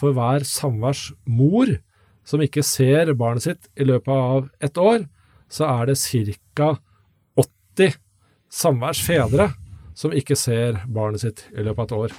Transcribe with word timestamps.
for 0.00 0.16
hver 0.16 0.44
samværsmor 0.48 1.76
som 2.24 2.40
ikke 2.40 2.62
ser 2.64 3.12
barnet 3.18 3.44
sitt 3.44 3.68
i 3.76 3.84
løpet 3.84 4.12
av 4.14 4.48
et 4.64 4.78
år, 4.80 5.04
så 5.50 5.66
er 5.68 5.90
det 5.90 5.98
ca. 6.00 6.76
80 7.36 7.98
samværsfedre 8.50 9.50
som 9.98 10.14
ikke 10.16 10.36
ser 10.38 10.80
barnet 10.88 11.24
sitt 11.24 11.44
i 11.52 11.64
løpet 11.66 11.80
av 11.80 11.86
et 11.86 11.96
år. 11.98 12.12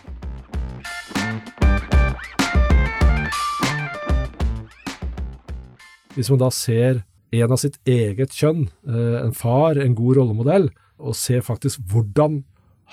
Hvis 6.11 6.29
man 6.29 6.41
da 6.41 6.51
ser 6.51 7.03
en 7.31 7.53
av 7.55 7.59
sitt 7.61 7.79
eget 7.87 8.35
kjønn, 8.35 8.65
eh, 8.85 9.17
en 9.23 9.33
far, 9.33 9.79
en 9.79 9.95
god 9.95 10.17
rollemodell, 10.19 10.69
og 10.99 11.15
ser 11.15 11.41
faktisk 11.41 11.79
hvordan 11.89 12.43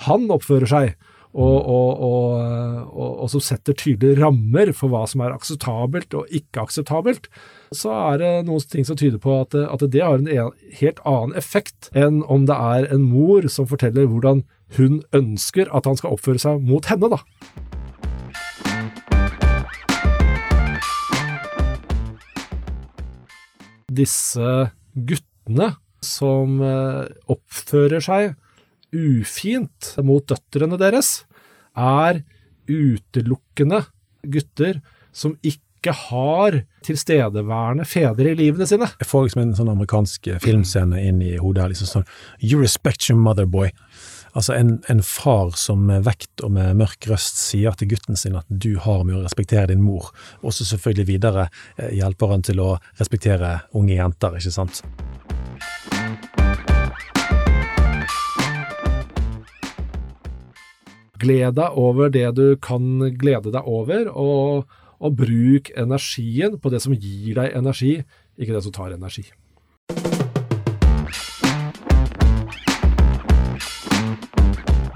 han 0.07 0.31
oppfører 0.31 0.71
seg, 0.71 0.95
og, 1.37 1.57
og, 1.69 2.01
og, 2.01 3.11
og, 3.21 3.27
som 3.31 3.43
setter 3.45 3.77
tydelige 3.77 4.17
rammer 4.23 4.73
for 4.77 4.89
hva 4.93 5.05
som 5.11 5.21
er 5.23 5.35
akseptabelt 5.35 6.15
og 6.17 6.31
ikke 6.35 6.65
akseptabelt, 6.65 7.29
så 7.77 7.93
er 8.13 8.23
det 8.23 8.33
noen 8.49 8.65
ting 8.65 8.87
som 8.89 8.97
tyder 8.97 9.21
på 9.21 9.35
at, 9.43 9.55
at 9.55 9.85
det 9.93 10.01
har 10.03 10.19
en 10.23 10.53
helt 10.81 11.03
annen 11.05 11.37
effekt 11.37 11.91
enn 11.93 12.23
om 12.25 12.49
det 12.49 12.57
er 12.57 12.89
en 12.95 13.05
mor 13.11 13.45
som 13.53 13.69
forteller 13.69 14.09
hvordan 14.09 14.43
hun 14.77 15.03
ønsker 15.17 15.69
at 15.75 15.89
han 15.89 16.01
skal 16.01 16.17
oppføre 16.17 16.41
seg 16.41 16.65
mot 16.65 16.89
henne, 16.89 17.13
da. 17.13 17.21
Disse 23.99 24.69
guttene 24.95 25.73
som 26.05 26.61
eh, 26.63 27.09
oppfører 27.33 28.05
seg 28.05 28.37
ufint 28.95 29.95
mot 30.05 30.25
døtrene 30.29 30.79
deres, 30.81 31.23
er 31.79 32.23
utelukkende 32.69 33.85
gutter 34.29 34.81
som 35.15 35.37
ikke 35.43 35.95
har 35.95 36.63
tilstedeværende 36.85 37.87
fedre 37.89 38.33
i 38.33 38.39
livene 38.39 38.67
sine. 38.67 38.89
Jeg 38.99 39.09
får 39.09 39.29
liksom 39.29 39.43
en 39.45 39.57
sånn 39.57 39.73
amerikansk 39.73 40.31
filmscene 40.43 41.01
inn 41.07 41.23
i 41.23 41.37
hodet 41.39 41.65
her, 41.65 41.75
liksom 41.75 41.91
sånn 41.93 42.09
You 42.43 42.61
respect 42.61 43.09
your 43.09 43.21
mother, 43.21 43.47
boy. 43.47 43.71
Altså 44.37 44.55
en, 44.55 44.77
en, 44.93 45.01
far 45.03 45.55
som 45.59 45.87
med 45.89 46.05
vekt 46.07 46.43
og 46.45 46.53
med 46.55 46.77
mørk 46.79 47.09
røst 47.11 47.41
sier 47.41 47.75
til 47.79 47.91
gutten 47.95 48.19
sin 48.19 48.37
at 48.39 48.47
du 48.49 48.75
har 48.85 49.05
med 49.07 49.19
å 49.19 49.25
respektere 49.25 49.71
din 49.73 49.83
mor, 49.83 50.13
og 50.43 50.55
så 50.55 50.69
selvfølgelig 50.69 51.09
videre 51.15 51.49
eh, 51.77 51.95
hjelper 51.99 52.35
han 52.35 52.45
til 52.47 52.63
å 52.63 52.75
respektere 53.01 53.61
unge 53.79 53.97
jenter, 53.97 54.39
ikke 54.39 54.55
sant. 54.55 54.83
Gled 61.19 61.57
deg 61.59 61.79
over 61.79 62.13
det 62.15 62.29
du 62.39 62.57
kan 62.63 63.01
glede 63.19 63.53
deg 63.55 63.67
over, 63.67 64.11
og, 64.13 64.69
og 65.03 65.17
bruk 65.19 65.73
energien 65.77 66.59
på 66.63 66.73
det 66.73 66.83
som 66.85 66.95
gir 66.95 67.39
deg 67.41 67.57
energi, 67.59 67.99
ikke 68.39 68.55
det 68.55 68.65
som 68.67 68.75
tar 68.75 68.95
energi. 68.95 69.27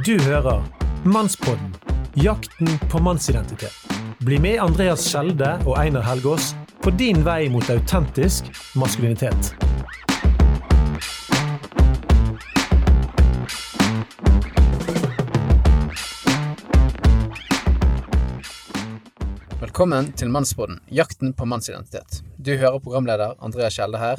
Du 0.02 0.16
hører 0.26 0.62
Mannspodden 1.06 1.74
jakten 2.14 2.68
på 2.90 2.98
mannsidentitet. 3.02 3.72
Bli 4.18 4.38
med 4.38 4.60
Andreas 4.60 5.06
Skjelde 5.08 5.54
og 5.66 5.76
Einar 5.80 6.04
Helgaas 6.06 6.52
på 6.82 6.92
din 6.98 7.22
vei 7.24 7.48
mot 7.50 7.70
autentisk 7.70 8.50
maskulinitet. 8.78 9.54
Velkommen 19.72 20.10
til 20.12 20.28
Mannsboden, 20.28 20.82
jakten 20.92 21.30
på 21.32 21.46
mannsidentitet. 21.48 22.18
Du 22.36 22.50
hører 22.60 22.74
programleder 22.84 23.38
Andreas 23.40 23.78
Kjelde 23.78 23.96
her. 23.96 24.18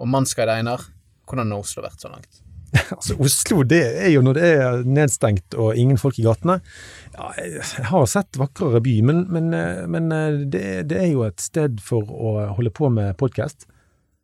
Og 0.00 0.08
mannsguide 0.08 0.54
Einar, 0.56 0.86
hvordan 1.28 1.52
har 1.52 1.60
Oslo 1.60 1.82
vært 1.84 2.00
så 2.00 2.08
langt? 2.08 2.38
altså, 2.96 3.18
Oslo 3.20 3.58
det 3.68 3.82
er 4.00 4.08
jo 4.08 4.22
når 4.24 4.38
det 4.38 4.46
er 4.54 4.80
nedstengt 4.88 5.58
og 5.60 5.76
ingen 5.76 6.00
folk 6.00 6.16
i 6.16 6.24
gatene. 6.24 6.56
Ja, 7.12 7.28
jeg 7.36 7.90
har 7.90 8.08
sett 8.08 8.40
vakrere 8.40 8.80
by, 8.80 8.94
men, 9.04 9.20
men, 9.28 9.52
eh, 9.52 9.82
men 9.84 10.08
eh, 10.16 10.40
det, 10.48 10.64
det, 10.88 11.02
er 11.02 11.12
jo 11.12 11.26
et 11.28 11.44
sted 11.44 11.76
for 11.84 12.08
å 12.08 12.32
holde 12.56 12.72
på 12.72 12.88
med 12.88 13.12
podkast. 13.20 13.68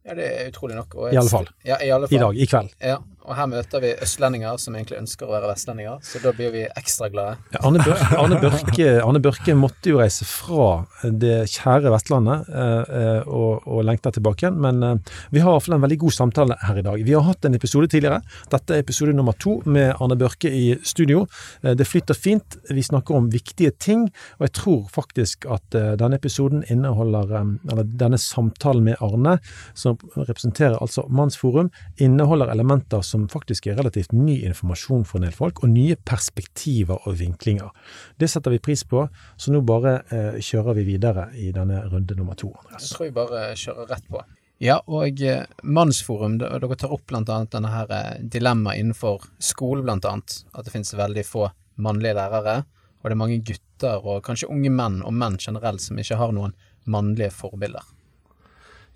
Ja, 0.08 0.16
det 0.16 0.32
er 0.38 0.48
utrolig 0.54 0.80
nok. 0.80 0.96
I 1.12 1.20
alle 1.20 1.36
fall. 1.36 1.52
Ja, 1.68 1.82
i, 1.84 1.92
alle 1.92 2.08
fall. 2.08 2.16
I 2.16 2.24
dag. 2.24 2.40
I 2.40 2.48
kveld. 2.54 2.72
Ja, 2.80 2.96
og 3.26 3.34
her 3.38 3.48
møter 3.50 3.82
vi 3.82 3.92
østlendinger 4.06 4.58
som 4.62 4.76
egentlig 4.78 5.00
ønsker 5.00 5.28
å 5.28 5.34
være 5.34 5.50
vestlendinger, 5.50 5.98
så 6.06 6.22
da 6.22 6.32
blir 6.36 6.52
vi 6.54 6.64
ekstra 6.78 7.10
glade. 7.12 7.36
Ja, 7.54 7.62
Arne, 7.66 7.82
Børke, 7.82 8.08
Arne, 8.22 8.40
Børke, 8.42 8.88
Arne, 9.02 9.22
Børke, 9.22 9.56
måtte 9.58 9.92
jo 9.92 10.00
reise 10.00 10.26
fra 10.28 10.68
det 11.02 11.38
kjære 11.52 11.92
Vestlandet 11.94 12.50
eh, 12.50 12.96
eh 13.00 13.22
og, 13.26 13.66
og 13.66 13.82
lengte 13.86 14.12
tilbake 14.14 14.44
igjen, 14.44 14.60
men 14.62 14.82
eh, 14.86 15.14
vi 15.34 15.42
har 15.42 15.52
iallfall 15.52 15.76
en 15.76 15.84
veldig 15.84 15.98
god 16.04 16.14
samtale 16.14 16.56
her 16.62 16.78
i 16.78 16.84
dag. 16.86 17.02
Vi 17.06 17.14
har 17.16 17.24
hatt 17.26 17.48
en 17.48 17.58
episode 17.58 17.90
tidligere. 17.90 18.20
Dette 18.52 18.76
er 18.76 18.84
episode 18.84 19.14
nummer 19.16 19.36
to 19.42 19.58
med 19.66 19.94
Arne 20.00 20.16
Børke 20.18 20.50
i 20.52 20.76
studio. 20.86 21.26
Eh, 21.62 21.74
det 21.76 21.84
flyter 21.84 22.14
fint. 22.14 22.58
Vi 22.70 22.82
snakker 22.82 23.16
om 23.18 23.30
viktige 23.32 23.70
ting, 23.70 24.06
og 24.38 24.46
jeg 24.46 24.54
tror 24.60 24.86
faktisk 24.92 25.46
at 25.50 25.74
eh, 25.74 25.94
denne 25.98 26.20
episoden 26.20 26.64
inneholder 26.70 27.34
eh, 27.40 27.52
Eller 27.72 27.84
denne 27.84 28.18
samtalen 28.18 28.84
med 28.84 28.96
Arne, 29.00 29.38
som 29.74 29.98
representerer 30.16 30.78
altså 30.80 31.06
Mannsforum, 31.08 31.70
inneholder 31.98 32.50
elementer 32.52 33.02
som 33.02 33.15
som 33.16 33.28
faktisk 33.32 33.66
er 33.70 33.78
relativt 33.80 34.12
ny 34.12 34.38
informasjon 34.46 35.04
for 35.08 35.20
en 35.20 35.28
del 35.28 35.36
folk, 35.36 35.62
og 35.64 35.72
nye 35.72 35.96
perspektiver 35.96 37.00
og 37.08 37.18
vinklinger. 37.20 37.72
Det 38.20 38.28
setter 38.30 38.54
vi 38.54 38.62
pris 38.62 38.84
på, 38.84 39.06
så 39.36 39.52
nå 39.52 39.62
bare 39.66 39.98
eh, 40.12 40.40
kjører 40.44 40.76
vi 40.76 40.86
videre 40.92 41.30
i 41.40 41.52
denne 41.56 41.82
runde 41.90 42.16
nummer 42.18 42.36
to. 42.38 42.52
Andreas. 42.64 42.90
Jeg 42.90 42.98
tror 42.98 43.08
vi 43.08 43.16
bare 43.16 43.46
kjører 43.56 43.94
rett 43.94 44.10
på. 44.12 44.22
Ja, 44.62 44.78
og 44.88 45.20
eh, 45.20 45.44
Mannsforum, 45.64 46.38
dere 46.40 46.78
tar 46.80 46.94
opp 46.94 47.12
annet 47.12 47.52
denne 47.52 47.72
her 47.72 47.90
eh, 47.92 48.14
dilemmaet 48.20 48.80
innenfor 48.80 49.26
skole, 49.38 49.84
blant 49.84 50.06
annet. 50.08 50.40
At 50.56 50.64
det 50.64 50.72
finnes 50.72 50.94
veldig 50.96 51.26
få 51.28 51.50
mannlige 51.82 52.16
lærere, 52.16 52.62
og 53.02 53.08
det 53.08 53.16
er 53.16 53.20
mange 53.20 53.42
gutter 53.44 54.00
og 54.00 54.24
kanskje 54.24 54.48
unge 54.52 54.72
menn 54.72 55.02
og 55.04 55.12
menn 55.12 55.36
generelt 55.40 55.84
som 55.84 56.00
ikke 56.00 56.16
har 56.16 56.32
noen 56.32 56.56
mannlige 56.88 57.34
forbilder. 57.36 57.84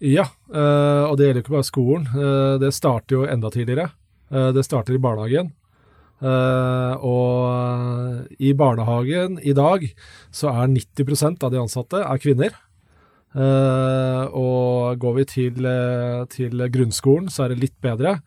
Ja, 0.01 0.25
eh, 0.49 1.05
og 1.05 1.19
det 1.21 1.29
gjelder 1.29 1.45
ikke 1.45 1.59
bare 1.59 1.69
skolen. 1.69 2.07
Det 2.61 2.73
starter 2.73 3.19
jo 3.19 3.27
enda 3.29 3.53
tidligere. 3.53 3.91
Eh, 4.31 4.51
det 4.55 4.65
starter 4.67 4.95
i 4.95 5.03
barnehagen. 5.03 5.53
Uh, 6.21 7.01
og 7.01 8.35
i 8.45 8.51
barnehagen 8.53 9.39
i 9.41 9.55
dag 9.57 9.87
så 10.37 10.51
er 10.53 10.69
90% 10.69 11.47
av 11.47 11.55
de 11.55 11.61
ansatte 11.63 12.03
er 12.05 12.21
kvinner. 12.21 12.53
Uh, 13.33 14.29
og 14.37 15.01
går 15.01 15.15
vi 15.17 15.25
til, 15.31 15.71
til, 16.35 16.67
grunnskolen, 16.75 17.31
så 17.33 17.47
er 17.47 17.55
det 17.55 17.63
litt 17.63 17.79
bedre. 17.81 18.19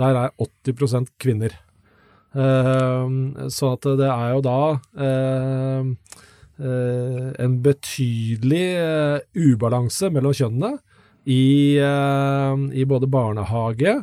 Der 0.00 0.16
er 0.16 0.32
80% 0.40 1.12
kvinner. 1.20 1.58
så 2.32 3.72
at 3.76 3.84
det 4.00 4.08
er 4.08 4.30
jo 4.32 4.40
da 4.40 4.60
en 7.44 7.58
betydelig 7.60 8.68
ubalanse 9.36 10.08
mellom 10.08 10.32
kjønnene 10.32 10.78
i, 11.28 11.76
i 11.76 12.86
både 12.88 13.10
barnehage 13.12 13.98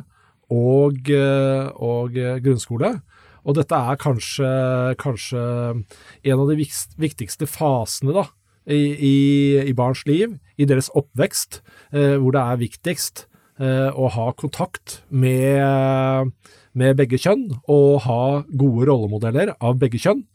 og, 0.50 1.10
eh, 1.10 1.70
og 1.78 2.18
grunnskole. 2.44 2.98
Og 3.46 3.56
dette 3.56 3.76
er 3.76 3.98
kanskje, 4.00 4.50
kanskje, 5.00 5.40
en 6.28 6.42
av 6.42 6.50
de 6.50 6.58
viktigste 7.00 7.48
fasene 7.48 8.14
da, 8.16 8.26
i, 8.68 8.80
i, 8.94 9.16
i, 9.64 9.74
barns 9.76 10.04
liv, 10.08 10.36
i 10.60 10.68
deres 10.68 10.90
oppvekst, 10.96 11.60
eh, 11.94 12.16
hvor 12.20 12.36
det 12.36 12.42
er 12.42 12.60
viktigst 12.60 13.24
eh, 13.62 13.88
å 13.88 14.10
ha 14.12 14.26
kontakt 14.36 15.00
med, 15.08 16.34
med, 16.76 16.98
begge 17.00 17.20
kjønn, 17.20 17.48
og 17.64 18.02
ha 18.06 18.24
gode 18.50 18.90
rollemodeller 18.90 19.54
av 19.58 19.80
begge 19.80 20.02
kjønn. 20.02 20.26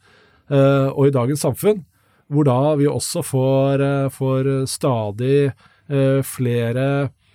Eh, 0.50 0.88
og 0.90 1.06
i 1.06 1.14
dagens 1.14 1.46
samfunn, 1.46 1.84
hvor 2.32 2.46
da 2.48 2.74
vi 2.78 2.90
også 2.90 3.22
får, 3.22 3.86
eh, 3.86 4.08
får 4.10 4.50
stadig 4.70 5.38
eh, 5.46 6.20
flere 6.26 6.86
Eh, 7.06 7.25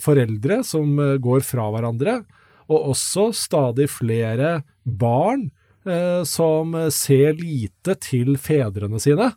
foreldre 0.00 0.60
som 0.66 0.98
eh, 1.02 1.16
går 1.22 1.44
fra 1.46 1.68
hverandre, 1.74 2.20
og 2.66 2.90
også 2.92 3.30
stadig 3.36 3.88
flere 3.90 4.60
barn 4.84 5.48
eh, 5.86 6.22
som 6.26 6.74
ser 6.94 7.36
lite 7.38 7.96
til 8.02 8.36
fedrene 8.40 9.02
sine, 9.02 9.32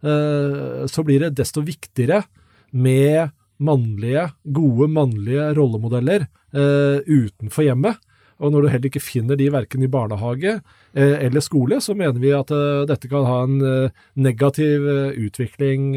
så 0.00 1.02
blir 1.04 1.20
det 1.20 1.34
desto 1.36 1.60
viktigere 1.60 2.22
med 2.72 3.34
mannlige, 3.60 4.22
gode 4.48 4.86
mannlige 4.88 5.50
rollemodeller 5.58 6.24
utenfor 7.04 7.66
hjemmet. 7.66 7.98
Og 8.40 8.48
når 8.54 8.64
du 8.64 8.68
heller 8.70 8.88
ikke 8.88 9.02
finner 9.04 9.36
de 9.36 9.50
verken 9.52 9.84
i 9.84 9.90
barnehage 9.92 10.54
eller 10.96 11.44
skole, 11.44 11.82
så 11.84 11.92
mener 11.92 12.16
vi 12.16 12.32
at 12.32 12.48
dette 12.88 13.12
kan 13.12 13.28
ha 13.28 13.42
en 13.44 13.60
negativ 14.16 14.88
utvikling 15.20 15.92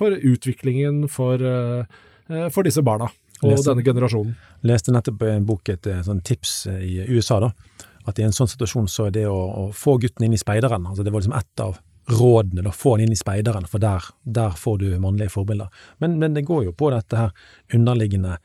for 0.00 0.16
utviklingen 0.16 1.04
for 1.12 1.44
Eh, 1.44 1.84
for 2.26 2.66
disse 2.66 2.82
barna 2.82 3.06
og 3.42 3.52
leste, 3.52 3.70
denne 3.70 3.84
generasjonen. 3.84 4.36
Leste 4.66 4.94
nettopp 4.94 5.26
en 5.28 5.46
bok, 5.48 5.68
et 5.72 5.88
eh, 5.90 6.00
sånn 6.06 6.22
tips 6.24 6.54
eh, 6.72 6.80
i 6.86 6.94
USA, 7.12 7.40
da. 7.42 7.52
At 8.06 8.20
i 8.20 8.24
en 8.26 8.34
sånn 8.34 8.48
situasjon 8.48 8.88
så 8.90 9.08
er 9.08 9.16
det 9.16 9.26
å, 9.28 9.36
å 9.36 9.66
få 9.74 9.96
gutten 10.02 10.28
inn 10.28 10.36
i 10.36 10.38
speideren 10.38 10.84
altså 10.86 11.02
Det 11.02 11.10
var 11.10 11.24
liksom 11.24 11.34
ett 11.34 11.62
av 11.64 11.80
rådene, 12.06 12.62
da, 12.62 12.70
få 12.70 12.94
han 12.94 13.02
inn 13.02 13.14
i 13.16 13.18
speideren, 13.18 13.66
for 13.66 13.82
der, 13.82 14.04
der 14.22 14.54
får 14.54 14.78
du 14.78 14.92
mannlige 15.02 15.34
forbilder. 15.34 15.72
Men, 15.98 16.20
men, 16.20 16.36
det 16.36 16.46
går 16.46 16.68
jo 16.68 16.74
på 16.76 16.92
dette 16.94 17.18
her 17.18 17.32
underliggende 17.74 18.36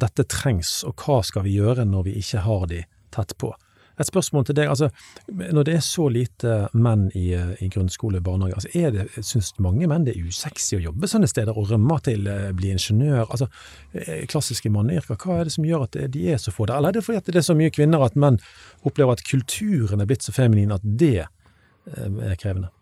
dette 0.00 0.24
trengs, 0.24 0.78
og 0.88 1.04
hva 1.04 1.18
skal 1.26 1.44
vi 1.44 1.58
gjøre 1.58 1.84
når 1.84 2.06
vi 2.08 2.14
ikke 2.22 2.46
har 2.46 2.64
de 2.70 2.80
tett 3.12 3.36
på? 3.36 3.52
Et 4.00 4.08
spørsmål 4.08 4.46
til 4.48 4.56
deg, 4.56 4.70
altså 4.72 4.88
når 5.28 5.66
det 5.68 5.74
er 5.76 5.84
så 5.84 6.06
lite 6.12 6.56
menn 6.72 7.08
i, 7.18 7.28
i 7.36 7.68
grunnskole 7.72 8.20
og 8.20 8.26
barnehage, 8.26 8.56
altså 8.56 8.72
er 8.80 8.94
det, 8.94 9.06
syns 9.26 9.52
mange 9.60 9.88
menn 9.90 10.06
det 10.06 10.16
er 10.16 10.30
usexy 10.30 10.78
å 10.78 10.82
jobbe 10.88 11.10
sånne 11.10 11.28
steder 11.30 11.56
og 11.56 11.68
rømme 11.74 11.98
til 12.06 12.24
å 12.28 12.36
eh, 12.48 12.50
bli 12.56 12.72
ingeniør? 12.74 13.26
Altså 13.28 13.50
eh, 13.92 14.24
klassiske 14.30 14.72
manneyrker, 14.72 15.20
hva 15.20 15.40
er 15.40 15.50
det 15.50 15.54
som 15.56 15.68
gjør 15.68 15.86
at 15.88 16.00
de 16.16 16.26
er 16.32 16.40
så 16.40 16.54
få 16.54 16.68
der? 16.70 16.80
Eller 16.80 16.94
er 16.94 16.98
det 17.00 17.06
fordi 17.06 17.20
at 17.20 17.30
det 17.30 17.42
er 17.42 17.48
så 17.50 17.58
mye 17.58 17.74
kvinner 17.74 18.06
at 18.06 18.18
menn 18.18 18.40
opplever 18.88 19.18
at 19.18 19.26
kulturen 19.28 20.00
er 20.00 20.08
blitt 20.08 20.24
så 20.24 20.34
feminin 20.34 20.74
at 20.74 20.84
det 20.84 21.26
er 21.26 22.36
krevende? 22.40 22.72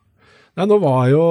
Nei, 0.58 0.66
nå 0.66 0.78
var 0.82 1.06
jo 1.12 1.24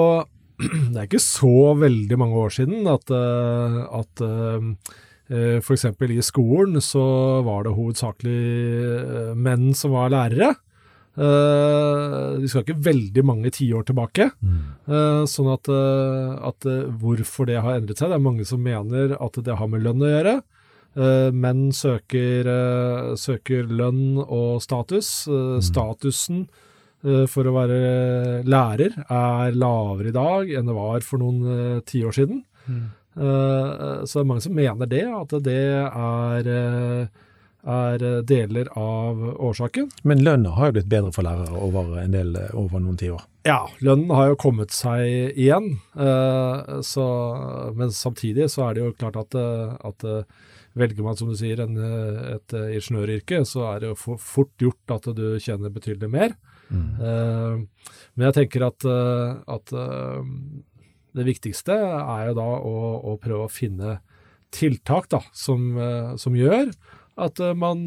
Det 0.92 0.98
er 0.98 1.06
ikke 1.06 1.22
så 1.22 1.74
veldig 1.78 2.18
mange 2.19 2.40
år 2.42 2.56
siden 2.56 2.88
at, 2.90 3.12
eh, 3.13 3.81
at 4.00 4.24
eh, 4.25 4.72
F.eks. 5.30 5.86
i 5.86 6.24
skolen 6.24 6.80
så 6.84 7.04
var 7.44 7.66
det 7.66 7.76
hovedsakelig 7.76 8.40
eh, 8.94 9.34
menn 9.36 9.74
som 9.76 9.96
var 9.98 10.14
lærere. 10.14 10.56
Vi 11.18 12.46
skal 12.46 12.62
ikke 12.62 12.84
veldig 12.86 13.24
mange 13.26 13.50
tiår 13.50 13.88
tilbake. 13.88 14.28
Mm. 14.38 15.24
Sånn 15.26 15.48
at, 15.50 15.66
at, 16.46 16.68
hvorfor 17.02 17.48
det 17.50 17.56
har 17.66 17.80
endret 17.80 17.98
seg 17.98 18.12
Det 18.12 18.20
er 18.20 18.22
mange 18.22 18.46
som 18.46 18.62
mener 18.62 19.16
at 19.18 19.40
det 19.42 19.56
har 19.58 19.72
med 19.72 19.82
lønn 19.82 20.04
å 20.06 20.12
gjøre. 20.12 20.36
Menn 21.34 21.64
søker, 21.74 22.52
søker 23.18 23.66
lønn 23.66 24.22
og 24.22 24.62
status. 24.62 25.10
Mm. 25.26 25.66
Statusen 25.66 26.46
Eh, 27.06 27.26
for 27.30 27.46
å 27.46 27.54
være 27.54 27.80
lærer 28.48 28.96
er 29.06 29.58
lavere 29.58 30.10
i 30.10 30.16
dag 30.16 30.54
enn 30.58 30.70
det 30.70 30.78
var 30.78 31.06
for 31.06 31.22
noen 31.22 31.84
tiår 31.88 32.16
siden. 32.18 32.42
Mm. 32.66 32.86
Uh, 33.18 34.04
så 34.06 34.19
det 34.19 34.24
er 34.24 34.28
mange 34.30 34.44
som 34.46 34.58
mener 34.58 34.90
det, 34.90 35.06
at 35.10 35.34
det 35.46 35.62
er, 35.88 36.50
er 37.68 38.06
deler 38.30 38.69
av 38.78 39.24
årsaken. 39.50 39.90
Men 40.08 40.22
lønna 40.25 40.54
har 40.58 40.69
jo 40.69 40.78
blitt 40.78 40.92
bedre 40.92 41.14
for 41.16 41.28
lærere 41.28 41.58
over, 41.58 41.96
en 42.04 42.14
del, 42.14 42.36
over 42.54 42.84
noen 42.84 43.00
tiår? 43.00 43.24
Ja, 43.48 43.64
lønnen 43.84 44.12
har 44.14 44.31
jo 44.31 44.42
kommet 44.42 44.75
seg 44.75 45.34
igjen. 45.34 45.80
Uh, 45.98 46.80
så, 46.86 47.08
men 47.78 47.94
samtidig 47.96 48.52
så 48.54 48.68
er 48.68 48.78
det 48.78 48.86
jo 48.86 48.94
klart 49.00 49.18
at, 49.24 49.38
at 49.38 50.08
velger 50.78 51.02
man, 51.02 51.18
som 51.18 51.31
du 51.31 51.38
sier, 51.40 51.64
en, 51.64 51.78
et 52.38 52.54
ingeniøryrke, 52.54 53.42
så 53.50 53.66
er 53.72 53.81
det 53.81 53.92
jo 53.96 54.18
fort 54.22 54.54
gjort 54.62 54.94
at 55.00 55.10
du 55.18 55.25
tjener 55.42 55.74
betydelig 55.74 56.12
mer. 56.14 56.38
Uh, 56.69 57.64
men 58.18 58.28
jeg 58.28 58.36
tenker 58.42 58.66
at, 58.68 58.86
at 59.48 59.74
uh, 59.74 60.25
det 61.18 61.25
viktigste 61.28 61.75
er 61.75 62.30
jo 62.30 62.38
da 62.38 62.48
å, 62.62 62.78
å 63.12 63.18
prøve 63.22 63.48
å 63.48 63.52
finne 63.52 63.98
tiltak 64.54 65.10
da, 65.12 65.19
som, 65.36 65.74
som 66.16 66.36
gjør 66.38 66.69
at 67.19 67.42
man 67.58 67.81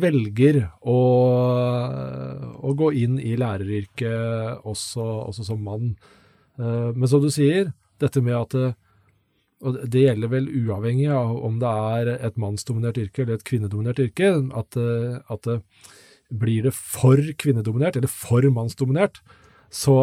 velger 0.00 0.62
å, 0.80 0.96
å, 2.56 2.72
gå 2.74 2.88
inn 3.04 3.20
i 3.20 3.36
læreryrket 3.38 4.64
også, 4.66 5.04
også 5.28 5.44
som 5.46 5.60
mann. 5.62 5.92
men 6.56 7.06
som 7.06 7.22
du 7.22 7.28
sier, 7.30 7.70
dette 8.00 8.24
med 8.24 8.34
at 8.38 8.56
og 9.64 9.78
det 9.88 10.02
gjelder 10.02 10.32
vel 10.32 10.48
uavhengig 10.52 11.06
av 11.16 11.36
om 11.46 11.60
det 11.60 11.70
er 11.96 12.10
et 12.16 12.40
mannsdominert 12.40 12.98
yrke 13.00 13.22
eller 13.22 13.38
et 13.38 13.46
kvinnedominert 13.46 14.02
yrke, 14.04 14.34
at, 14.52 14.76
at 15.32 15.48
blir 16.28 16.66
det 16.66 16.74
for 16.76 17.20
kvinnedominert, 17.40 17.96
eller 17.96 18.10
for 18.10 18.44
mannsdominert, 18.52 19.22
så, 19.76 19.96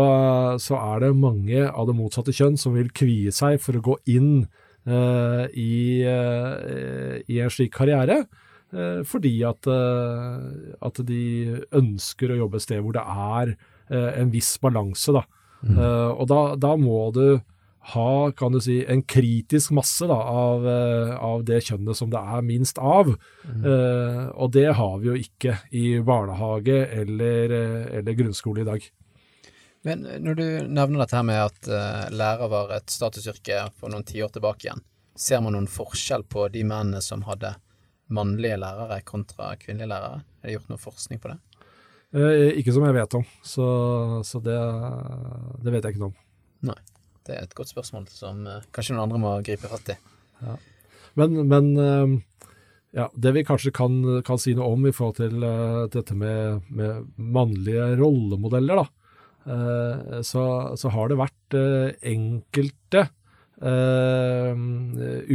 så, 0.62 0.78
er 0.78 1.02
det 1.02 1.16
mange 1.18 1.66
av 1.66 1.88
det 1.90 1.98
motsatte 1.98 2.34
kjønn 2.36 2.60
som 2.62 2.76
vil 2.78 2.92
kvie 2.94 3.34
seg 3.34 3.60
for 3.64 3.80
å 3.80 3.86
gå 3.88 3.98
inn 4.14 4.46
uh, 4.86 5.46
i, 5.50 6.04
uh, 6.06 7.18
i, 7.26 7.40
en 7.42 7.54
slik 7.54 7.74
karriere, 7.80 8.24
uh, 8.76 9.02
fordi 9.08 9.34
at, 9.50 9.70
at, 9.70 11.02
de 11.08 11.24
ønsker 11.74 12.34
å 12.34 12.44
jobbe 12.44 12.62
et 12.62 12.68
sted 12.68 12.84
hvor 12.84 12.98
det 12.98 13.06
er 13.06 13.56
en 13.94 14.30
viss 14.34 14.56
balanse. 14.64 15.12
Da. 15.14 15.26
Mm. 15.64 15.78
og 16.18 16.24
da, 16.32 16.38
da, 16.58 16.72
må 16.80 17.10
du 17.14 17.40
ha 17.94 18.32
kan 18.36 18.56
du 18.56 18.62
si, 18.64 18.78
en 18.90 19.04
kritisk 19.04 19.74
masse 19.76 20.08
da, 20.08 20.16
av, 20.16 20.66
av, 20.66 21.44
det 21.46 21.60
kjønnet 21.68 22.00
som 22.00 22.10
det 22.10 22.22
er 22.22 22.48
minst 22.48 22.80
av. 22.80 23.12
Mm. 23.44 23.68
Og 24.40 24.54
det 24.56 24.70
har 24.80 24.96
vi 25.04 25.12
jo 25.12 25.20
ikke 25.20 25.58
i 25.76 26.00
barnehage 26.00 26.80
eller, 27.04 27.58
eller, 28.00 28.18
grunnskole 28.24 28.64
i 28.64 28.70
dag. 28.72 28.88
Men 29.84 30.06
når 30.24 30.38
du 30.40 30.46
nevner 30.72 31.04
dette 31.04 31.18
her 31.18 31.26
med 31.28 31.42
at 31.44 31.68
uh, 31.68 32.08
lærer 32.14 32.52
var 32.52 32.72
et 32.78 32.92
statusyrke 32.92 33.66
for 33.76 33.92
noen 33.92 34.06
tiår 34.08 34.32
tilbake 34.36 34.68
igjen, 34.68 34.84
ser 35.20 35.44
man 35.44 35.58
noen 35.58 35.70
forskjell 35.70 36.24
på 36.26 36.48
de 36.54 36.64
mennene 36.64 37.04
som 37.04 37.26
hadde 37.28 37.52
mannlige 38.14 38.60
lærere 38.62 39.02
kontra 39.08 39.54
kvinnelige 39.60 39.92
lærere? 39.92 40.24
Er 40.42 40.48
det 40.48 40.58
gjort 40.58 40.72
noe 40.72 40.82
forskning 40.82 41.22
på 41.24 41.34
det? 41.34 41.40
Uh, 42.14 42.54
ikke 42.62 42.76
som 42.76 42.88
jeg 42.88 42.96
vet 42.96 43.20
om, 43.20 43.28
så, 43.44 43.68
så 44.28 44.40
det, 44.46 44.60
det 45.66 45.74
vet 45.74 45.84
jeg 45.84 45.96
ikke 45.96 46.06
noe 46.06 46.14
om. 46.14 46.20
Nei. 46.72 46.80
Det 47.24 47.36
er 47.38 47.46
et 47.46 47.56
godt 47.56 47.72
spørsmål 47.72 48.08
som 48.12 48.44
uh, 48.48 48.62
kanskje 48.76 48.96
noen 48.96 49.08
andre 49.08 49.22
må 49.24 49.34
gripe 49.46 49.70
fatt 49.72 49.94
i. 49.96 50.00
Ja. 50.44 50.58
Men, 51.20 51.38
men 51.48 51.70
uh, 51.78 52.48
ja, 52.94 53.08
det 53.16 53.32
vi 53.36 53.46
kanskje 53.48 53.74
kan, 53.76 53.96
kan, 54.28 54.40
si 54.42 54.56
noe 54.58 54.74
om 54.76 54.88
i 54.88 54.94
forhold 54.96 55.18
til 55.22 55.46
uh, 55.46 55.86
dette 55.94 56.16
med, 56.18 56.68
med, 56.70 57.08
mannlige 57.16 57.94
rollemodeller, 58.00 58.84
da, 58.84 59.03
så, 59.44 60.44
så, 60.80 60.90
har 60.94 61.10
det 61.12 61.18
vært 61.20 61.56
enkelte 62.08 63.02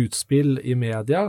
utspill 0.03 0.57
i 0.65 0.73
media 0.81 1.27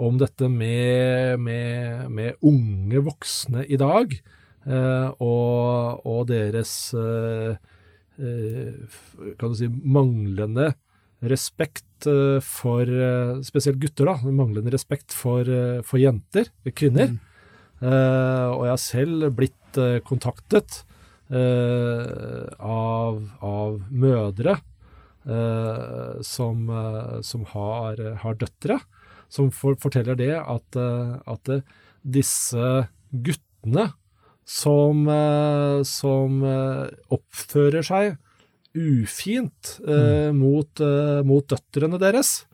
om 0.00 0.16
dette 0.16 0.48
med, 0.48 1.36
med, 1.44 2.08
med 2.08 2.48
unge 2.48 3.02
voksne 3.04 3.66
i 3.68 3.76
dag, 3.76 4.16
og, 4.64 6.00
og, 6.08 6.22
deres 6.32 6.72
Eh, 8.20 8.72
kan 9.40 9.52
du 9.52 9.56
si, 9.56 9.68
manglende 9.68 10.72
respekt 11.24 12.06
eh, 12.10 12.38
for 12.44 12.84
eh, 12.84 13.38
spesielt 13.46 13.80
gutter, 13.80 14.10
da, 14.10 14.32
manglende 14.34 14.72
respekt 14.74 15.14
for, 15.16 15.48
for 15.86 16.02
jenter, 16.02 16.50
kvinner. 16.76 17.14
Mm. 17.14 17.28
Uh, 17.82 18.46
og 18.54 18.60
jeg 18.62 18.70
har 18.70 18.78
selv 18.78 19.24
blitt 19.34 19.78
kontaktet 20.06 20.84
av, 21.32 23.20
av, 23.40 23.78
mødre 23.88 24.56
som, 26.26 26.66
som 27.24 27.44
har, 27.54 28.02
har, 28.20 28.34
døtre, 28.36 28.76
som 29.32 29.48
for, 29.54 29.78
forteller 29.80 30.18
det 30.18 30.34
at, 30.36 30.76
at 30.76 31.52
disse 32.02 32.66
guttene 33.12 33.86
som, 34.44 35.06
eh, 35.08 35.82
som 35.86 36.42
eh, 36.44 36.90
oppfører 37.14 37.86
seg 37.86 38.16
ufint 38.74 39.76
eh, 39.86 40.30
mm. 40.32 40.38
mot, 40.38 40.80
eh, 40.82 41.22
mot, 41.28 41.46
døtrene 41.46 42.00
deres, 42.02 42.44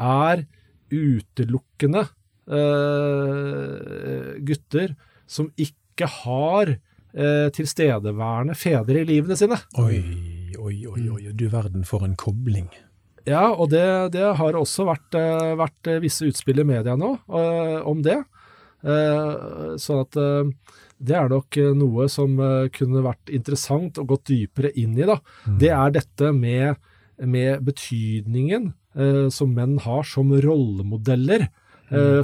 er 0.00 0.46
utelukkende 0.94 2.04
eh, 2.48 4.34
gutter 4.46 4.94
som 5.26 5.50
ikke 5.56 6.08
har 6.22 6.76
eh, 7.16 7.48
tilstedeværende 7.54 8.56
fedre 8.58 9.02
i 9.02 9.08
livene 9.08 9.38
sine. 9.38 9.58
Oi, 9.80 10.00
oi, 10.58 10.76
oi, 10.90 11.06
oi, 11.16 11.22
du 11.32 11.46
verden 11.52 11.86
for 11.88 12.06
en 12.06 12.16
kobling. 12.18 12.68
Ja, 13.24 13.48
og 13.54 13.70
det, 13.72 13.86
det 14.12 14.34
har 14.36 14.56
også 14.58 14.84
vært, 14.84 15.16
vært, 15.56 15.88
visse 16.02 16.26
utspill 16.28 16.60
i 16.60 16.66
media 16.68 16.92
nå 16.92 17.14
om 17.88 18.02
det. 18.04 18.18
sånn 19.80 20.02
at 20.02 20.18
det 21.04 21.16
er 21.18 21.30
nok 21.30 21.58
eh, 21.60 21.72
noe 21.76 22.06
som 22.12 22.36
eh, 22.40 22.70
kunne 22.74 23.04
vært 23.04 23.32
interessant 23.34 23.98
og 24.00 24.14
gått 24.14 24.30
dypere 24.30 24.72
inn 24.80 24.96
i. 24.96 25.06
da. 25.08 25.18
Mm. 25.46 25.58
Det 25.60 25.70
er 25.74 25.94
dette 25.98 26.30
med, 26.36 26.80
med 27.18 27.64
betydningen 27.66 28.72
eh, 28.96 29.26
som 29.34 29.54
menn 29.56 29.78
har 29.84 30.06
som 30.08 30.32
rollemodeller 30.32 31.48
eh. 31.48 31.52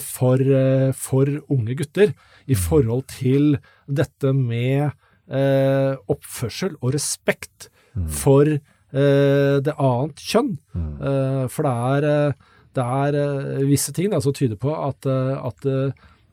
For, 0.03 0.41
eh, 0.41 0.91
for, 0.97 1.31
unge 1.53 1.77
gutter, 1.79 2.13
i 2.47 2.57
mm. 2.57 2.61
forhold 2.67 3.07
til 3.13 3.57
dette 3.87 4.35
med 4.37 4.91
eh, 5.31 5.95
oppførsel 6.11 6.77
og 6.81 6.95
respekt 6.99 7.71
mm. 7.95 8.07
for 8.09 8.59
det 8.91 9.71
annet 9.79 10.19
kjønn. 10.19 10.57
Mm. 10.75 11.47
for 11.47 11.63
det 11.63 11.75
er, 12.03 12.33
det 12.75 12.83
er 12.83 13.61
visse 13.69 13.93
ting 13.95 14.11
da, 14.11 14.19
som 14.19 14.35
tyder 14.35 14.59
på 14.59 14.73
at, 14.75 15.07
at 15.07 15.69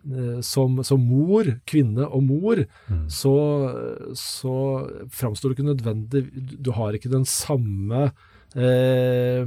Eh, 0.08 0.39
som, 0.46 0.77
som, 0.88 1.01
mor, 1.03 1.48
kvinne 1.67 2.06
og 2.08 2.22
mor, 2.24 2.62
mm. 2.88 3.08
så, 3.12 3.36
så 4.15 4.53
framstår 5.12 5.51
det 5.51 5.58
ikke 5.58 5.67
nødvendig 5.67 6.22
Du 6.63 6.72
har 6.77 6.96
ikke 6.96 7.12
den 7.12 7.25
samme 7.27 8.12
eh, 8.56 9.44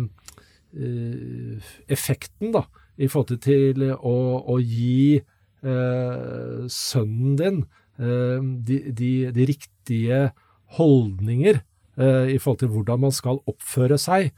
eh, 0.77 1.71
effekten 1.89 2.53
da, 2.53 2.67
i 3.01 3.09
forhold 3.09 3.41
til 3.45 3.87
å, 3.97 4.17
å 4.45 4.59
gi 4.61 5.17
eh, 5.17 6.61
sønnen 6.71 7.37
din 7.41 7.59
eh, 8.01 8.39
de, 8.69 8.79
de, 8.93 9.13
de, 9.35 9.49
riktige 9.55 10.31
holdninger 10.79 11.65
i 12.01 12.39
forhold 12.41 12.61
til 12.63 12.71
hvordan 12.73 13.01
man 13.03 13.13
skal 13.13 13.43
oppføre 13.51 13.99
seg 14.01 14.31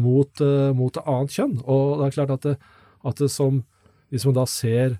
mot, 0.00 0.40
mot 0.72 0.98
annet 1.02 1.34
kjønn. 1.34 1.56
Og 1.68 1.98
det 1.98 2.06
er 2.06 2.14
klart 2.14 2.30
at, 2.32 2.46
det, 2.46 2.54
at 3.04 3.18
det 3.20 3.28
som, 3.34 3.58
hvis 4.08 4.24
man 4.24 4.36
da 4.38 4.44
ser 4.48 4.94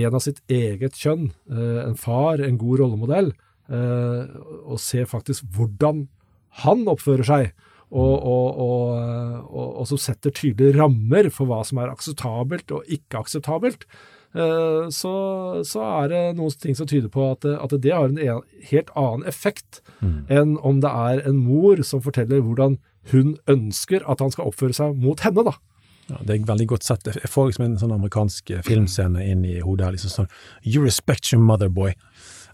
en 0.00 0.16
av 0.16 0.24
sitt 0.24 0.40
eget 0.50 0.96
kjønn, 0.98 1.28
en 1.52 1.94
far, 2.00 2.42
en 2.42 2.58
god 2.58 2.82
rollemodell, 2.82 3.30
og 3.68 4.82
ser 4.82 5.06
faktisk 5.12 5.46
hvordan 5.54 6.08
han 6.64 6.82
oppfører 6.90 7.28
seg, 7.28 7.52
og, 7.92 8.14
og, 8.24 8.60
og, 9.52 9.68
og, 9.80 9.84
som 9.90 10.00
setter 10.00 10.32
tydelige 10.32 10.78
rammer 10.78 11.28
for 11.32 11.50
hva 11.50 11.60
som 11.66 11.82
er 11.82 11.92
akseptabelt 11.92 12.72
og 12.72 12.88
ikke 12.88 13.20
akseptabelt, 13.20 13.84
eh, 14.32 14.88
så, 14.88 15.14
så, 15.68 15.82
er 16.02 16.12
det 16.12 16.22
noen 16.38 16.56
ting 16.62 16.78
som 16.78 16.88
tyder 16.88 17.12
på 17.12 17.26
at, 17.34 17.44
at 17.44 17.74
det 17.84 17.92
har 17.92 18.08
en 18.08 18.40
helt 18.70 18.94
annen 18.96 19.26
effekt 19.28 19.82
mm. 20.00 20.22
enn 20.32 20.56
om 20.64 20.80
det 20.84 20.92
er 20.92 21.26
en 21.28 21.42
mor 21.44 21.84
som 21.86 22.04
forteller 22.04 22.40
hvordan 22.44 22.78
hun 23.12 23.36
ønsker 23.50 24.04
at 24.08 24.22
han 24.22 24.32
skal 24.32 24.48
oppføre 24.48 24.76
seg 24.76 24.96
mot 24.96 25.20
henne. 25.26 25.44
da. 25.44 25.58
Ja, 26.10 26.18
det 26.26 26.34
er 26.34 26.46
veldig 26.48 26.68
godt 26.74 26.86
sett. 26.86 27.06
Jeg 27.06 27.30
får 27.30 27.50
liksom 27.50 27.64
en 27.66 27.78
sånn 27.80 27.94
amerikansk 27.94 28.50
filmscene 28.66 29.22
inn 29.30 29.44
i 29.46 29.60
hodet 29.62 29.92
liksom 29.94 30.12
sånn, 30.12 30.32
You 30.64 30.82
respect 30.84 31.30
your 31.32 31.42
mother, 31.42 31.70
boy. 31.70 31.94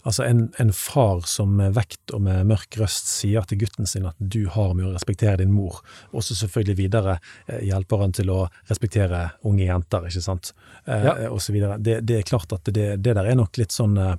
Altså 0.03 0.23
en, 0.23 0.45
en, 0.57 0.71
far 0.73 1.21
som 1.27 1.55
med 1.59 1.73
vekt 1.75 2.13
og 2.15 2.23
med 2.25 2.47
mørk 2.49 2.77
røst 2.79 3.09
sier 3.11 3.45
til 3.49 3.61
gutten 3.63 3.89
sin 3.89 4.07
at 4.09 4.15
du 4.19 4.45
har 4.51 4.73
med 4.77 4.87
å 4.87 4.93
respektere 4.93 5.41
din 5.41 5.51
mor, 5.53 5.81
og 6.13 6.23
så 6.23 6.37
selvfølgelig 6.39 6.77
videre 6.79 7.17
eh, 7.47 7.65
hjelper 7.67 8.05
han 8.05 8.15
til 8.15 8.31
å 8.33 8.39
respektere 8.69 9.25
unge 9.49 9.67
jenter, 9.67 10.07
ikke 10.09 10.23
sant, 10.23 10.53
eh, 10.85 11.09
ja. 11.09 11.17
og 11.29 11.41
så 11.43 11.55
videre. 11.55 11.79
Det, 11.83 11.99
det, 12.07 12.19
er 12.19 12.29
klart 12.29 12.55
at 12.55 12.71
det, 12.71 12.89
det, 13.03 13.15
der 13.17 13.27
er 13.27 13.39
nok 13.39 13.59
litt 13.59 13.75
sånn 13.75 13.97
eh, 13.99 14.15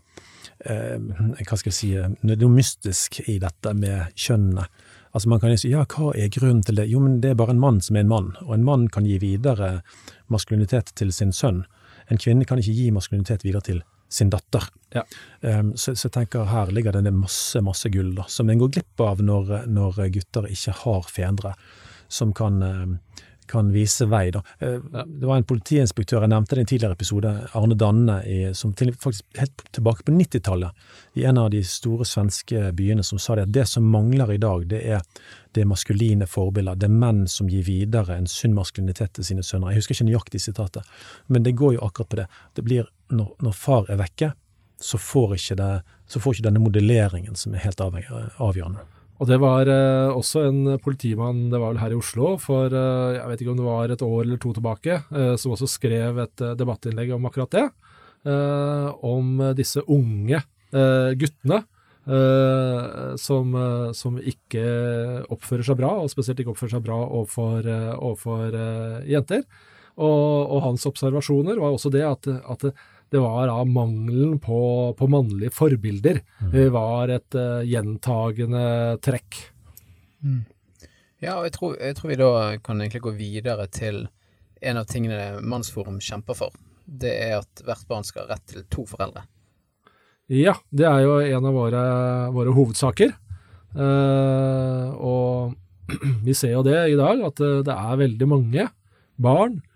eh 0.60 0.96
Hva 1.49 1.56
skal 1.56 1.70
jeg 1.70 1.76
si 1.76 1.90
noe 2.28 2.49
mystisk 2.52 3.22
i 3.26 3.38
dette 3.40 3.72
med 3.75 4.12
kjønnene. 4.14 4.66
Altså 5.12 5.28
Man 5.28 5.40
kan 5.40 5.50
jo 5.50 5.58
si 5.58 5.70
ja, 5.72 5.87
hva 5.88 6.12
er 6.14 6.30
grunnen 6.30 6.62
til 6.62 6.76
det? 6.78 6.87
Jo, 6.90 7.00
men 7.02 7.18
det 7.20 7.32
er 7.32 7.38
bare 7.38 7.54
en 7.56 7.62
mann 7.62 7.80
som 7.82 7.96
er 7.96 8.04
en 8.04 8.12
mann, 8.12 8.34
og 8.44 8.54
en 8.54 8.66
mann 8.66 8.87
kan 8.92 9.08
gi 9.08 9.18
videre 9.18 9.80
maskulinitet 10.30 10.92
til 10.94 11.10
sin 11.12 11.32
sønn. 11.32 11.64
En 12.10 12.20
kvinne 12.20 12.46
kan 12.46 12.60
ikke 12.60 12.76
gi 12.76 12.90
maskulinitet 12.94 13.46
videre 13.46 13.64
til 13.66 13.82
sin 14.11 14.31
datter. 14.31 14.67
Ja. 14.95 15.05
Um, 15.40 15.76
så, 15.76 15.95
så, 15.95 16.09
jeg 16.09 16.17
tenker 16.19 16.50
her 16.50 16.73
ligger 16.75 16.99
det 16.99 17.14
masse, 17.14 17.62
masse 17.62 17.88
gull 17.95 18.12
da, 18.19 18.26
som 18.29 18.50
en 18.50 18.61
går 18.61 18.75
glipp 18.75 19.02
av 19.07 19.23
når, 19.23 19.61
når 19.71 20.05
gutter 20.17 20.50
ikke 20.50 20.75
har 20.83 21.07
fedre 21.11 21.55
som 22.11 22.33
kan, 22.35 22.59
um, 22.62 22.97
kan 23.47 23.71
vise 23.71 24.09
vei. 24.11 24.33
Da. 24.35 24.43
Uh, 24.59 24.81
ja. 24.93 25.05
Det 25.07 25.29
var 25.31 25.38
en 25.38 25.47
politiinspektør, 25.47 26.25
jeg 26.26 26.33
nevnte 26.33 26.59
det 26.59 26.64
i 26.64 26.67
en 26.67 26.73
tidligere 26.73 26.99
episode, 26.99 27.35
Arne 27.55 27.79
Danne, 27.79 28.19
i, 28.26 28.40
som 28.55 28.75
til, 28.75 28.90
faktisk 28.99 29.38
helt 29.38 29.62
tilbake 29.71 30.02
på 30.09 30.17
90-tallet, 30.19 30.85
i 31.23 31.26
en 31.31 31.38
av 31.38 31.52
de 31.55 31.62
store 31.62 32.07
svenske 32.09 32.73
byene, 32.75 33.07
som 33.07 33.23
sa 33.23 33.38
det 33.38 33.47
at 33.47 33.57
det 33.61 33.69
som 33.71 33.87
mangler 33.95 34.35
i 34.35 34.43
dag, 34.43 34.67
det 34.75 34.83
er 34.99 35.07
det 35.55 35.71
maskuline 35.71 36.26
forbilder. 36.31 36.79
Det 36.79 36.90
er 36.90 36.99
menn 36.99 37.29
som 37.31 37.50
gir 37.50 37.62
videre 37.67 38.19
en 38.19 38.26
sunn 38.31 38.59
maskulinitet 38.59 39.14
til 39.14 39.26
sine 39.26 39.47
sønner. 39.47 39.71
Jeg 39.71 39.85
husker 39.85 39.99
ikke 39.99 40.11
nøyaktig 40.11 40.43
sitatet, 40.43 40.97
men 41.31 41.47
det 41.47 41.59
går 41.59 41.79
jo 41.79 41.87
akkurat 41.87 42.11
på 42.11 42.25
det. 42.25 42.33
Det 42.59 42.67
blir 42.67 42.90
når, 43.11 43.35
når 43.45 43.57
far 43.57 43.90
er 43.90 44.00
vekke, 44.00 44.33
så 44.81 44.99
får, 45.00 45.37
ikke 45.37 45.59
det, 45.61 45.73
så 46.09 46.23
får 46.23 46.38
ikke 46.38 46.49
denne 46.49 46.62
modelleringen 46.62 47.37
som 47.37 47.55
er 47.55 47.64
helt 47.67 47.83
avgjørende. 47.83 48.87
Og 49.21 49.29
Det 49.29 49.37
var 49.37 49.69
eh, 49.69 50.11
også 50.17 50.47
en 50.49 50.61
politimann, 50.81 51.50
det 51.52 51.59
var 51.61 51.75
vel 51.75 51.83
her 51.83 51.93
i 51.93 51.99
Oslo, 51.99 52.38
for 52.40 52.73
eh, 52.73 53.19
jeg 53.19 53.26
vet 53.29 53.43
ikke 53.43 53.52
om 53.52 53.59
det 53.59 53.67
var 53.67 53.93
et 53.93 54.05
år 54.07 54.23
eller 54.23 54.40
to 54.40 54.55
tilbake, 54.57 54.97
eh, 55.12 55.35
som 55.37 55.52
også 55.52 55.69
skrev 55.69 56.23
et 56.25 56.45
eh, 56.45 56.55
debattinnlegg 56.57 57.12
om 57.19 57.29
akkurat 57.29 57.52
det. 57.52 57.67
Eh, 58.25 58.87
om 59.05 59.43
disse 59.57 59.85
unge 59.88 60.40
eh, 60.40 61.12
guttene 61.21 61.62
som, 63.21 63.52
som, 63.95 64.14
ikke 64.19 64.62
oppfører 65.31 65.67
seg 65.69 65.76
bra, 65.79 65.90
og 66.00 66.09
spesielt 66.11 66.40
ikke 66.43 66.55
oppfører 66.55 66.73
seg 66.73 66.83
bra 66.83 66.97
overfor, 67.05 67.69
overfor 67.93 68.57
jenter. 69.07 69.45
Og, 70.00 70.49
og, 70.49 70.57
hans 70.64 70.88
observasjoner 70.88 71.61
var 71.61 71.76
også 71.76 71.93
det 71.93 72.02
at, 72.09 72.26
at 72.26 72.64
det 73.11 73.19
var 73.19 73.49
da 73.50 73.64
mangelen 73.67 74.38
på, 74.43 74.61
på 74.99 75.09
mannlige 75.11 75.50
forbilder 75.55 76.21
mm. 76.38 76.55
var 76.75 77.11
et 77.17 77.35
uh, 77.35 77.61
gjentagende 77.67 78.62
trekk. 79.02 79.40
Mm. 80.23 80.45
Ja, 81.21 81.37
og 81.40 81.49
jeg 81.49 81.55
tror, 81.57 81.75
jeg 81.76 81.97
tror, 81.99 82.12
vi 82.12 82.19
da 82.21 82.31
kan 82.64 82.81
egentlig 82.81 83.02
gå 83.05 83.14
videre 83.19 83.67
til 83.73 84.05
en 84.61 84.81
av 84.81 84.87
tingene 84.88 85.40
Mannsforum 85.43 85.99
kjemper 86.05 86.38
for. 86.38 86.55
Det 86.85 87.12
er 87.12 87.40
at 87.40 87.64
hvert 87.67 87.87
barn 87.90 88.07
skal 88.07 88.26
ha 88.26 88.37
rett 88.37 88.47
til 88.49 88.64
to 88.73 88.87
foreldre. 88.88 89.26
Ja, 90.31 90.55
det 90.71 90.87
er 90.87 91.02
jo 91.02 91.19
en 91.19 91.49
av 91.50 91.57
våre, 91.57 91.83
våre 92.37 92.55
hovedsaker. 92.55 93.17
Uh, 93.75 94.95
og 94.97 95.90
vi 96.26 96.35
ser 96.38 96.55
jo 96.55 96.62
det 96.67 96.79
i 96.93 96.99
dag, 96.99 97.26
at 97.26 97.43
det 97.67 97.75
er 97.75 98.00
veldig 98.05 98.31
mange 98.31 98.71
barn 99.21 99.59
eh, 99.59 99.69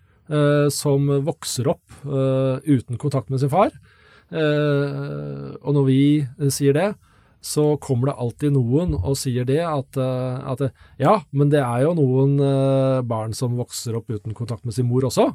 som 0.73 1.11
vokser 1.27 1.69
opp 1.69 2.05
eh, 2.07 2.63
uten 2.65 2.97
kontakt 2.97 3.29
med 3.29 3.43
sin 3.43 3.53
far. 3.53 3.75
Eh, 4.33 5.51
og 5.61 5.77
når 5.77 5.89
vi 5.89 6.03
sier 6.53 6.77
det, 6.77 6.93
så 7.45 7.75
kommer 7.83 8.09
det 8.09 8.19
alltid 8.25 8.55
noen 8.57 8.95
og 8.97 9.19
sier 9.21 9.45
det 9.49 9.61
at, 9.61 9.99
eh, 10.01 10.39
at 10.49 10.65
ja, 11.01 11.19
men 11.31 11.53
det 11.53 11.61
er 11.61 11.85
jo 11.85 11.97
noen 11.99 12.39
eh, 12.41 13.01
barn 13.05 13.37
som 13.37 13.59
vokser 13.61 13.99
opp 13.99 14.09
uten 14.11 14.37
kontakt 14.37 14.65
med 14.65 14.77
sin 14.77 14.89
mor 14.91 15.11
også. 15.11 15.33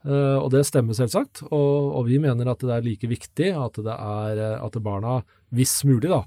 Og 0.00 0.46
det 0.48 0.62
stemmer 0.64 0.96
selvsagt, 0.96 1.42
og, 1.52 1.74
og, 1.92 2.06
vi 2.08 2.16
mener 2.16 2.48
at 2.48 2.62
det 2.64 2.72
er 2.72 2.84
like 2.86 3.04
viktig 3.04 3.50
at 3.52 3.74
det 3.84 3.92
er 3.92 4.38
at 4.56 4.78
barna, 4.80 5.18
hvis 5.52 5.74
mulig, 5.84 6.08
da, 6.08 6.22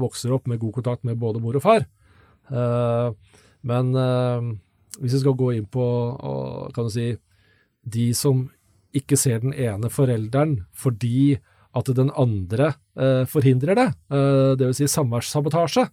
vokser 0.00 0.34
opp 0.34 0.50
med 0.50 0.58
god 0.58 0.80
kontakt 0.80 1.06
med 1.06 1.20
både 1.22 1.38
mor 1.38 1.54
og 1.54 1.62
far. 1.62 1.86
Men 3.62 3.94
hvis 4.98 5.14
vi 5.14 5.22
skal 5.22 5.36
gå 5.38 5.52
inn 5.54 5.68
på 5.70 5.84
kan 6.74 6.88
du 6.88 6.92
si, 6.92 7.12
de 7.86 8.10
som 8.16 8.48
ikke 8.96 9.18
ser 9.18 9.42
den 9.44 9.54
ene 9.54 9.90
forelderen 9.92 10.64
fordi 10.76 11.38
at 11.78 11.90
den 11.94 12.10
andre 12.18 12.72
eh, 12.98 13.22
forhindrer 13.30 13.78
det, 13.78 13.88
eh, 14.10 14.52
dvs. 14.58 14.80
Si 14.80 14.88
samværssabotasje, 14.90 15.84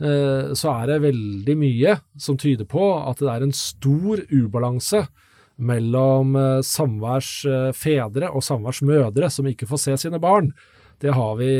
eh, 0.00 0.52
så 0.56 0.72
er 0.72 0.86
det 0.88 1.02
veldig 1.04 1.56
mye 1.60 1.98
som 2.16 2.38
tyder 2.40 2.64
på 2.68 2.86
at 2.96 3.20
det 3.20 3.28
er 3.28 3.44
en 3.44 3.52
stor 3.56 4.22
ubalanse 4.32 5.04
mellom 5.60 6.32
eh, 6.40 6.62
samværsfedre 6.64 8.32
og 8.32 8.46
samværsmødre 8.46 9.28
som 9.28 9.48
ikke 9.50 9.68
får 9.68 9.84
se 9.84 9.98
sine 10.06 10.22
barn. 10.22 10.54
Det 11.00 11.12
har, 11.16 11.36
vi, 11.36 11.52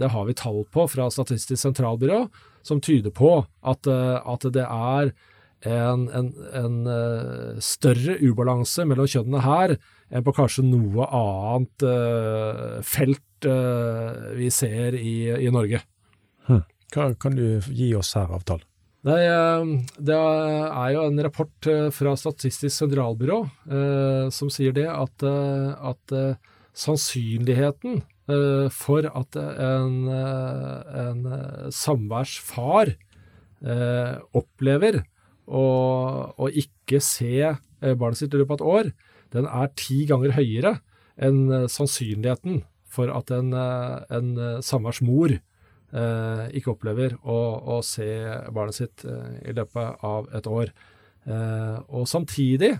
det 0.00 0.08
har 0.08 0.24
vi 0.24 0.36
tall 0.36 0.62
på 0.72 0.86
fra 0.88 1.10
Statistisk 1.12 1.60
sentralbyrå 1.60 2.22
som 2.64 2.80
tyder 2.80 3.12
på 3.12 3.38
at, 3.64 3.88
eh, 3.88 4.16
at 4.20 4.46
det 4.52 4.64
er 4.66 5.12
en, 5.66 6.06
en, 6.16 6.30
en 6.56 6.76
uh, 6.88 7.58
større 7.60 8.16
ubalanse 8.24 8.86
mellom 8.88 9.08
kjønnene 9.10 9.42
her 9.44 9.74
enn 10.10 10.24
på 10.24 10.32
kanskje 10.36 10.64
noe 10.64 11.04
annet 11.04 11.84
uh, 11.84 12.78
felt 12.86 13.48
uh, 13.48 14.32
vi 14.38 14.48
ser 14.54 14.96
i, 14.96 15.28
i 15.36 15.52
Norge. 15.52 15.82
Hm. 16.48 16.64
Hva 16.94 17.10
kan 17.20 17.36
du 17.36 17.60
gi 17.68 17.92
oss 17.98 18.14
her 18.16 18.32
av 18.32 18.46
tall? 18.48 18.64
Det, 19.04 19.16
det 19.96 20.16
er 20.16 20.88
jo 20.92 21.04
en 21.06 21.20
rapport 21.24 21.68
fra 21.96 22.10
Statistisk 22.20 22.74
sentralbyrå 22.74 23.38
som 24.28 24.50
sier 24.52 24.74
det 24.76 24.84
at, 24.92 25.24
at 25.24 26.12
sannsynligheten 26.76 28.02
for 28.76 29.08
at 29.08 29.38
en, 29.40 29.94
en 30.10 31.24
samværsfar 31.72 32.92
opplever 34.36 35.00
og 35.50 36.58
ikke 36.58 37.00
se 37.02 37.34
eh, 37.42 37.94
barnet 37.98 38.20
sitt 38.20 38.34
i 38.34 38.40
løpet 38.40 38.60
av 38.60 38.60
et 38.60 38.74
år, 38.74 38.90
den 39.34 39.46
er 39.46 39.72
ti 39.78 40.04
ganger 40.08 40.36
høyere 40.36 40.76
enn 41.20 41.50
eh, 41.52 41.68
sannsynligheten 41.70 42.62
for 42.90 43.10
at 43.14 43.30
en, 43.34 43.52
eh, 43.54 43.96
en 44.16 44.62
samværsmor 44.66 45.36
eh, 45.36 46.44
ikke 46.58 46.74
opplever 46.74 47.16
å, 47.22 47.40
å, 47.76 47.80
se 47.86 48.08
barnet 48.54 48.78
sitt 48.78 49.04
eh, 49.06 49.50
i 49.50 49.56
løpet 49.56 50.06
av 50.06 50.30
et 50.36 50.46
år. 50.50 50.72
Eh, 51.26 51.76
og 51.90 52.08
samtidig, 52.10 52.78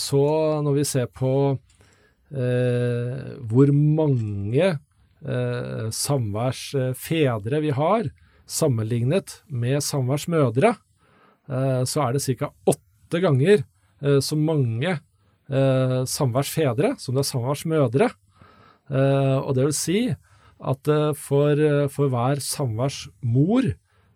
så 0.00 0.20
når 0.64 0.76
vi 0.78 0.82
ser 0.88 1.08
på 1.12 1.30
hvor 3.44 3.72
mange 3.74 4.68
samværsfedre 5.92 7.60
vi 7.60 7.74
har, 7.76 8.08
sammenlignet 8.48 9.34
med 9.50 9.82
samværsmødre, 9.84 10.72
Eh, 10.72 10.93
så 11.84 12.06
er 12.06 12.14
det 12.14 12.24
ca. 12.40 12.50
åtte 12.66 13.20
ganger 13.20 13.62
eh, 14.02 14.20
så 14.24 14.36
mange 14.38 14.94
eh, 14.94 15.98
samværsfedre 16.08 16.94
som 16.98 17.16
det 17.16 17.24
er 17.24 17.32
samværsmødre. 17.32 18.10
Og 18.84 19.54
det 19.56 19.62
vil 19.64 19.72
si 19.72 20.00
at 20.12 20.88
for, 21.16 21.60
for 21.88 22.10
hver 22.12 22.40
samværsmor 22.44 23.70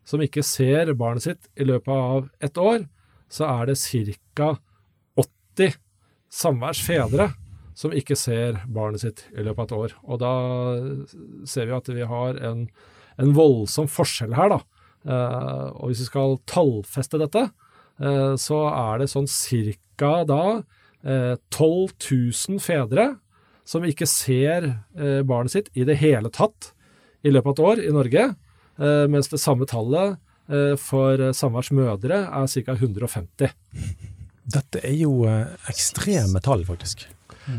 som 0.04 0.20
ikke 0.20 0.44
ser 0.44 0.92
barnet 0.92 1.24
sitt 1.24 1.48
i 1.56 1.64
løpet 1.64 1.88
av 1.88 2.28
et 2.44 2.60
år, 2.60 2.84
så 3.32 3.48
er 3.48 3.70
det 3.70 3.78
ca. 3.80 4.50
80 5.16 5.78
samværsfedre 6.28 7.30
som 7.78 7.94
ikke 7.94 8.16
ser 8.18 8.60
barnet 8.66 9.04
sitt 9.04 9.24
i 9.32 9.44
løpet 9.46 9.60
av 9.60 9.66
et 9.66 9.76
år. 9.78 9.96
Og 10.04 10.20
da 10.22 10.32
ser 11.46 11.68
vi 11.68 11.76
at 11.76 11.90
vi 11.92 12.06
har 12.12 12.40
en, 12.48 12.64
en 13.22 13.34
voldsom 13.36 13.88
forskjell 13.90 14.34
her, 14.36 14.56
da. 14.56 14.60
Eh, 15.06 15.66
og 15.74 15.90
hvis 15.90 16.02
vi 16.04 16.08
skal 16.08 16.36
tallfeste 16.48 17.20
dette, 17.20 17.48
eh, 18.02 18.34
så 18.40 18.64
er 18.72 19.02
det 19.02 19.10
sånn 19.12 19.28
cirka 19.30 20.22
da 20.28 20.42
eh, 21.04 21.34
12 21.54 21.94
000 21.98 22.62
fedre 22.62 23.10
som 23.68 23.84
ikke 23.84 24.08
ser 24.08 24.70
eh, 24.96 25.20
barnet 25.28 25.54
sitt 25.54 25.72
i 25.76 25.84
det 25.88 25.98
hele 26.00 26.32
tatt 26.32 26.72
i 27.26 27.32
løpet 27.32 27.50
av 27.50 27.52
et 27.52 27.64
år 27.68 27.84
i 27.84 27.92
Norge, 27.94 28.24
eh, 28.80 29.04
mens 29.10 29.28
det 29.28 29.40
samme 29.42 29.68
tallet 29.68 30.16
eh, 30.48 30.74
for 30.80 31.20
samværsmødre 31.36 32.22
er 32.26 32.48
ca. 32.54 32.76
150. 32.78 33.52
Dette 34.48 34.80
er 34.80 34.96
jo 34.96 35.26
eh, 35.28 35.52
ekstreme 35.68 36.40
tall, 36.44 36.64
faktisk. 36.68 37.04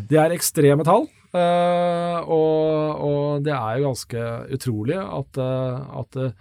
Det 0.10 0.18
er 0.22 0.34
ekstreme 0.34 0.86
tall, 0.86 1.08
eh, 1.34 2.18
og, 2.26 3.04
og 3.06 3.46
det 3.46 3.54
er 3.54 3.78
jo 3.78 3.90
ganske 3.90 4.26
utrolig 4.58 4.98
at, 5.02 5.42
eh, 5.42 6.00
at 6.02 6.20
eh, 6.24 6.34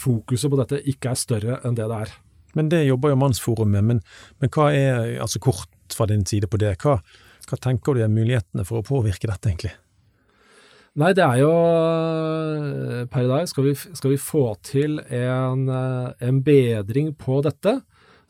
fokuset 0.00 0.50
på 0.50 0.58
dette 0.60 0.80
ikke 0.90 1.12
er 1.12 1.20
større 1.20 1.60
enn 1.64 1.76
det 1.76 1.88
det 1.90 2.00
er. 2.06 2.14
Men 2.54 2.70
det 2.70 2.84
jobber 2.86 3.12
jo 3.12 3.20
Mannsforum 3.20 3.72
med. 3.74 3.84
Men, 3.84 4.02
men 4.40 4.52
hva 4.54 4.70
er, 4.72 5.14
altså 5.22 5.42
kort 5.42 5.70
fra 5.94 6.06
din 6.10 6.24
side 6.26 6.48
på 6.50 6.60
det, 6.62 6.76
hva, 6.82 7.00
hva 7.48 7.58
tenker 7.60 7.96
du 7.96 8.04
er 8.04 8.12
mulighetene 8.12 8.66
for 8.66 8.80
å 8.80 8.86
påvirke 8.86 9.28
dette, 9.30 9.50
egentlig? 9.50 9.74
Nei, 10.94 11.10
det 11.18 11.24
er 11.26 11.40
jo 11.40 11.50
eh, 11.50 13.00
Per 13.10 13.24
i 13.26 13.30
dag 13.30 13.48
skal 13.50 13.66
vi, 13.66 13.72
skal 13.74 14.12
vi 14.12 14.20
få 14.22 14.44
til 14.62 15.00
en, 15.02 15.64
eh, 15.66 16.12
en 16.28 16.38
bedring 16.46 17.10
på 17.18 17.40
dette, 17.42 17.80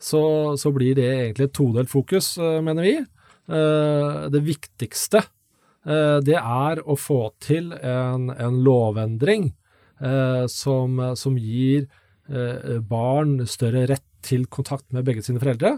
så, 0.01 0.23
så 0.57 0.71
blir 0.73 0.97
det 0.97 1.05
egentlig 1.11 1.51
et 1.51 1.55
todelt 1.55 1.91
fokus, 1.91 2.31
eh, 2.41 2.57
mener 2.65 2.87
vi. 2.87 2.95
Eh, 2.97 4.17
Det 4.33 4.41
viktigste 4.41 5.21
eh, 5.21 6.17
det 6.25 6.39
er 6.41 6.81
å 6.81 6.97
få 6.97 7.27
til 7.37 7.69
en, 7.77 8.31
en 8.33 8.57
lovendring 8.65 9.51
eh, 9.51 9.64
som, 10.51 10.99
som 11.15 11.37
gir 11.39 11.85
eh, 12.29 12.79
barn 12.83 13.37
større 13.47 13.85
rett 13.89 14.05
til 14.25 14.45
kontakt 14.51 14.87
med 14.93 15.05
begge 15.07 15.23
sine 15.25 15.41
foreldre. 15.41 15.77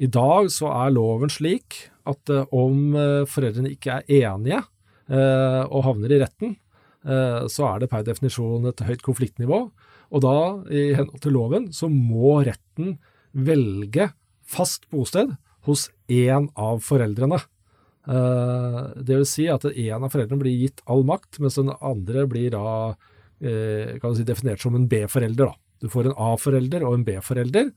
I 0.00 0.08
dag 0.08 0.48
så 0.52 0.70
er 0.72 0.94
loven 0.94 1.32
slik 1.32 1.82
at 2.08 2.32
eh, 2.32 2.46
om 2.56 2.96
eh, 2.96 3.28
foreldrene 3.28 3.74
ikke 3.74 4.00
er 4.00 4.30
enige 4.30 4.62
eh, 5.10 5.62
og 5.66 5.84
havner 5.84 6.14
i 6.14 6.20
retten, 6.22 6.56
eh, 7.04 7.44
så 7.52 7.68
er 7.72 7.82
det 7.82 7.90
per 7.92 8.06
definisjon 8.06 8.70
et 8.70 8.84
høyt 8.86 9.04
konfliktnivå. 9.06 9.62
Og 10.10 10.24
da, 10.24 10.34
i 10.72 10.90
henhold 10.96 11.22
til 11.22 11.36
loven, 11.36 11.68
så 11.76 11.90
må 11.92 12.40
retten 12.46 12.96
velge 13.36 14.08
fast 14.50 14.88
bosted 14.90 15.36
hos 15.68 15.88
én 16.10 16.48
av 16.58 16.80
foreldrene. 16.82 17.38
Eh, 18.10 18.80
det 19.04 19.20
vil 19.20 19.28
si 19.28 19.46
at 19.52 19.68
en 19.68 20.00
av 20.00 20.10
foreldrene 20.10 20.40
blir 20.40 20.64
gitt 20.64 20.80
all 20.90 21.04
makt, 21.06 21.38
mens 21.44 21.60
den 21.60 21.70
andre 21.76 22.24
blir 22.30 22.56
da 22.56 22.66
eh, 22.94 23.09
kan 23.40 24.12
du 24.12 24.18
si, 24.18 24.24
definert 24.28 24.60
som 24.60 24.74
en 24.76 24.84
B-forelder. 24.90 25.54
Du 25.80 25.88
får 25.88 26.10
en 26.10 26.18
A-forelder 26.20 26.84
og 26.84 26.98
en 26.98 27.04
B-forelder, 27.06 27.70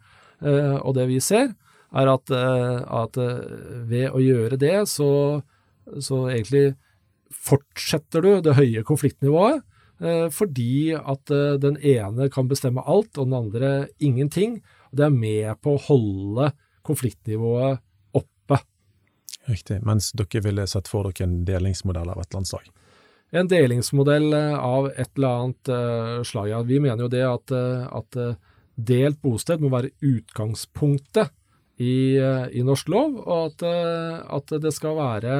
eh, 0.43 0.77
og 0.81 0.97
det 0.97 1.07
vi 1.07 1.19
ser 1.23 1.53
er 1.93 2.09
at, 2.09 2.31
eh, 2.33 2.79
at 3.01 3.19
eh, 3.21 3.43
ved 3.89 4.09
å 4.11 4.21
gjøre 4.21 4.57
det, 4.59 4.75
så, 4.89 5.41
så 6.01 6.25
egentlig 6.33 6.73
fortsetter 7.33 8.25
du 8.25 8.31
det 8.45 8.57
høye 8.57 8.83
konfliktnivået, 8.87 9.63
eh, 10.01 10.27
fordi 10.33 10.97
at 10.97 11.33
eh, 11.33 11.55
den 11.61 11.77
ene 11.79 12.29
kan 12.33 12.49
bestemme 12.51 12.83
alt, 12.83 13.13
og 13.17 13.29
den 13.29 13.39
andre 13.39 13.73
ingenting. 14.03 14.59
Og 14.91 14.99
det 14.99 15.07
er 15.07 15.17
med 15.17 15.63
på 15.63 15.77
å 15.77 15.83
holde 15.87 16.51
konfliktnivået 16.83 17.83
oppe. 18.17 18.59
Riktig. 19.47 19.79
Mens 19.85 20.11
dere 20.17 20.43
ville 20.43 20.67
sett 20.67 20.89
for 20.91 21.07
dere 21.07 21.29
en 21.29 21.43
delingsmodell 21.47 22.11
av 22.11 22.25
et 22.25 22.35
landslag. 22.35 22.67
En 23.33 23.49
delingsmodell 23.49 24.33
eh, 24.37 24.55
av 24.61 24.91
et 24.91 25.09
eller 25.17 25.39
annet 25.39 25.69
eh, 25.73 26.17
slag. 26.27 26.51
Ja, 26.51 26.59
vi 26.67 26.79
mener 26.83 27.07
jo 27.07 27.11
det 27.11 27.23
at, 27.25 27.53
eh, 27.53 27.85
at 27.89 28.17
delt 28.75 29.21
bosted 29.25 29.63
må 29.63 29.71
være 29.73 29.93
utgangspunktet 30.05 31.33
i, 31.81 32.17
i 32.53 32.61
norsk 32.65 32.89
lov, 32.93 33.15
og 33.25 33.47
at, 33.49 33.63
at 34.37 34.51
det 34.61 34.71
skal 34.75 34.95
være 34.97 35.37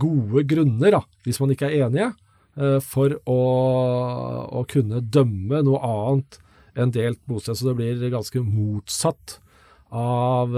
gode 0.00 0.44
grunner, 0.48 0.92
da, 0.94 1.00
hvis 1.24 1.40
man 1.40 1.52
ikke 1.52 1.70
er 1.70 1.86
enige, 1.86 2.10
for 2.84 3.14
å, 3.28 3.38
å 4.60 4.62
kunne 4.68 5.00
dømme 5.00 5.62
noe 5.64 5.80
annet 5.88 6.36
enn 6.76 6.92
delt 6.92 7.20
bosted. 7.28 7.56
Så 7.56 7.70
det 7.70 7.76
blir 7.80 8.12
ganske 8.12 8.44
motsatt 8.44 9.38
av 9.96 10.56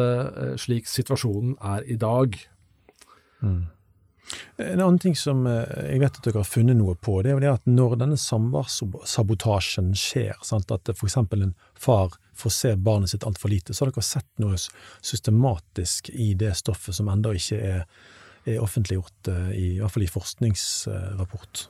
slik 0.61 0.91
situasjonen 0.91 1.55
er 1.63 1.87
i 1.87 1.99
dag. 1.99 2.35
En 4.57 4.81
annen 4.81 4.99
ting 5.03 5.17
som 5.19 5.47
eh, 5.51 5.63
jeg 5.91 6.03
vet 6.03 6.19
at 6.19 6.27
dere 6.27 6.43
har 6.43 6.49
funnet 6.49 6.79
noe 6.79 6.95
på, 6.95 7.21
det 7.23 7.33
er 7.33 7.37
jo 7.37 7.45
det 7.45 7.53
at 7.53 7.71
når 7.71 7.97
denne 8.03 8.19
samværssabotasjen 8.21 9.93
skjer, 9.99 10.35
sant, 10.47 10.73
at 10.75 10.91
f.eks. 10.95 11.19
en 11.19 11.55
far 11.79 12.19
får 12.35 12.55
se 12.57 12.75
barnet 12.77 13.13
sitt 13.13 13.27
altfor 13.27 13.53
lite, 13.53 13.75
så 13.75 13.85
har 13.85 13.93
dere 13.93 14.07
sett 14.07 14.31
noe 14.43 14.59
systematisk 14.59 16.11
i 16.15 16.33
det 16.39 16.55
stoffet 16.59 16.97
som 16.99 17.11
ennå 17.13 17.35
ikke 17.39 17.61
er, 17.61 17.87
er 18.45 18.63
offentliggjort, 18.63 19.33
eh, 19.33 19.51
i, 19.55 19.67
i 19.77 19.81
hvert 19.83 19.97
fall 19.97 20.07
i 20.07 20.13
forskningsrapport. 20.17 21.69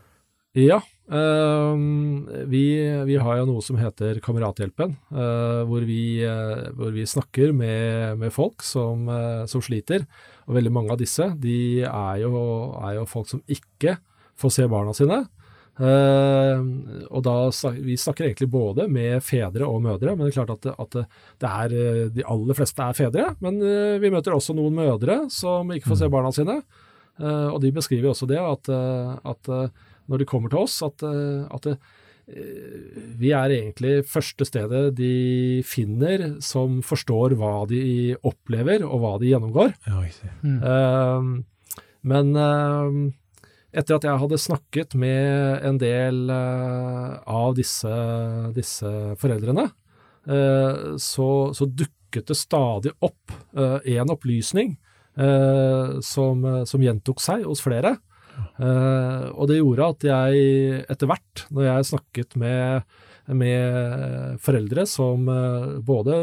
Ja, 0.55 0.81
vi, 1.05 2.64
vi 3.05 3.17
har 3.21 3.37
jo 3.37 3.47
noe 3.51 3.62
som 3.62 3.77
heter 3.77 4.21
Kamerathjelpen, 4.25 4.95
eh, 5.12 5.61
hvor, 5.69 5.85
vi, 5.85 6.25
eh, 6.25 6.71
hvor 6.73 6.95
vi 6.95 7.05
snakker 7.05 7.53
med, 7.53 8.17
med 8.23 8.33
folk 8.33 8.64
som, 8.64 9.09
eh, 9.12 9.45
som 9.51 9.61
sliter. 9.61 10.07
Og 10.49 10.57
veldig 10.57 10.73
mange 10.73 10.95
av 10.95 11.01
disse 11.01 11.29
de 11.40 11.85
er 11.85 12.25
jo, 12.25 12.33
er 12.81 12.99
jo 12.99 13.09
folk 13.09 13.29
som 13.29 13.45
ikke 13.45 13.99
får 14.40 14.57
se 14.57 14.69
barna 14.71 14.95
sine. 14.97 15.25
Uh, 15.75 16.61
og 17.11 17.25
da, 17.27 17.33
Vi 17.83 17.97
snakker 17.99 18.29
egentlig 18.29 18.47
både 18.47 18.85
med 18.87 19.19
fedre 19.27 19.67
og 19.67 19.81
mødre, 19.83 20.12
men 20.14 20.23
det 20.23 20.31
er 20.31 20.37
klart 20.45 20.53
at, 20.55 20.69
at 20.71 20.95
det, 21.43 21.49
er, 21.49 21.75
de 22.14 22.23
aller 22.31 22.55
fleste 22.55 22.83
er 22.85 22.95
fedre. 22.95 23.33
Men 23.43 23.59
uh, 23.59 23.99
vi 24.03 24.12
møter 24.14 24.37
også 24.37 24.55
noen 24.55 24.77
mødre 24.77 25.25
som 25.35 25.73
ikke 25.75 25.90
får 25.90 26.05
se 26.05 26.11
barna 26.14 26.31
sine. 26.35 26.61
Uh, 27.19 27.51
og 27.51 27.59
de 27.62 27.75
beskriver 27.75 28.12
også 28.12 28.29
det, 28.31 28.38
at, 28.38 28.71
at 28.71 29.51
når 30.11 30.23
de 30.23 30.29
kommer 30.29 30.53
til 30.53 30.64
oss, 30.64 30.79
at, 30.85 31.05
eh, 31.07 31.45
at 31.55 31.69
det, 31.69 31.75
eh, 32.29 33.01
vi 33.21 33.33
er 33.37 33.57
egentlig 33.57 33.97
første 34.11 34.47
stedet 34.49 34.85
de 34.99 35.62
finner 35.67 36.38
som 36.45 36.81
forstår 36.85 37.37
hva 37.40 37.57
de 37.71 38.14
opplever 38.23 38.85
og 38.87 39.03
hva 39.03 39.17
de 39.23 39.33
gjennomgår. 39.33 39.75
Ja, 39.88 40.05
mm. 40.45 40.59
uh, 40.64 41.77
men 42.05 42.35
uh, 42.37 43.12
etter 43.75 43.99
at 43.99 44.07
jeg 44.07 44.21
hadde 44.23 44.38
snakket 44.40 44.95
med 44.99 45.64
en 45.67 45.81
del 45.83 46.31
uh, 46.31 47.19
av 47.27 47.57
disse, 47.59 47.90
disse 48.55 48.90
foreldrene, 49.19 49.67
eh, 50.31 50.95
så, 51.03 51.29
så 51.57 51.67
dukket 51.67 52.31
det 52.31 52.37
stadig 52.38 52.93
opp 53.03 53.35
en 53.55 54.12
opplysning 54.12 54.77
eh, 55.19 55.97
som, 56.07 56.45
som 56.69 56.85
gjentok 56.85 57.23
seg 57.23 57.43
hos 57.49 57.62
flere. 57.64 57.97
Eh, 58.35 59.25
og 59.33 59.49
det 59.51 59.59
gjorde 59.61 59.88
at 59.94 60.07
jeg 60.09 60.85
etter 60.90 61.11
hvert, 61.11 61.44
når 61.55 61.68
jeg 61.68 61.88
snakket 61.90 62.37
med, 62.40 62.94
med 63.31 64.38
foreldre 64.44 64.87
som 64.90 65.29
eh, 65.31 65.75
både 65.87 66.20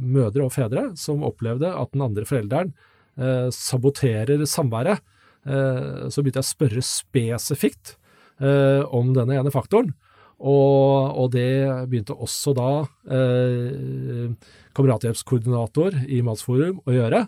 mødre 0.00 0.46
og 0.46 0.54
fedre, 0.56 0.90
som 1.00 1.24
opplevde 1.26 1.72
at 1.72 1.94
den 1.94 2.04
andre 2.08 2.26
forelderen 2.28 2.74
eh, 3.20 3.48
saboterer 3.54 4.44
samværet, 4.48 5.04
så 5.40 6.20
begynte 6.20 6.42
jeg 6.42 6.44
å 6.44 6.48
spørre 6.50 6.82
spesifikt 6.84 7.94
om 8.92 9.14
denne 9.16 9.38
ene 9.40 9.48
faktoren. 9.54 9.94
Og, 10.40 11.16
og 11.20 11.30
det 11.34 11.68
begynte 11.90 12.16
også 12.16 12.54
da 12.56 12.68
eh, 13.12 14.32
kamerathjelpskoordinator 14.76 15.98
i 16.08 16.22
Mannsforum 16.24 16.80
å 16.88 16.94
gjøre. 16.94 17.26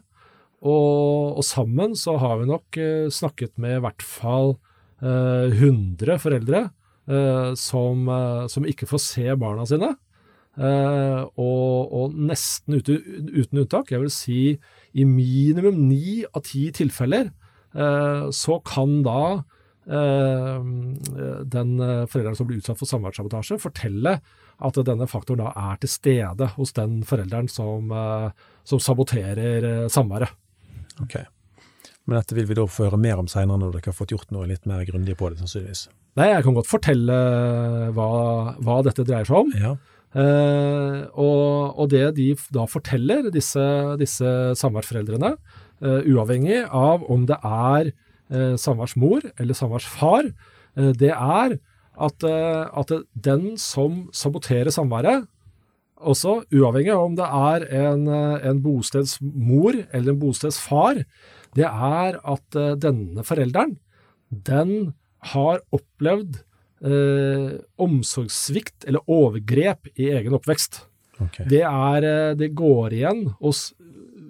Og, 0.62 1.38
og 1.40 1.44
sammen 1.46 1.96
så 1.98 2.14
har 2.22 2.38
vi 2.38 2.46
nok 2.50 2.78
eh, 2.78 3.08
snakket 3.10 3.56
med 3.62 3.80
i 3.80 3.82
hvert 3.82 4.04
fall 4.06 4.54
eh, 5.02 5.50
100 5.50 6.20
foreldre 6.22 6.68
eh, 7.10 7.50
som, 7.58 8.06
eh, 8.06 8.44
som 8.52 8.68
ikke 8.68 8.86
får 8.90 9.02
se 9.02 9.26
barna 9.38 9.66
sine. 9.66 9.90
Eh, 10.52 11.22
og, 11.40 11.96
og 11.96 12.14
nesten 12.30 12.78
ute, 12.78 13.00
uten 13.32 13.64
unntak, 13.64 13.90
jeg 13.90 14.04
vil 14.04 14.12
si 14.14 14.42
i 14.92 15.08
minimum 15.08 15.80
ni 15.88 16.22
av 16.30 16.44
ti 16.46 16.68
tilfeller, 16.74 17.32
så 17.72 18.58
kan 18.68 18.98
da 19.00 19.22
den 19.88 21.70
forelderen 21.80 22.36
som 22.36 22.44
blir 22.50 22.58
utsatt 22.60 22.76
for 22.76 22.90
samværssabotasje, 22.90 23.56
fortelle 23.62 24.12
at 24.60 24.80
denne 24.84 25.08
faktoren 25.08 25.40
da 25.40 25.54
er 25.56 25.80
til 25.80 25.88
stede 25.94 26.50
hos 26.58 26.76
den 26.76 27.00
forelderen 27.08 27.48
som, 27.48 27.88
som 28.68 28.82
saboterer 28.84 29.88
samværet. 29.88 30.36
Ok. 31.00 31.20
Men 32.06 32.18
dette 32.18 32.34
vil 32.34 32.48
vi 32.50 32.58
da 32.58 32.66
få 32.66 32.88
høre 32.88 32.98
mer 33.00 33.20
om 33.22 33.28
seinere, 33.30 33.60
når 33.62 33.76
dere 33.76 33.92
har 33.92 33.96
fått 33.96 34.12
gjort 34.14 34.32
noe 34.34 34.48
litt 34.50 34.66
mer 34.66 34.82
grundig 34.88 35.14
på 35.18 35.30
det, 35.30 35.38
sannsynligvis. 35.40 35.86
Nei, 36.18 36.28
jeg 36.32 36.44
kan 36.44 36.56
godt 36.56 36.68
fortelle 36.68 37.18
hva, 37.96 38.08
hva 38.60 38.78
dette 38.84 39.06
dreier 39.06 39.28
seg 39.28 39.38
om. 39.38 39.52
Ja. 39.56 39.76
Eh, 40.12 40.98
og, 41.16 41.78
og 41.80 41.88
det 41.92 42.04
de 42.18 42.32
da 42.52 42.66
forteller, 42.68 43.30
disse, 43.32 43.62
disse 44.00 44.32
samværsforeldrene, 44.60 45.36
eh, 45.80 46.10
uavhengig 46.12 46.64
av 46.68 47.06
om 47.12 47.24
det 47.30 47.38
er 47.40 47.92
eh, 47.92 48.56
samværsmor 48.60 49.24
eller 49.32 49.56
samværsfar, 49.56 50.28
eh, 50.76 50.90
det 51.00 51.14
er 51.14 51.56
at, 52.02 52.26
eh, 52.28 52.64
at 52.82 52.92
den 53.14 53.54
som 53.60 54.04
saboterer 54.12 54.74
samværet, 54.74 55.28
også 56.02 56.40
uavhengig 56.52 56.92
av 56.94 57.04
om 57.06 57.14
det 57.18 57.28
er 57.28 57.66
en, 57.82 58.06
eh, 58.08 58.48
en 58.50 58.62
bostedsmor 58.64 59.78
eller 59.92 60.12
en 60.12 60.22
bostedsfar, 60.22 61.04
det 61.56 61.68
er 61.68 62.18
at 62.22 62.58
eh, 62.58 62.74
denne 62.80 63.24
forelderen, 63.26 63.76
den 64.32 64.94
har 65.32 65.60
opplevd 65.74 66.40
eh, 66.82 67.58
omsorgssvikt 67.82 68.86
eller 68.88 69.04
overgrep 69.10 69.90
i 69.94 70.10
egen 70.16 70.36
oppvekst. 70.38 70.82
Okay. 71.22 71.46
Det, 71.50 71.62
er, 71.68 72.06
eh, 72.08 72.34
det 72.38 72.52
går 72.58 72.96
igjen 72.98 73.26
hos 73.40 73.70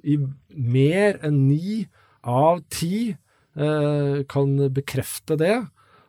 i 0.03 0.19
mer 0.53 1.21
enn 1.25 1.45
ni 1.47 1.85
av 2.27 2.65
ti 2.73 3.13
eh, 3.13 4.17
kan 4.29 4.59
bekrefte 4.75 5.39
det. 5.41 5.57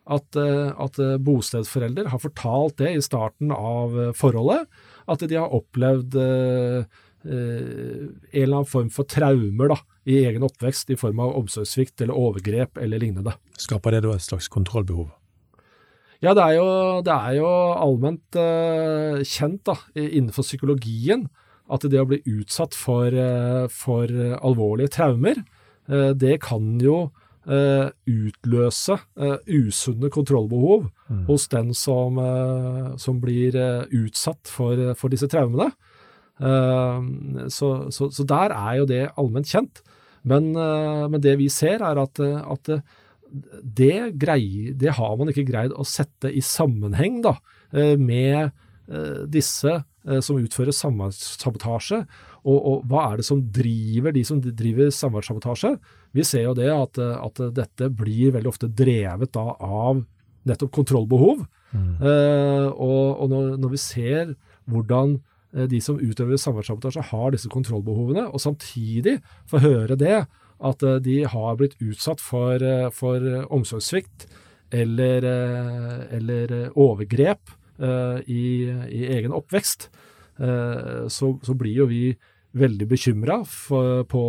At, 0.03 0.35
at 0.35 0.97
bostedsforelder 1.23 2.09
har 2.11 2.19
fortalt 2.19 2.73
det 2.81 2.89
i 2.91 3.03
starten 3.05 3.53
av 3.55 3.93
forholdet. 4.19 4.65
At 5.09 5.23
de 5.27 5.39
har 5.39 5.53
opplevd 5.55 6.15
eh, 6.19 6.85
eh, 7.25 7.33
en 7.33 8.43
eller 8.43 8.59
annen 8.59 8.69
form 8.69 8.91
for 8.93 9.09
traumer 9.09 9.73
da, 9.73 9.79
i 10.07 10.19
egen 10.25 10.45
oppvekst 10.45 10.91
i 10.91 10.99
form 10.99 11.21
av 11.23 11.35
omsorgssvikt 11.39 12.03
eller 12.03 12.19
overgrep 12.19 12.79
eller 12.81 13.01
lignende. 13.03 13.35
Skaper 13.59 13.95
det 13.95 14.03
da 14.05 14.15
et 14.15 14.25
slags 14.25 14.49
kontrollbehov? 14.51 15.11
Ja, 16.23 16.31
det 16.31 16.43
er 16.43 16.53
jo, 16.55 16.67
det 17.03 17.13
er 17.13 17.33
jo 17.35 17.47
allment 17.83 18.37
eh, 18.39 19.23
kjent 19.27 19.65
da, 19.67 19.75
innenfor 19.99 20.45
psykologien 20.47 21.27
at 21.71 21.83
det 21.87 21.99
å 21.99 22.07
bli 22.07 22.21
utsatt 22.27 22.75
for, 22.75 23.11
eh, 23.11 23.67
for 23.71 24.07
alvorlige 24.39 24.95
traumer, 24.95 25.43
eh, 25.89 26.11
det 26.15 26.37
kan 26.43 26.77
jo 26.79 27.11
eh, 27.47 27.89
utløse 28.07 28.97
eh, 29.19 29.37
usunne 29.51 30.11
kontrollbehov 30.13 30.87
hos 31.27 31.47
den 31.51 31.73
som, 31.77 32.19
eh, 32.19 32.93
som 33.01 33.19
blir 33.23 33.55
eh, 33.55 33.85
utsatt 34.03 34.49
for, 34.49 34.93
for 34.99 35.13
disse 35.13 35.29
traumene. 35.31 35.71
Eh, 36.39 37.47
så, 37.53 37.73
så, 37.93 38.09
så 38.11 38.25
der 38.27 38.55
er 38.55 38.81
jo 38.81 38.89
det 38.89 39.03
allment 39.17 39.49
kjent. 39.49 39.83
Men, 40.23 40.53
eh, 40.55 41.05
men 41.11 41.23
det 41.23 41.37
vi 41.41 41.49
ser 41.51 41.83
er 41.83 41.99
at, 41.99 42.19
eh, 42.23 42.41
at 42.41 42.69
eh, 42.71 42.83
det, 43.63 44.13
greier, 44.21 44.73
det 44.77 44.93
har 44.97 45.15
man 45.19 45.31
ikke 45.31 45.47
greid 45.47 45.73
å 45.75 45.85
sette 45.87 46.31
i 46.31 46.43
sammenheng 46.43 47.21
da, 47.25 47.37
eh, 47.73 47.95
med 47.99 48.51
eh, 48.87 49.23
disse 49.31 49.73
eh, 49.73 50.21
som 50.23 50.39
utfører 50.39 50.75
samværssabotasje, 50.75 52.03
og, 52.43 52.57
og 52.57 52.87
hva 52.91 53.05
er 53.09 53.19
det 53.21 53.27
som 53.27 53.43
driver 53.55 54.15
de 54.15 54.23
som 54.27 54.41
driver 54.43 54.91
samværssabotasje? 54.93 55.77
Vi 56.13 56.25
ser 56.27 56.49
jo 56.49 56.57
det 56.57 56.69
at, 56.71 56.99
eh, 57.01 57.15
at 57.19 57.43
dette 57.55 57.91
blir 57.91 58.35
veldig 58.35 58.51
ofte 58.53 58.71
drevet 58.71 59.33
da 59.35 59.47
av 59.59 60.03
nettopp 60.49 60.71
kontrollbehov. 60.75 61.45
Eh, 61.73 62.67
og 62.69 63.21
og 63.23 63.29
når, 63.31 63.55
når 63.57 63.69
vi 63.73 63.81
ser 63.81 64.35
hvordan 64.69 65.17
eh, 65.55 65.65
de 65.69 65.81
som 65.81 65.97
utøver 65.97 66.37
samværssabotasje 66.37 67.01
har 67.09 67.33
disse 67.33 67.49
kontrollbehovene, 67.49 68.27
og 68.29 68.41
samtidig 68.41 69.19
får 69.49 69.65
høre 69.65 69.97
det, 69.97 70.25
at 70.63 70.83
eh, 70.83 70.99
de 71.03 71.23
har 71.25 71.57
blitt 71.57 71.75
utsatt 71.81 72.21
for, 72.21 72.61
for 72.93 73.25
omsorgssvikt 73.49 74.27
eller, 74.73 75.25
eller 76.13 76.53
overgrep 76.77 77.51
eh, 77.77 78.21
i, 78.25 78.45
i 78.89 79.01
egen 79.17 79.33
oppvekst, 79.33 79.89
eh, 80.41 81.03
så, 81.09 81.33
så 81.41 81.57
blir 81.57 81.83
jo 81.83 81.89
vi 81.89 82.05
veldig 82.53 82.85
bekymra 82.89 83.39
på, 84.09 84.21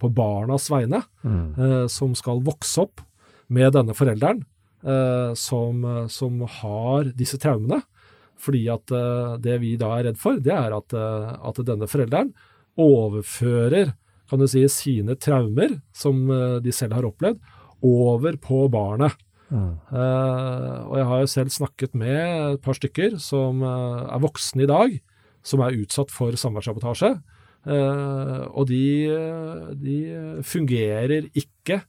på 0.00 0.08
barnas 0.12 0.68
vegne, 0.72 1.00
eh, 1.24 1.84
som 1.88 2.12
skal 2.16 2.44
vokse 2.44 2.84
opp 2.84 3.04
med 3.48 3.72
denne 3.72 3.96
forelderen 3.96 4.44
som, 4.78 5.86
som 6.06 6.42
har 6.60 7.08
disse 7.18 7.38
traumene. 7.42 7.80
Fordi 8.38 8.64
at 8.70 8.92
eh, 8.94 9.36
det 9.42 9.58
vi 9.62 9.74
da 9.80 9.92
er 9.96 10.08
redd 10.08 10.20
for, 10.20 10.38
det 10.42 10.54
er 10.54 10.74
at, 10.76 10.94
eh, 10.94 11.30
at 11.50 11.62
denne 11.66 11.88
forelderen 11.90 12.32
overfører 12.78 13.94
kan 14.28 14.42
du 14.42 14.46
si, 14.50 14.62
sine 14.70 15.16
traumer, 15.18 15.78
som 15.96 16.28
eh, 16.30 16.58
de 16.62 16.74
selv 16.74 16.94
har 16.98 17.08
opplevd, 17.08 17.40
over 17.84 18.38
på 18.42 18.64
barnet. 18.72 19.16
Eh, 19.48 20.78
og 20.84 20.94
jeg 20.98 21.08
har 21.08 21.22
jo 21.22 21.32
selv 21.32 21.52
snakket 21.54 21.94
med 21.96 22.18
et 22.54 22.62
par 22.62 22.76
stykker 22.76 23.16
som 23.22 23.62
eh, 23.64 24.06
er 24.12 24.22
voksne 24.22 24.66
i 24.66 24.70
dag, 24.70 24.96
som 25.42 25.64
er 25.64 25.78
utsatt 25.80 26.12
for 26.14 26.38
samværssabotasje. 26.38 27.16
Uh, 27.68 28.46
og 28.56 28.68
de, 28.70 29.10
de 29.76 29.96
fungerer 30.46 31.26
ikke 31.36 31.80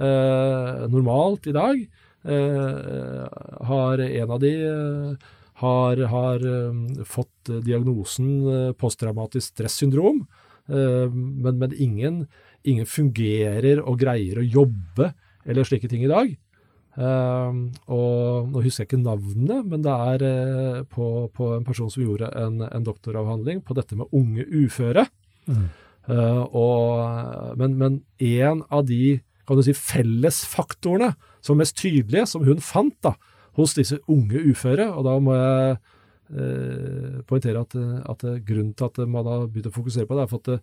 uh, 0.00 0.88
normalt 0.90 1.46
i 1.46 1.54
dag. 1.54 1.82
Eh, 2.20 3.28
har 3.64 3.98
en 3.98 4.30
av 4.30 4.40
de 4.40 4.52
eh, 4.66 5.28
har, 5.60 5.96
har 5.96 6.42
eh, 6.44 7.04
fått 7.08 7.50
diagnosen 7.64 8.28
eh, 8.44 8.72
posttraumatisk 8.76 9.54
stressyndrom, 9.54 10.26
eh, 10.68 11.08
men, 11.08 11.58
men 11.58 11.72
ingen, 11.72 12.26
ingen 12.62 12.88
fungerer 12.88 13.80
og 13.80 14.02
greier 14.02 14.40
å 14.40 14.44
jobbe 14.46 15.12
eller 15.48 15.64
slike 15.64 15.88
ting 15.88 16.04
i 16.04 16.12
dag. 16.12 16.34
Eh, 17.00 17.60
og 17.88 18.52
nå 18.52 18.64
husker 18.66 18.84
jeg 18.84 18.90
ikke 18.90 19.02
navnet, 19.04 19.64
men 19.72 19.84
det 19.86 19.96
er 20.12 20.26
eh, 20.28 20.82
på, 20.92 21.30
på 21.32 21.54
en 21.56 21.64
person 21.64 21.88
som 21.92 22.04
gjorde 22.04 22.32
en, 22.36 22.60
en 22.68 22.84
doktoravhandling 22.84 23.64
på 23.64 23.80
dette 23.80 23.96
med 23.96 24.12
unge 24.12 24.44
uføre. 24.44 25.08
Mm. 25.50 25.70
og, 26.54 27.56
men, 27.58 27.94
én 28.20 28.44
en 28.52 28.60
av 28.70 28.84
de 28.86 29.20
kan 29.50 29.60
du 29.60 29.66
si, 29.66 29.76
fellesfaktorene 29.76 31.12
som 31.44 31.58
mest 31.60 31.78
tydelige, 31.80 32.26
som 32.30 32.44
hun 32.46 32.62
fant 32.62 32.96
da, 33.04 33.14
hos 33.58 33.74
disse 33.76 33.98
unge 34.10 34.40
uføre, 34.52 34.86
og 34.94 35.06
da 35.08 35.16
må 35.22 35.34
jeg 35.36 35.78
eh, 36.38 37.16
poengtere 37.28 37.64
at, 37.64 37.76
at 38.14 38.26
grunnen 38.46 38.76
til 38.78 38.86
at 38.86 39.00
man 39.10 39.26
har 39.26 39.48
begynt 39.48 39.70
å 39.72 39.74
fokusere 39.74 40.06
på 40.08 40.16
det, 40.16 40.26
er 40.26 40.30
for 40.30 40.44
at 40.44 40.52
eh, 40.54 40.62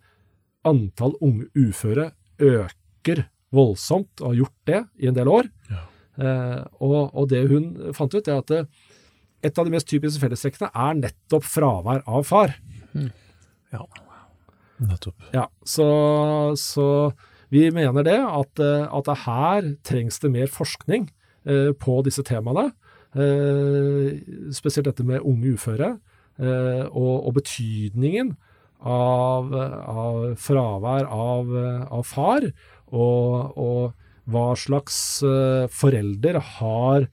antall 0.68 1.14
unge 1.24 1.50
uføre 1.58 2.10
øker 2.38 3.26
voldsomt, 3.54 4.20
og 4.20 4.32
har 4.32 4.40
gjort 4.42 4.58
det 4.68 4.82
i 5.04 5.10
en 5.10 5.16
del 5.16 5.30
år. 5.32 5.52
Eh, 6.18 6.60
og, 6.82 6.98
og 7.12 7.28
det 7.30 7.44
hun 7.52 7.70
fant 7.96 8.14
ut, 8.16 8.28
er 8.28 8.40
at 8.42 8.54
eh, 8.56 8.68
et 9.46 9.58
av 9.60 9.68
de 9.68 9.72
mest 9.72 9.86
typiske 9.88 10.20
fellestrekkene 10.22 10.72
er 10.74 10.98
nettopp 10.98 11.46
fravær 11.46 12.02
av 12.10 12.26
far. 12.26 12.56
Ja. 13.72 13.84
Nettopp. 14.82 15.28
Ja, 15.34 15.44
så, 15.66 15.86
så 16.58 16.86
vi 17.52 17.68
mener 17.72 18.04
det, 18.04 18.18
at, 18.18 18.60
eh, 18.60 18.84
at 18.86 19.08
det 19.08 19.18
her 19.24 19.70
trengs 19.86 20.20
det 20.20 20.32
mer 20.32 20.50
forskning 20.52 21.08
eh, 21.48 21.72
på 21.72 22.00
disse 22.06 22.24
temaene. 22.26 22.70
Eh, 23.16 24.18
spesielt 24.54 24.90
dette 24.90 25.06
med 25.06 25.24
unge 25.24 25.56
uføre, 25.56 25.96
og, 26.38 27.14
og 27.26 27.32
betydningen 27.34 28.28
av, 28.86 29.48
av 29.50 30.18
fravær 30.38 31.08
av, 31.10 31.48
av 31.90 32.04
far, 32.06 32.46
og, 32.94 33.58
og 33.58 34.30
hva 34.30 34.44
slags 34.54 35.00
forelder 35.74 36.38
har 36.60 37.08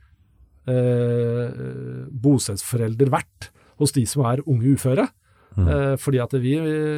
eh, 0.69 1.65
bostedsforelder 2.13 3.10
vært 3.17 3.50
hos 3.82 3.98
de 3.98 4.06
som 4.06 4.28
er 4.30 4.45
unge 4.45 4.76
uføre. 4.78 5.08
Eh, 5.56 5.95
fordi 6.02 6.19
at 6.19 6.34
vi, 6.43 6.56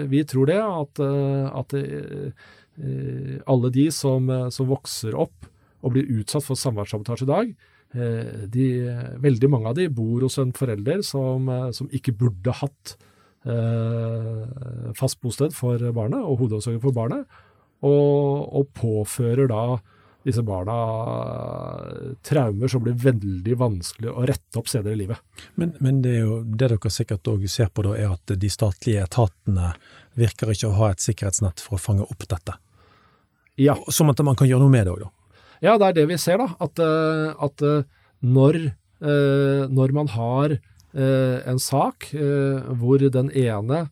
vi 0.10 0.24
tror 0.28 0.50
det, 0.50 0.60
at, 0.60 1.02
at 1.62 1.76
alle 2.78 3.72
de 3.74 3.88
som, 3.92 4.30
eh, 4.30 4.50
som 4.54 4.70
vokser 4.70 5.18
opp 5.18 5.48
og 5.86 5.94
blir 5.96 6.10
utsatt 6.20 6.46
for 6.46 6.60
samværssabotasje 6.60 7.28
i 7.28 7.32
dag, 7.32 7.52
eh, 7.98 8.46
de, 8.54 8.68
veldig 9.24 9.50
mange 9.52 9.72
av 9.72 9.78
de 9.78 9.88
bor 9.90 10.26
hos 10.26 10.38
en 10.42 10.54
forelder 10.56 11.04
som, 11.06 11.50
eh, 11.50 11.70
som 11.72 11.90
ikke 11.90 12.16
burde 12.18 12.56
hatt 12.62 12.96
eh, 13.48 14.94
fast 14.98 15.22
bosted 15.22 15.54
for 15.56 15.82
barnet 15.96 16.24
og 16.24 16.42
hodeomsorgen 16.44 16.82
for 16.84 16.96
barnet, 16.96 17.28
og, 17.86 18.50
og 18.58 18.74
påfører 18.76 19.50
da 19.52 19.78
disse 20.28 20.44
barna 20.44 20.76
traumer 22.26 22.68
som 22.68 22.82
blir 22.84 22.98
veldig 23.00 23.56
vanskelig 23.62 24.10
å 24.12 24.26
rette 24.28 24.60
opp 24.60 24.68
senere 24.68 24.98
i 24.98 25.00
livet. 25.06 25.22
Men, 25.56 25.72
men 25.80 26.02
det, 26.04 26.18
jo, 26.20 26.42
det 26.44 26.68
dere 26.74 26.92
sikkert 26.92 27.30
òg 27.32 27.46
ser 27.52 27.72
på, 27.72 27.86
da, 27.88 27.94
er 27.96 28.12
at 28.18 28.36
de 28.36 28.50
statlige 28.52 29.06
etatene 29.08 29.72
virker 30.20 30.52
ikke 30.52 30.72
å 30.72 30.78
ha 30.82 30.92
et 30.92 31.06
sikkerhetsnett 31.06 31.64
for 31.64 31.78
å 31.78 31.84
fange 31.86 32.10
opp 32.10 32.28
dette. 32.28 32.58
Ja, 33.58 33.78
Som 33.90 34.12
at 34.14 34.22
man 34.22 34.38
kan 34.38 34.48
gjøre 34.50 34.66
noe 34.66 34.74
med 34.74 34.86
det 34.86 34.94
òg, 34.94 35.08
da. 35.08 35.12
Ja, 35.66 35.78
det 35.82 35.88
er 35.88 35.96
det 35.98 36.08
vi 36.12 36.18
ser, 36.22 36.42
da. 36.42 36.52
At, 36.62 36.80
eh, 36.82 37.30
at 37.48 37.64
eh, 37.66 37.86
når, 38.22 38.60
eh, 39.02 39.64
når 39.70 39.94
man 39.98 40.14
har 40.14 40.60
en 40.98 41.60
sak 41.62 42.08
hvor 42.80 43.04
den 43.14 43.28
ene 43.38 43.84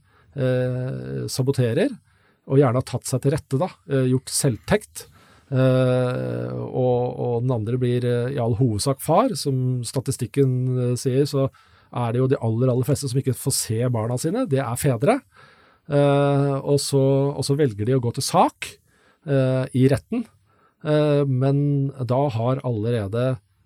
saboterer, 1.30 1.92
og 2.50 2.58
gjerne 2.58 2.80
har 2.80 2.86
tatt 2.88 3.06
seg 3.06 3.22
til 3.22 3.34
rette, 3.36 3.60
da, 3.62 3.68
gjort 4.10 4.32
selvtekt, 4.34 5.04
og, 5.52 7.04
og 7.22 7.36
den 7.44 7.54
andre 7.54 7.78
blir 7.78 8.08
i 8.08 8.40
all 8.42 8.56
hovedsak 8.58 9.04
far, 9.06 9.36
som 9.38 9.84
statistikken 9.86 10.98
sier, 10.98 11.30
så 11.30 11.46
er 11.94 12.16
det 12.16 12.24
jo 12.24 12.32
de 12.32 12.42
aller, 12.42 12.74
aller 12.74 12.90
fleste 12.90 13.12
som 13.12 13.22
ikke 13.22 13.38
får 13.38 13.58
se 13.60 13.78
barna 13.94 14.18
sine, 14.18 14.48
det 14.50 14.64
er 14.64 14.82
fedre. 14.82 15.20
Og, 15.86 16.80
så, 16.82 17.06
og 17.36 17.46
så 17.46 17.60
velger 17.60 17.86
de 17.86 18.00
å 18.00 18.02
gå 18.02 18.16
til 18.18 18.26
sak 18.26 18.72
i 19.26 19.88
retten. 19.90 20.26
Eh, 20.86 21.26
men 21.26 21.90
da 22.06 22.22
har 22.30 22.62
allerede 22.68 23.26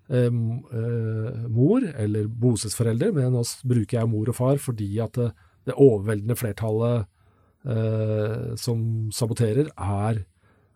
eh, 0.09 0.31
mor, 0.31 1.83
eller 1.95 2.27
bostedsforelder, 2.27 3.13
men 3.15 3.33
nå 3.35 3.43
bruker 3.67 3.99
jeg 3.99 4.11
mor 4.11 4.31
og 4.31 4.37
far 4.37 4.61
fordi 4.63 4.91
at 5.03 5.19
det, 5.19 5.29
det 5.67 5.75
overveldende 5.75 6.37
flertallet 6.39 7.07
eh, 7.67 8.55
som 8.59 9.09
saboterer, 9.15 9.71
er, 9.75 10.23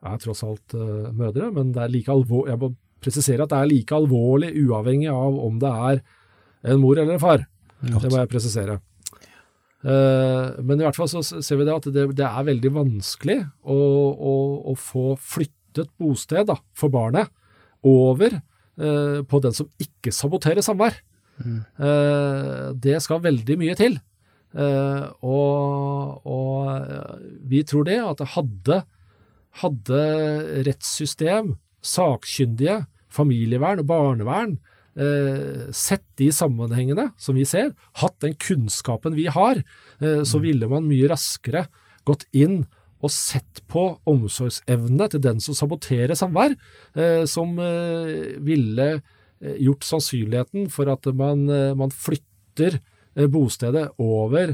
er 0.04 0.24
tross 0.24 0.44
alt 0.46 0.76
eh, 0.76 1.12
mødre. 1.16 1.52
Men 1.56 1.72
det 1.76 1.86
er 1.86 1.94
like 1.96 2.12
alvor, 2.12 2.50
jeg 2.52 2.60
må 2.60 2.74
presisere 3.04 3.46
at 3.46 3.54
det 3.54 3.62
er 3.62 3.72
like 3.72 3.96
alvorlig 3.96 4.54
uavhengig 4.66 5.12
av 5.12 5.40
om 5.48 5.60
det 5.64 5.72
er 5.92 6.04
en 6.74 6.80
mor 6.84 7.00
eller 7.00 7.18
en 7.18 7.24
far. 7.24 7.48
Det 7.84 8.10
må 8.10 8.20
jeg 8.20 8.32
presisere. 8.32 8.80
Uh, 9.84 10.56
men 10.64 10.80
i 10.80 10.86
hvert 10.86 10.96
fall 10.96 11.10
så 11.12 11.20
ser 11.24 11.60
vi 11.60 11.68
det 11.68 11.76
at 11.76 11.88
det, 11.92 12.06
det 12.16 12.24
er 12.24 12.48
veldig 12.48 12.72
vanskelig 12.72 13.42
å, 13.68 13.76
å, 13.76 14.36
å 14.72 14.76
få 14.80 15.18
flyttet 15.20 15.92
bosted 16.00 16.48
da, 16.48 16.56
for 16.78 16.94
barnet 16.94 17.32
over 17.84 18.38
eh, 18.38 19.20
på 19.28 19.40
den 19.44 19.56
som 19.58 19.68
ikke 19.82 20.14
saboterer 20.16 20.64
samvær. 20.64 20.96
Mm. 21.42 21.58
Eh, 21.60 22.68
det 22.80 23.02
skal 23.04 23.24
veldig 23.26 23.58
mye 23.60 23.76
til. 23.76 23.98
Og, 24.54 26.28
og, 26.30 27.24
vi 27.50 27.64
tror 27.66 27.88
det 27.90 27.98
at 28.06 28.22
det 28.22 28.30
hadde, 28.36 28.78
hadde 29.64 30.04
rettssystem, 30.70 31.56
sakkyndige, 31.84 32.84
familievern 33.12 33.82
og 33.82 33.90
barnevern 33.90 34.54
eh, 35.00 35.72
sett 35.74 36.06
de 36.20 36.30
sammenhengene 36.34 37.10
som 37.18 37.38
vi 37.38 37.46
ser, 37.48 37.74
hatt 38.02 38.20
den 38.24 38.36
kunnskapen 38.40 39.18
vi 39.18 39.28
har, 39.32 39.62
eh, 40.00 40.22
så 40.24 40.40
mm. 40.40 40.46
ville 40.46 40.70
man 40.72 40.88
mye 40.90 41.10
raskere 41.12 41.68
gått 42.08 42.26
inn 42.36 42.64
og 43.04 43.12
sett 43.12 43.64
på 43.72 43.88
omsorgsevnene 44.08 45.10
til 45.12 45.24
den 45.24 45.42
som 45.44 45.58
saboterer 45.58 46.16
samvær, 46.16 46.56
eh, 46.96 47.24
som 47.30 47.58
ville 47.60 48.88
gjort 49.60 49.84
sannsynligheten 49.84 50.70
for 50.72 50.88
at 50.88 51.10
man, 51.20 51.42
man 51.76 51.92
flytter 51.92 52.78
bostedet 53.28 53.90
over 54.00 54.54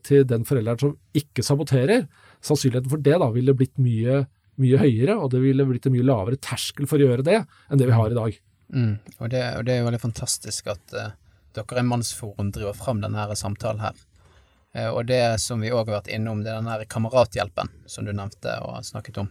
til 0.00 0.24
den 0.24 0.46
forelderen 0.48 0.80
som 0.80 0.94
ikke 1.18 1.44
saboterer. 1.44 2.06
Sannsynligheten 2.40 2.88
for 2.88 3.04
det 3.04 3.18
da 3.20 3.28
ville 3.34 3.52
blitt 3.58 3.76
mye, 3.76 4.22
mye 4.56 4.80
høyere, 4.80 5.18
og 5.20 5.28
det 5.34 5.42
ville 5.44 5.68
blitt 5.68 5.90
en 5.90 5.98
mye 5.98 6.08
lavere 6.08 6.40
terskel 6.40 6.88
for 6.88 6.96
å 6.96 7.10
gjøre 7.10 7.26
det 7.26 7.42
enn 7.42 7.82
det 7.82 7.90
vi 7.90 7.98
har 7.98 8.14
i 8.14 8.16
dag. 8.16 8.40
Mm, 8.74 8.98
og, 9.18 9.30
det, 9.30 9.42
og, 9.56 9.64
det, 9.64 9.72
er 9.72 9.80
jo 9.80 9.88
veldig 9.88 10.02
fantastisk 10.02 10.68
at 10.68 10.94
uh, 10.96 11.12
dere 11.56 11.80
i 11.80 11.86
Mannsforum 11.88 12.50
driver 12.52 12.76
fram 12.76 13.00
denne 13.00 13.20
her 13.20 13.34
samtalen 13.38 13.80
her. 13.80 14.00
Uh, 14.76 14.90
og 14.90 15.06
det 15.08 15.22
som 15.40 15.62
vi 15.64 15.72
òg 15.72 15.86
har 15.88 16.00
vært 16.00 16.12
innom, 16.12 16.42
det 16.44 16.52
er 16.52 16.60
den 16.60 16.70
her 16.70 16.84
kamerathjelpen 16.84 17.72
som 17.88 18.08
du 18.08 18.12
nevnte 18.12 18.58
og 18.66 18.84
snakket 18.86 19.22
om. 19.24 19.30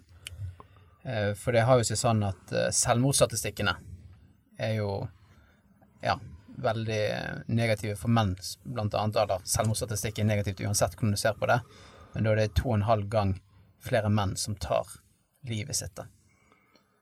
Uh, 1.05 1.33
for 1.37 1.53
det 1.53 1.67
har 1.69 1.77
jo 1.77 1.85
seg 1.87 2.01
sånn 2.01 2.25
at 2.25 2.55
selvmordsstatistikkene 2.75 3.77
er 4.57 4.73
jo 4.79 5.05
ja, 6.01 6.17
veldig 6.57 7.03
negative 7.47 7.95
for 7.99 8.09
menn, 8.13 8.35
blant 8.65 8.97
annet. 8.97 9.21
Eller 9.21 9.45
selvmordsstatistikk 9.45 10.21
er 10.21 10.31
negativt 10.31 10.65
uansett 10.65 10.97
hvordan 10.97 11.13
du 11.13 11.21
ser 11.21 11.37
på 11.37 11.49
det, 11.49 11.61
men 12.13 12.25
da 12.25 12.33
er 12.33 12.41
det 12.41 12.53
to 12.57 12.71
og 12.71 12.79
en 12.79 12.89
halv 12.89 13.09
gang 13.13 13.37
flere 13.85 14.09
menn 14.09 14.35
som 14.39 14.57
tar 14.57 14.89
livet 15.47 15.77
sitt. 15.77 15.99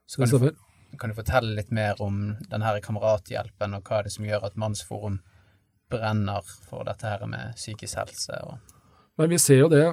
Så 0.05 0.21
kan, 0.21 0.29
du, 0.29 0.51
kan 0.99 1.11
du 1.11 1.17
fortelle 1.17 1.55
litt 1.57 1.71
mer 1.75 1.99
om 2.03 2.35
denne 2.51 2.75
kamerathjelpen, 2.83 3.75
og 3.77 3.87
hva 3.87 3.99
er 3.99 4.07
det 4.07 4.15
som 4.15 4.27
gjør 4.27 4.47
at 4.47 4.57
Mannsforum 4.59 5.19
brenner 5.91 6.45
for 6.69 6.85
dette 6.87 7.07
her 7.07 7.25
med 7.29 7.55
psykisk 7.57 7.99
helse? 8.01 8.39
Men 9.19 9.31
vi 9.31 9.39
ser 9.41 9.63
jo 9.63 9.71
det 9.71 9.85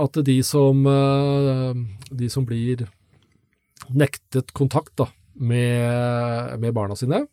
at 0.00 0.18
de 0.26 0.38
som, 0.46 0.86
eh, 0.86 1.74
de 2.10 2.30
som 2.30 2.46
blir 2.46 2.86
nektet 3.90 4.52
kontakt 4.56 4.94
da, 4.96 5.08
med, 5.34 6.60
med, 6.60 6.72
barna 6.72 6.94
sine, 6.96 7.24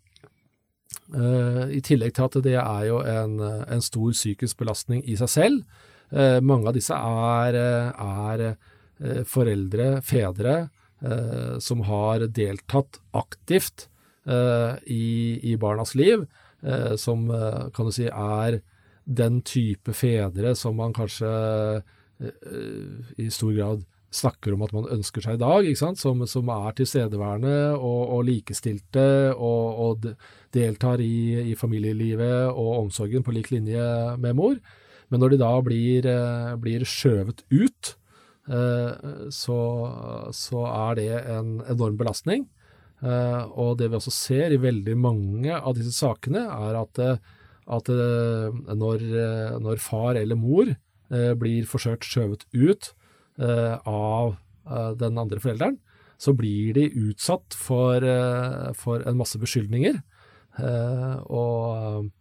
uh, 1.14 1.70
i 1.70 1.80
tillegg 1.86 2.16
til 2.18 2.26
at 2.26 2.38
det 2.44 2.56
er 2.58 2.86
jo 2.90 2.98
en, 3.06 3.38
en 3.40 3.84
stor 3.86 4.10
psykisk 4.12 4.58
belastning 4.58 5.04
i 5.06 5.16
seg 5.20 5.30
selv. 5.30 5.84
Uh, 6.10 6.42
mange 6.44 6.68
av 6.68 6.76
disse 6.76 6.98
er, 6.98 7.56
er 7.94 8.44
foreldre, 9.28 10.02
fedre, 10.06 10.56
eh, 10.66 10.81
som 11.60 11.80
har 11.88 12.28
deltatt 12.30 13.00
aktivt 13.18 13.88
eh, 14.26 14.76
i, 14.86 15.40
i, 15.52 15.58
barnas 15.58 15.96
liv, 15.96 16.26
eh, 16.62 16.96
som 16.96 17.30
eh, 17.32 17.70
kan 17.76 17.88
du 17.88 17.96
si 17.96 18.08
er 18.08 18.62
den 19.06 19.42
type 19.42 19.94
fedre 19.98 20.54
som 20.56 20.78
man 20.78 20.94
kanskje 20.94 21.32
eh, 22.22 23.00
i 23.18 23.30
stor 23.34 23.56
grad 23.56 23.88
snakker 24.12 24.54
om 24.54 24.66
at 24.66 24.74
man 24.76 24.90
ønsker 24.92 25.24
seg 25.24 25.38
i 25.38 25.42
dag, 25.42 25.70
som, 25.80 25.96
som, 26.28 26.50
er 26.52 26.76
tilstedeværende 26.76 27.78
og, 27.78 28.02
og 28.18 28.26
likestilte 28.28 29.08
og, 29.38 29.80
og, 29.86 30.12
deltar 30.52 31.00
i, 31.00 31.48
i, 31.48 31.56
familielivet 31.56 32.52
og 32.52 32.74
omsorgen 32.82 33.24
på 33.24 33.32
lik 33.32 33.54
linje 33.54 33.86
med 34.20 34.36
mor. 34.36 34.58
Men 35.08 35.24
når 35.24 35.32
de 35.32 35.38
da 35.40 35.52
blir, 35.64 36.08
eh, 36.12 36.52
blir 36.60 36.84
skjøvet 36.88 37.46
ut 37.48 37.96
Eh, 37.96 38.01
så, 38.48 39.60
så, 40.34 40.62
er 40.66 40.96
det 40.98 41.12
en 41.30 41.52
enorm 41.70 41.98
belastning. 42.00 42.48
Eh, 43.02 43.44
og 43.58 43.80
det 43.80 43.90
vi 43.90 43.98
også 43.98 44.14
ser 44.14 44.54
i 44.54 44.62
veldig 44.62 44.96
mange 45.00 45.56
av 45.58 45.74
disse 45.78 45.94
sakene, 45.98 46.46
er 46.46 46.78
at, 46.78 47.02
at 47.78 47.92
når, 48.78 49.06
når, 49.64 49.82
far 49.82 50.20
eller 50.20 50.38
mor 50.38 50.70
eh, 50.70 51.34
blir 51.38 51.70
forsøkt 51.70 52.06
skjøvet 52.08 52.46
ut 52.54 52.94
av 53.42 54.36
den 55.02 55.16
andre 55.18 55.40
forelderen, 55.42 55.80
så 56.22 56.36
blir 56.38 56.76
de 56.76 56.84
utsatt 57.08 57.56
for, 57.58 58.04
for 58.78 59.02
en 59.10 59.18
masse 59.18 59.40
beskyldninger. 59.42 59.96
og 61.26 62.12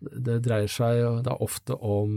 det 0.00 0.38
dreier 0.46 0.70
seg 0.72 1.02
da 1.26 1.34
ofte 1.44 1.76
om, 1.76 2.16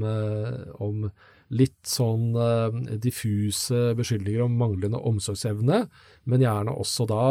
om 0.80 1.10
litt 1.54 1.86
sånn 1.88 2.34
uh, 2.38 2.74
diffuse 3.02 3.94
beskyldninger 3.98 4.46
om 4.46 4.56
manglende 4.60 5.02
omsorgsevne, 5.02 5.86
men 6.26 6.46
gjerne 6.46 6.74
også 6.74 7.06
da 7.10 7.26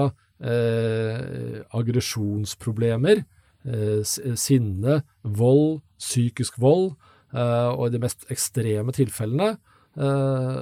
eh, 0.44 1.62
aggresjonsproblemer, 1.74 3.24
eh, 3.66 4.02
sinne, 4.38 5.00
vold, 5.22 5.80
psykisk 5.98 6.60
vold, 6.62 6.92
og 7.34 7.88
i 7.88 7.90
de 7.90 7.98
mest 7.98 8.28
ekstreme 8.30 8.92
tilfellene 8.94 9.56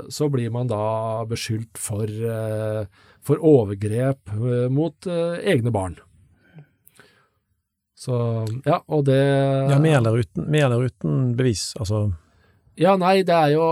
så 0.09 0.29
blir 0.33 0.49
man 0.55 0.71
da 0.71 1.21
beskyldt 1.29 1.77
for, 1.77 2.09
for 3.21 3.45
overgrep 3.45 4.33
mot 4.73 5.09
egne 5.13 5.73
barn. 5.75 5.99
Så 8.03 8.17
ja, 8.65 8.81
og 8.89 9.05
det 9.11 9.21
Ja, 9.21 9.77
med 9.79 9.99
eller 9.99 10.25
uten, 10.25 10.49
eller 10.49 10.89
uten 10.89 11.35
bevis, 11.37 11.75
altså 11.77 12.07
ja, 12.81 12.97
nei, 12.97 13.21
det 13.27 13.35
er 13.37 13.55
jo, 13.55 13.65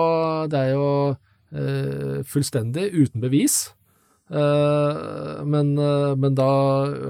det 0.50 0.58
er 0.60 0.72
jo 0.74 0.88
uh, 1.16 2.16
fullstendig 2.28 2.90
uten 2.94 3.22
bevis. 3.22 3.70
Uh, 4.30 5.40
men, 5.48 5.72
uh, 5.80 6.12
men, 6.14 6.36
da 6.38 6.50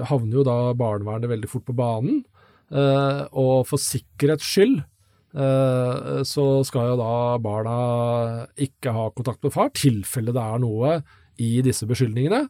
havner 0.09 0.39
jo 0.39 0.45
da 0.47 0.57
barnevernet 0.77 1.31
veldig 1.31 1.49
fort 1.51 1.67
på 1.67 1.77
banen. 1.77 2.23
og 2.71 3.65
for 3.67 3.75
sikkerhets 3.83 4.45
skyld 4.47 4.77
så 6.27 6.43
skal 6.63 6.85
jo 6.87 6.93
da 7.01 7.15
barna 7.43 7.73
ikke 8.55 8.93
ha 8.95 9.09
kontakt 9.11 9.43
med 9.43 9.51
far, 9.51 9.67
tilfelle 9.75 10.31
det 10.31 10.39
er 10.39 10.61
noe 10.63 10.93
i 11.35 11.49
disse 11.65 11.83
beskyldningene. 11.89 12.45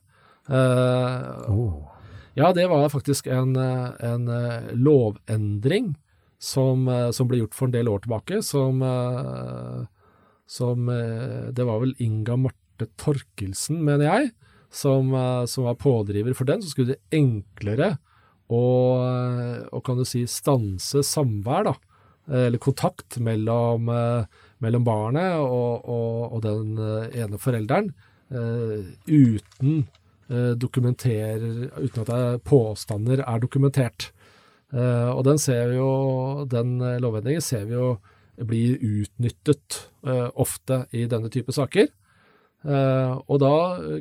Oh. 1.49 1.89
Ja, 2.37 2.51
det 2.53 2.67
var 2.69 2.85
faktisk 2.93 3.31
en, 3.33 3.57
en 3.57 4.29
lovendring 4.77 5.95
som, 6.41 6.87
eh, 6.87 7.09
som, 7.13 7.29
ble 7.29 7.43
gjort 7.43 7.55
for 7.55 7.69
en 7.69 7.75
del 7.75 7.89
år 7.91 8.03
tilbake, 8.03 8.41
som, 8.43 8.81
eh, 8.81 9.81
som 10.49 10.89
eh, 10.89 11.51
Det 11.53 11.67
var 11.67 11.83
vel 11.83 11.93
Inga 12.01 12.37
Marte 12.47 12.89
Torkelsen, 12.97 13.83
mener 13.85 14.07
jeg, 14.07 14.31
som, 14.73 15.11
som 15.45 15.67
var 15.67 15.75
pådriver 15.77 16.33
for 16.33 16.49
den. 16.49 16.63
Så 16.63 16.71
skulle 16.71 16.95
det 16.95 17.17
enklere 17.17 17.97
å, 18.49 18.63
å 19.69 19.81
kan 19.85 19.99
du 19.99 20.05
si, 20.07 20.23
stanse 20.25 21.03
samvær, 21.05 21.67
da. 21.67 21.75
Eller 22.31 22.61
kontakt 22.61 23.17
mellom, 23.19 23.89
mellom 24.63 24.83
barnet 24.87 25.35
og, 25.41 25.83
og, 25.83 26.37
og, 26.37 26.39
den 26.45 26.77
ene 27.11 27.39
forelderen 27.41 27.89
uten 28.31 29.83
dokumenter, 30.61 31.43
uten 31.81 32.05
at 32.05 32.45
påstander 32.47 33.25
er 33.25 33.43
dokumentert. 33.43 34.11
Uh, 34.71 35.11
og 35.11 35.25
den 35.27 35.39
ser 35.41 35.67
vi 35.67 35.79
jo, 35.81 35.91
den 36.47 36.77
eh, 36.79 36.99
lovendringen 37.03 37.43
ser 37.43 37.65
vi 37.67 37.75
jo 37.75 37.97
blir 38.47 38.79
utnyttet 38.79 39.81
uh, 40.07 40.31
ofte 40.39 40.85
i 40.95 41.03
denne 41.11 41.31
type 41.33 41.53
saker. 41.55 41.91
Og 42.61 43.39
da 43.41 43.55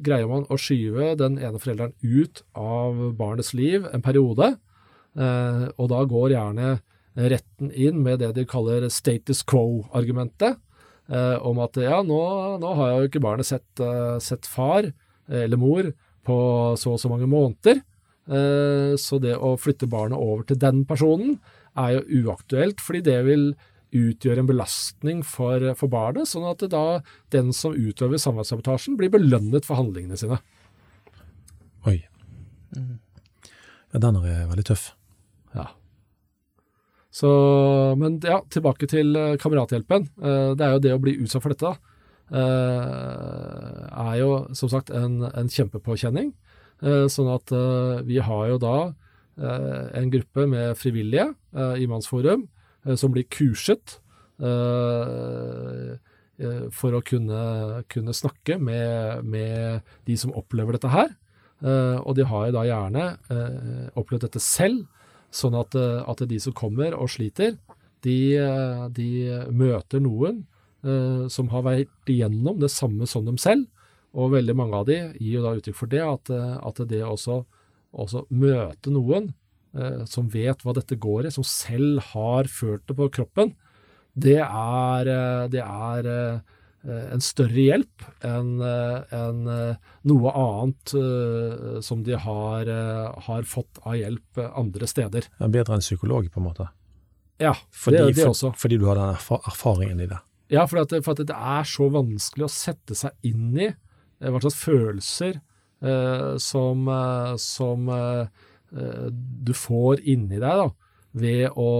greier 0.04 0.28
man 0.28 0.42
å 0.52 0.59
skyve 0.61 1.14
den 1.16 1.38
ene 1.40 1.56
forelderen 1.56 1.94
ut 2.04 2.42
av 2.52 2.98
barnets 3.16 3.54
liv 3.56 3.87
en 3.88 4.02
periode. 4.04 4.50
og 5.16 5.87
da 5.88 6.00
går 6.04 6.35
gjerne 6.35 6.74
retten 7.16 7.70
inn 7.72 8.02
med 8.04 8.20
det 8.20 8.35
de 8.37 8.44
kaller 8.44 8.85
status 8.92 9.40
quo-argumentet. 9.48 10.61
om 11.40 11.59
at 11.64 11.80
ja, 11.80 12.02
nå, 12.02 12.20
nå, 12.61 12.74
har 12.76 12.92
jo 13.00 13.09
ikke 13.09 13.24
barnet 13.24 13.48
sett, 13.48 13.80
sett 14.20 14.44
far 14.44 14.92
eller 15.24 15.56
mor 15.56 15.88
på 16.20 16.37
så 16.76 16.92
og 16.92 17.00
så 17.00 17.09
mange 17.09 17.33
måneder. 17.33 17.80
Eh, 18.28 18.94
så 19.00 19.18
det 19.22 19.35
å 19.38 19.56
flytte 19.59 19.88
barnet 19.90 20.20
over 20.20 20.44
til 20.46 20.59
den 20.61 20.85
personen 20.88 21.38
er 21.78 21.96
jo 21.96 22.24
uaktuelt, 22.26 22.83
fordi 22.83 23.02
det 23.09 23.18
vil 23.26 23.44
utgjøre 23.96 24.44
en 24.44 24.50
belastning 24.50 25.22
for, 25.26 25.64
for 25.78 25.90
barnet, 25.90 26.28
sånn 26.30 26.46
at 26.46 26.62
da 26.70 27.00
den 27.35 27.50
som 27.56 27.74
utøver 27.74 28.20
samværssabotasjen, 28.22 28.98
blir 29.00 29.11
belønnet 29.11 29.66
for 29.66 29.80
handlingene 29.80 30.18
sine. 30.20 30.38
Oi. 31.88 31.96
Ja, 33.90 33.98
den 33.98 34.20
er 34.20 34.46
veldig 34.52 34.66
tøff. 34.68 34.92
Ja. 35.56 35.70
Så, 37.11 37.30
men 37.98 38.20
ja, 38.22 38.38
tilbake 38.52 38.87
til 38.90 39.16
eh, 39.18 39.38
Kamerathjelpen. 39.42 40.06
Eh, 40.20 40.52
det 40.54 40.66
er 40.66 40.76
jo 40.76 40.85
det 40.85 40.94
å 40.94 41.02
bli 41.02 41.16
utsatt 41.24 41.42
for 41.46 41.56
dette. 41.56 41.74
Er 42.30 44.12
jo 44.20 44.28
som 44.54 44.70
sagt 44.70 44.92
en, 44.94 45.16
en 45.26 45.48
kjempepåkjenning. 45.50 46.30
Eh, 46.80 47.06
sånn 47.12 47.28
at 47.28 47.52
eh, 47.52 48.00
vi 48.08 48.20
har 48.24 48.46
jo 48.48 48.58
da 48.60 48.76
eh, 48.88 49.86
en 50.00 50.10
gruppe 50.12 50.46
med 50.48 50.78
frivillige 50.80 51.28
i 51.50 51.86
Mannsforum 51.90 52.46
som 52.96 53.10
blir 53.12 53.26
kurset 53.28 53.98
for 56.78 56.94
å 56.96 57.00
kunne, 57.04 57.40
kunne 57.90 58.14
snakke 58.14 58.54
med, 58.62 59.26
med, 59.26 59.82
de 60.06 60.16
som 60.16 60.32
opplever 60.38 60.78
dette 60.78 60.92
her. 60.94 61.10
og 62.06 62.14
de 62.16 62.24
har 62.30 62.46
jo 62.46 62.54
da 62.54 62.62
gjerne 62.64 63.02
opplevd 63.98 64.24
dette 64.28 64.40
selv, 64.40 64.86
sånn 65.34 65.58
at, 65.58 65.74
at 65.74 66.22
de 66.30 66.38
som 66.40 66.54
kommer 66.56 66.94
og 66.94 67.10
sliter, 67.12 67.58
de, 68.06 68.38
de 68.96 69.10
møter 69.50 70.00
noen 70.00 70.46
som 71.28 71.50
har 71.52 71.66
vært 71.66 72.14
igjennom 72.14 72.62
det 72.62 72.70
samme 72.72 73.10
som 73.10 73.26
dem 73.26 73.36
selv, 73.36 73.66
og 74.16 74.32
veldig 74.34 74.56
mange 74.58 74.78
av 74.80 74.86
de 74.88 74.98
gir 75.20 75.38
jo 75.38 75.44
da 75.44 75.56
uttrykk 75.58 75.78
for 75.78 75.90
det, 75.92 76.02
at, 76.02 76.30
eh, 76.34 76.54
at 76.66 76.82
det 76.90 77.02
også, 77.06 77.42
også 77.90 78.24
møte 78.34 78.92
noen 78.94 79.32
eh, 79.76 80.04
som 80.10 80.30
vet 80.32 80.64
hva 80.64 80.74
dette 80.76 80.98
går 80.98 81.28
i, 81.28 81.34
som 81.34 81.46
selv 81.46 82.02
har 82.12 82.50
følt 82.50 82.86
det 82.88 82.96
på 82.98 83.10
kroppen, 83.20 83.54
det 84.18 84.40
er, 84.42 85.10
eh, 85.10 85.44
det 85.52 85.62
er 85.62 86.10
eh, 86.10 86.56
en 86.90 87.22
større 87.22 87.60
hjelp 87.60 88.04
enn 88.24 88.54
en 88.64 89.40
noe 90.08 90.30
annet 90.32 90.94
som 91.84 92.00
de 92.06 92.16
har, 92.16 92.70
har, 93.26 93.42
fått 93.44 93.82
av 93.84 93.98
hjelp 93.98 94.40
andre 94.48 94.88
steder. 94.88 95.28
Bedre 95.44 95.76
enn 95.76 95.84
psykolog, 95.84 96.30
på 96.32 96.40
en 96.40 96.46
måte? 96.46 96.70
Ja, 97.36 97.52
fordi, 97.68 98.00
det, 98.00 98.14
det 98.22 98.30
også. 98.30 98.54
For, 98.54 98.62
fordi 98.64 98.80
du 98.80 98.88
har 98.88 98.96
den 98.96 99.12
erfaringen 99.12 100.00
i 100.00 100.08
det? 100.08 100.22
Ja, 100.56 100.64
for, 100.64 100.80
at, 100.80 100.96
for 101.04 101.12
at 101.12 101.20
det 101.28 101.36
er 101.36 101.68
så 101.68 101.90
vanskelig 101.92 102.48
å 102.48 102.52
sette 102.52 102.96
seg 102.96 103.28
inn 103.28 103.52
i 103.60 103.68
hva 104.20 104.42
slags 104.42 104.61
følelser 104.61 105.40
eh, 105.40 106.37
som, 106.42 106.87
eh, 106.92 107.35
som 107.40 107.90
du 108.70 109.50
får 109.56 110.04
inni 110.06 110.38
deg 110.38 110.61
da, 110.61 110.68
ved 111.18 111.56
å 111.59 111.70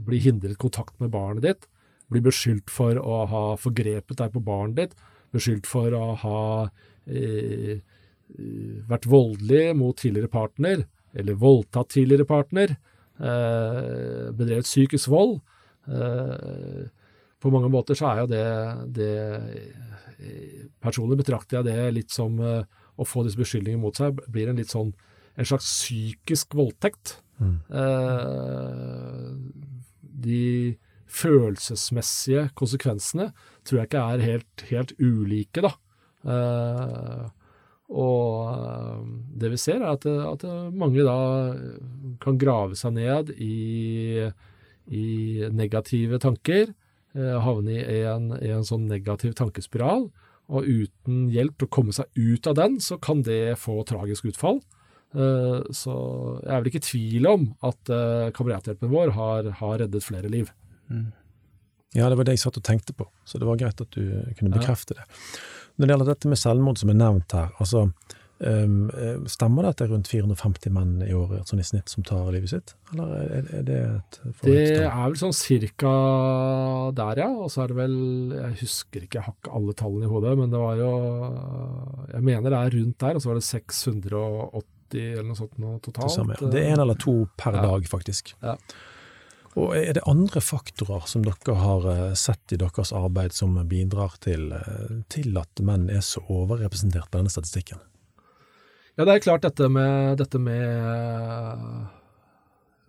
bli 0.00 0.20
hindret 0.24 0.56
kontakt 0.56 0.94
med 1.02 1.12
barnet 1.12 1.44
ditt, 1.44 1.66
bli 2.10 2.22
beskyldt 2.24 2.72
for 2.72 2.98
å 2.98 3.24
ha 3.30 3.42
forgrepet 3.60 4.18
deg 4.18 4.32
på 4.34 4.42
barnet 4.44 4.78
ditt, 4.78 4.94
beskyldt 5.34 5.68
for 5.70 5.94
å 5.94 6.14
ha 6.22 6.42
eh, 7.06 7.82
vært 8.90 9.08
voldelig 9.10 9.76
mot 9.78 9.98
tidligere 9.98 10.30
partner, 10.32 10.86
eller 11.14 11.38
voldtatt 11.38 11.92
tidligere 11.94 12.26
partner, 12.28 12.74
eh, 13.18 14.30
bedrevet 14.34 14.68
psykisk 14.68 15.10
vold. 15.12 15.40
Eh, 15.90 16.88
på 17.40 17.52
mange 17.52 17.70
måter 17.72 17.96
så 17.98 18.10
er 18.10 18.22
jo 18.22 18.30
det, 18.30 18.46
det 19.00 19.14
Personlig 20.84 21.16
betrakter 21.22 21.60
jeg 21.60 21.68
det 21.70 21.92
litt 21.96 22.12
som 22.12 22.34
uh, 22.44 22.60
å 23.00 23.06
få 23.08 23.22
disse 23.24 23.40
beskyldningene 23.40 23.80
mot 23.80 23.96
seg 23.96 24.18
blir 24.28 24.50
en 24.50 24.58
litt 24.60 24.72
sånn 24.72 24.90
en 25.40 25.48
slags 25.48 25.64
psykisk 25.64 26.52
voldtekt. 26.58 27.14
Mm. 27.40 27.54
Uh, 27.72 29.32
de 30.20 30.76
følelsesmessige 31.10 32.50
konsekvensene 32.58 33.30
tror 33.64 33.80
jeg 33.80 33.88
ikke 33.88 34.02
er 34.12 34.24
helt, 34.26 34.64
helt 34.68 34.92
ulike, 35.00 35.64
da. 35.64 35.72
Uh, 36.28 37.24
og 37.90 39.08
det 39.40 39.54
vi 39.54 39.58
ser, 39.58 39.80
er 39.80 39.96
at, 39.96 40.04
at, 40.06 40.44
mange 40.76 41.02
da 41.06 41.16
kan 42.22 42.36
grave 42.38 42.76
seg 42.78 42.94
ned 43.00 43.32
i, 43.40 44.28
i 44.92 45.48
negative 45.56 46.20
tanker, 46.22 46.70
Eh, 46.70 46.79
havne 47.14 47.80
i 47.80 48.02
en, 48.06 48.28
i 48.38 48.52
en 48.54 48.66
sånn 48.66 48.84
negativ 48.90 49.32
tankespiral. 49.38 50.04
Og 50.50 50.66
uten 50.66 51.24
hjelp 51.30 51.56
til 51.58 51.68
å 51.68 51.72
komme 51.74 51.94
seg 51.94 52.10
ut 52.18 52.46
av 52.50 52.58
den, 52.58 52.78
så 52.82 52.98
kan 53.02 53.24
det 53.26 53.56
få 53.62 53.80
tragisk 53.88 54.28
utfall. 54.30 54.60
Eh, 55.14 55.62
så 55.74 55.94
jeg 56.44 56.52
er 56.52 56.60
vel 56.60 56.70
ikke 56.70 56.82
i 56.82 56.86
tvil 56.86 57.26
om 57.30 57.46
at 57.66 57.90
eh, 57.90 58.28
kamerathjelpen 58.34 58.92
vår 58.92 59.14
har, 59.16 59.50
har, 59.58 59.78
reddet 59.82 60.06
flere 60.06 60.30
liv. 60.30 60.52
Mm. 60.90 61.08
Ja, 61.96 62.06
det 62.06 62.20
var 62.20 62.28
det 62.28 62.36
jeg 62.36 62.44
satt 62.44 62.60
og 62.60 62.66
tenkte 62.66 62.94
på, 62.94 63.08
så 63.26 63.40
det 63.42 63.48
var 63.48 63.58
greit 63.58 63.82
at 63.82 63.90
du 63.96 64.04
kunne 64.38 64.54
bekrefte 64.54 64.94
ja. 64.94 65.02
det. 65.02 65.20
Når 65.74 65.86
det 65.86 65.94
gjelder 65.94 66.10
dette 66.12 66.30
med 66.30 66.38
selvmord 66.38 66.78
som 66.78 66.92
er 66.92 66.98
nevnt 67.00 67.34
her, 67.34 67.50
altså 67.62 67.88
stemmer 68.40 69.66
det 69.66 69.70
at 69.70 69.80
det 69.80 69.84
er 69.84 69.90
rundt 69.92 70.08
450 70.08 70.72
menn 70.72 70.92
i 71.04 71.12
året 71.12 71.50
sånn 71.50 71.60
i 71.60 71.66
snitt 71.66 71.92
som 71.92 72.04
tar 72.08 72.30
livet 72.32 72.48
sitt, 72.48 72.72
eller 72.94 73.10
er, 73.20 73.48
er 73.58 73.66
det 73.68 73.80
et 73.84 74.18
Det 74.40 74.62
er 74.78 74.94
vel 74.94 75.18
sånn 75.20 75.36
cirka 75.36 75.92
der, 76.96 77.20
ja. 77.20 77.28
Og 77.28 77.50
så 77.52 77.64
er 77.64 77.72
det 77.72 77.78
vel 77.82 77.96
Jeg 78.32 78.56
husker 78.62 79.04
ikke, 79.04 79.18
jeg 79.18 79.26
har 79.26 79.36
ikke 79.36 79.56
alle 79.60 79.76
tallene 79.76 80.08
i 80.08 80.12
hodet, 80.12 80.36
men 80.40 80.54
det 80.54 80.62
var 80.62 80.80
jo 80.80 80.92
Jeg 82.14 82.26
mener 82.30 82.48
det 82.48 82.60
er 82.60 82.78
rundt 82.78 83.00
der, 83.04 83.18
og 83.18 83.24
så 83.24 83.32
var 83.32 83.40
det 83.40 83.48
680 83.50 84.64
eller 85.00 85.28
noe 85.28 85.38
sånt 85.38 85.60
noe 85.62 85.76
totalt. 85.84 86.16
Det, 86.40 86.48
det 86.50 86.64
er 86.64 86.72
en 86.72 86.84
eller 86.86 86.96
to 86.98 87.20
per 87.38 87.54
ja. 87.54 87.66
dag, 87.68 87.84
faktisk. 87.86 88.32
Ja. 88.42 88.56
Og 89.58 89.74
Er 89.76 89.92
det 89.98 90.06
andre 90.06 90.40
faktorer 90.42 91.06
som 91.10 91.24
dere 91.26 91.54
har 91.58 91.86
eh, 91.90 92.14
sett 92.18 92.54
i 92.54 92.58
deres 92.60 92.92
arbeid 92.94 93.34
som 93.34 93.56
bidrar 93.68 94.14
til, 94.22 94.52
eh, 94.54 95.00
til 95.10 95.36
at 95.40 95.62
menn 95.66 95.88
er 95.90 96.04
så 96.06 96.22
overrepresentert 96.30 97.10
på 97.10 97.18
denne 97.18 97.32
statistikken? 97.32 97.82
Ja, 99.00 99.06
det 99.08 99.14
er 99.14 99.22
klart 99.24 99.44
dette 99.46 99.64
med, 99.72 100.18
dette 100.20 100.36
med 100.36 100.58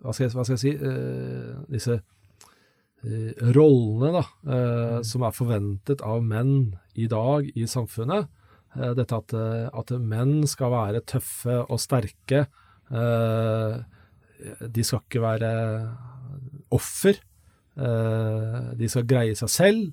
hva 0.02 0.12
skal, 0.12 0.26
jeg, 0.26 0.34
hva 0.36 0.42
skal 0.44 0.58
jeg 0.58 0.60
si 0.60 0.72
eh, 0.76 1.54
Disse 1.72 1.94
eh, 1.96 3.30
rollene 3.56 4.10
da, 4.18 4.22
eh, 4.44 4.90
mm. 4.98 5.06
som 5.08 5.24
er 5.24 5.32
forventet 5.32 6.04
av 6.04 6.20
menn 6.20 6.74
i 7.00 7.06
dag 7.08 7.48
i 7.56 7.64
samfunnet. 7.64 8.28
Eh, 8.76 8.92
dette 8.98 9.22
at, 9.22 9.32
eh, 9.32 9.70
at, 9.72 9.94
menn 10.04 10.42
skal 10.52 10.74
være 10.74 11.00
tøffe 11.14 11.62
og 11.62 11.80
sterke. 11.80 12.44
Eh, 12.92 13.80
de 14.68 14.84
skal 14.84 15.00
ikke 15.06 15.24
være 15.24 15.54
offer. 16.76 17.24
de 17.72 18.88
skal 18.90 19.08
greie 19.08 19.32
seg 19.38 19.48
selv. 19.48 19.92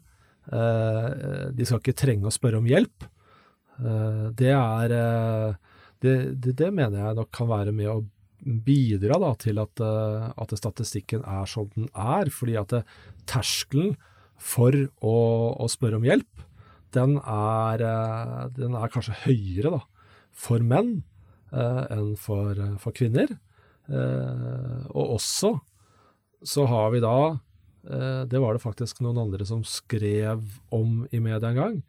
de 1.55 1.65
skal 1.65 1.79
ikke 1.79 1.95
trenge 1.95 2.27
å 2.27 2.33
spørre 2.33 2.59
om 2.59 2.67
hjelp. 2.67 3.05
det 4.35 4.51
er 4.51 4.91
det, 6.03 6.15
det, 6.39 6.55
det, 6.59 6.69
mener 6.71 7.01
jeg 7.01 7.17
nok 7.17 7.31
kan 7.35 7.49
være 7.49 7.73
med 7.75 7.91
å 7.91 7.99
bidra 8.39 9.19
da, 9.19 9.33
til 9.39 9.59
at, 9.59 9.81
uh, 9.83 10.29
at, 10.39 10.55
statistikken 10.57 11.25
er 11.27 11.49
som 11.49 11.67
den 11.75 11.89
er. 11.91 12.31
Fordi 12.33 12.55
at 12.59 12.75
eh, 12.77 12.93
terskelen 13.29 13.97
for 14.39 14.75
å, 15.03 15.17
å, 15.59 15.67
spørre 15.71 15.99
om 15.99 16.07
hjelp, 16.07 16.45
den 16.95 17.17
er, 17.19 17.83
uh, 17.83 18.47
den 18.55 18.77
er 18.79 18.93
kanskje 18.93 19.17
høyere 19.25 19.75
da, 19.75 19.83
for 20.31 20.63
menn 20.63 21.01
eh, 21.51 21.83
enn 21.91 22.15
for, 22.19 22.55
for 22.79 22.95
kvinner. 22.95 23.35
og 23.89 25.15
også 25.17 25.49
så 26.45 26.65
har 26.69 26.91
vi 26.93 26.99
da 27.01 27.39
Det 28.29 28.37
var 28.39 28.53
det 28.53 28.61
faktisk 28.61 28.99
noen 29.01 29.17
andre 29.17 29.47
som 29.49 29.63
skrev 29.65 30.43
om 30.69 31.07
i 31.11 31.19
media 31.19 31.49
en 31.49 31.57
gang. 31.57 31.79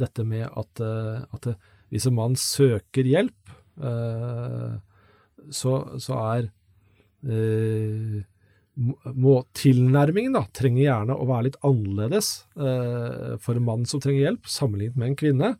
dette 0.00 0.24
med 0.24 0.48
at, 0.48 0.80
at 0.80 1.42
det, 1.44 1.54
hvis 1.92 2.06
en 2.08 2.16
mann 2.18 2.38
søker 2.40 3.06
hjelp, 3.06 3.52
eh, 3.82 4.72
så, 5.54 5.74
så, 6.02 6.16
er 6.34 6.48
eh, 7.30 8.24
må, 8.76 9.36
Tilnærmingen 9.56 10.34
da, 10.36 10.44
trenger 10.56 10.82
gjerne 10.82 11.16
å 11.16 11.28
være 11.28 11.48
litt 11.50 11.60
annerledes 11.66 12.32
eh, 12.58 13.36
for 13.42 13.56
en 13.56 13.68
mann 13.68 13.86
som 13.88 14.02
trenger 14.02 14.26
hjelp, 14.26 14.50
sammenlignet 14.50 14.98
med 14.98 15.12
en 15.12 15.20
kvinne. 15.22 15.52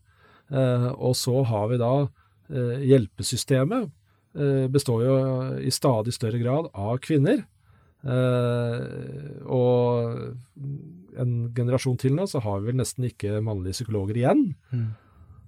Eh, 0.51 0.89
og 0.95 1.17
så 1.19 1.43
har 1.49 1.71
vi 1.73 1.81
da 1.81 1.93
eh, 2.05 2.87
hjelpesystemet. 2.93 3.91
Eh, 4.37 4.67
består 4.73 5.05
jo 5.07 5.15
i 5.63 5.73
stadig 5.75 6.15
større 6.15 6.43
grad 6.43 6.73
av 6.75 6.99
kvinner. 7.05 7.47
og 9.47 10.13
en 11.19 11.33
generasjon 11.57 11.97
til 11.99 12.13
nå 12.15 12.27
så 12.31 12.39
har 12.45 12.61
vi 12.61 12.69
vel 12.69 12.77
nesten 12.79 13.09
ikke 13.09 13.41
mannlige 13.43 13.81
psykologer 13.81 14.21
igjen. 14.21 14.45
Mm. 14.71 14.93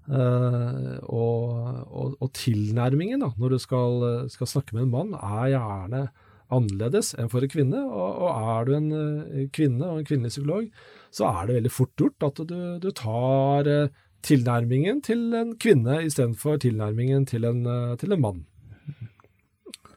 Uh, 0.08 0.96
og, 1.04 1.50
og, 1.92 2.14
og, 2.16 2.30
tilnærmingen 2.32 3.20
da, 3.20 3.28
når 3.36 3.52
du 3.52 3.58
skal, 3.60 4.06
skal, 4.32 4.48
snakke 4.48 4.72
med 4.72 4.86
en 4.86 4.94
mann, 4.94 5.10
er 5.18 5.50
gjerne 5.52 6.06
annerledes 6.48 7.12
enn 7.20 7.28
for 7.28 7.44
en 7.44 7.52
kvinne. 7.52 7.82
Og, 7.84 8.22
og 8.24 8.54
er 8.54 8.68
du 8.68 8.74
en 8.78 8.88
uh, 8.94 9.42
kvinne 9.52 9.84
og 9.84 10.00
en 10.00 10.08
kvinnelig 10.08 10.32
psykolog, 10.32 10.70
så 11.12 11.28
er 11.28 11.48
det 11.48 11.58
veldig 11.58 11.74
fort 11.74 11.92
gjort 12.00 12.28
at 12.30 12.40
du, 12.48 12.56
du 12.80 12.88
tar 12.96 13.68
uh, 13.68 13.92
tilnærmingen 14.24 15.04
til 15.04 15.28
en 15.36 15.52
kvinne 15.60 16.00
istedenfor 16.06 16.58
tilnærmingen 16.64 17.28
til 17.28 17.44
en, 17.46 17.62
til 18.00 18.16
en 18.16 18.24
mann. 18.24 18.40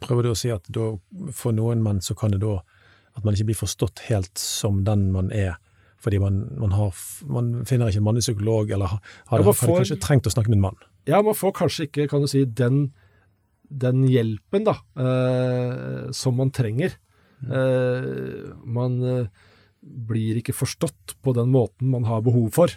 prøver 0.04 0.28
du 0.28 0.32
å 0.34 0.38
si 0.38 0.52
at 0.54 0.68
da, 0.70 0.92
for 1.34 1.56
noen 1.56 1.82
menn 1.82 2.04
så 2.06 2.14
kan 2.18 2.36
det 2.36 2.44
da 2.44 2.60
at 3.18 3.26
man 3.26 3.36
ikke 3.36 3.52
blir 3.52 3.60
forstått 3.60 4.06
helt 4.08 4.40
som 4.40 4.84
den 4.88 5.10
man 5.16 5.32
er, 5.36 5.58
fordi 6.02 6.20
man, 6.24 6.42
man, 6.58 6.72
har, 6.74 6.96
man 7.30 7.52
finner 7.70 7.92
ikke 7.92 8.02
en 8.02 8.08
mannlig 8.10 8.24
psykolog, 8.26 8.72
eller 8.74 8.90
har, 8.96 9.02
har, 9.32 9.44
Ja, 9.46 9.54
får- 9.54 9.78
kanskje 9.84 10.00
trengt 10.02 10.28
å 10.30 10.34
snakke 10.34 10.50
med 10.50 10.58
en 10.60 10.66
mann. 10.70 10.80
Ja, 11.10 11.22
man 11.26 11.38
får 11.38 11.54
kanskje 11.62 11.88
ikke, 11.88 12.08
kan 12.12 12.22
du 12.26 12.28
si, 12.30 12.44
den, 12.46 12.92
den 13.70 14.04
hjelpen 14.10 14.66
da, 14.68 14.76
eh, 14.98 16.12
som 16.18 16.36
man 16.42 16.52
trenger. 16.54 16.98
Eh, 17.42 18.52
man 18.66 19.00
eh, 19.06 19.28
blir 19.82 20.38
ikke 20.42 20.54
forstått 20.54 21.16
på 21.26 21.34
den 21.38 21.50
måten 21.54 21.90
man 21.94 22.06
har 22.10 22.22
behov 22.26 22.52
for. 22.58 22.74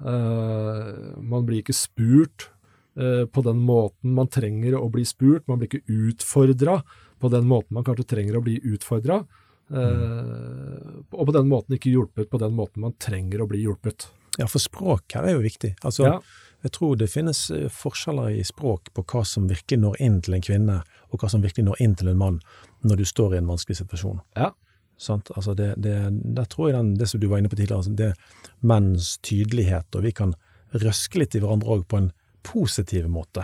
Eh, 0.00 1.18
man 1.22 1.44
blir 1.46 1.60
ikke 1.62 1.76
spurt 1.76 2.48
eh, 2.96 3.24
på 3.28 3.44
den 3.44 3.60
måten 3.68 4.14
man 4.16 4.30
trenger 4.32 4.78
å 4.80 4.88
bli 4.92 5.04
spurt. 5.08 5.44
Man 5.48 5.60
blir 5.60 5.68
ikke 5.70 5.84
utfordra 6.08 6.80
på 7.22 7.30
den 7.32 7.46
måten 7.50 7.76
man 7.76 7.84
kanskje 7.86 8.08
trenger 8.16 8.38
å 8.40 8.44
bli 8.44 8.56
utfordra. 8.72 9.22
Og 9.72 11.26
på 11.26 11.32
den 11.36 11.48
måten 11.50 11.76
ikke 11.76 11.92
hjulpet 11.92 12.30
på 12.30 12.40
den 12.42 12.54
måten 12.56 12.82
man 12.84 12.94
trenger 13.00 13.42
å 13.44 13.48
bli 13.50 13.62
hjulpet. 13.64 14.08
Ja, 14.40 14.46
for 14.48 14.62
språk 14.62 15.12
her 15.16 15.26
er 15.28 15.36
jo 15.36 15.44
viktig. 15.44 15.74
Altså, 15.84 16.08
Ja. 16.08 16.20
Jeg 16.62 16.70
tror 16.76 16.94
det 16.96 17.08
finnes 17.10 17.50
eh, 17.50 17.64
forskjeller 17.68 18.36
i 18.38 18.44
språk 18.46 18.92
på 18.94 19.02
hva 19.10 19.24
som 19.26 19.48
virkelig 19.50 19.80
når 19.82 19.96
inn 20.00 20.20
til 20.22 20.34
en 20.36 20.44
kvinne, 20.46 20.76
og 21.10 21.18
hva 21.18 21.28
som 21.28 21.42
virkelig 21.42 21.64
når 21.66 21.80
inn 21.82 21.96
til 21.98 22.08
en 22.12 22.18
mann 22.20 22.36
når 22.86 23.00
du 23.00 23.04
står 23.04 23.34
i 23.34 23.38
en 23.40 23.48
vanskelig 23.50 23.80
situasjon. 23.80 24.20
Ja. 24.38 24.52
Sant? 24.96 25.32
Altså 25.34 25.56
det, 25.58 25.72
det, 25.82 25.96
der 26.36 26.44
tror 26.46 26.68
jeg 26.70 26.76
den, 26.76 26.92
det 27.00 27.08
som 27.10 27.18
du 27.18 27.26
var 27.26 27.38
inne 27.42 27.50
på 27.50 27.58
tidligere, 27.58 27.90
det 27.98 28.12
er 28.12 28.14
menns 28.62 29.16
tydelighet, 29.26 29.90
og 29.98 30.04
vi 30.06 30.12
kan 30.14 30.36
røske 30.72 31.18
litt 31.18 31.34
i 31.34 31.40
hverandre 31.42 31.66
òg 31.80 31.82
på 31.90 31.98
en 31.98 32.12
positiv 32.46 33.08
måte, 33.10 33.42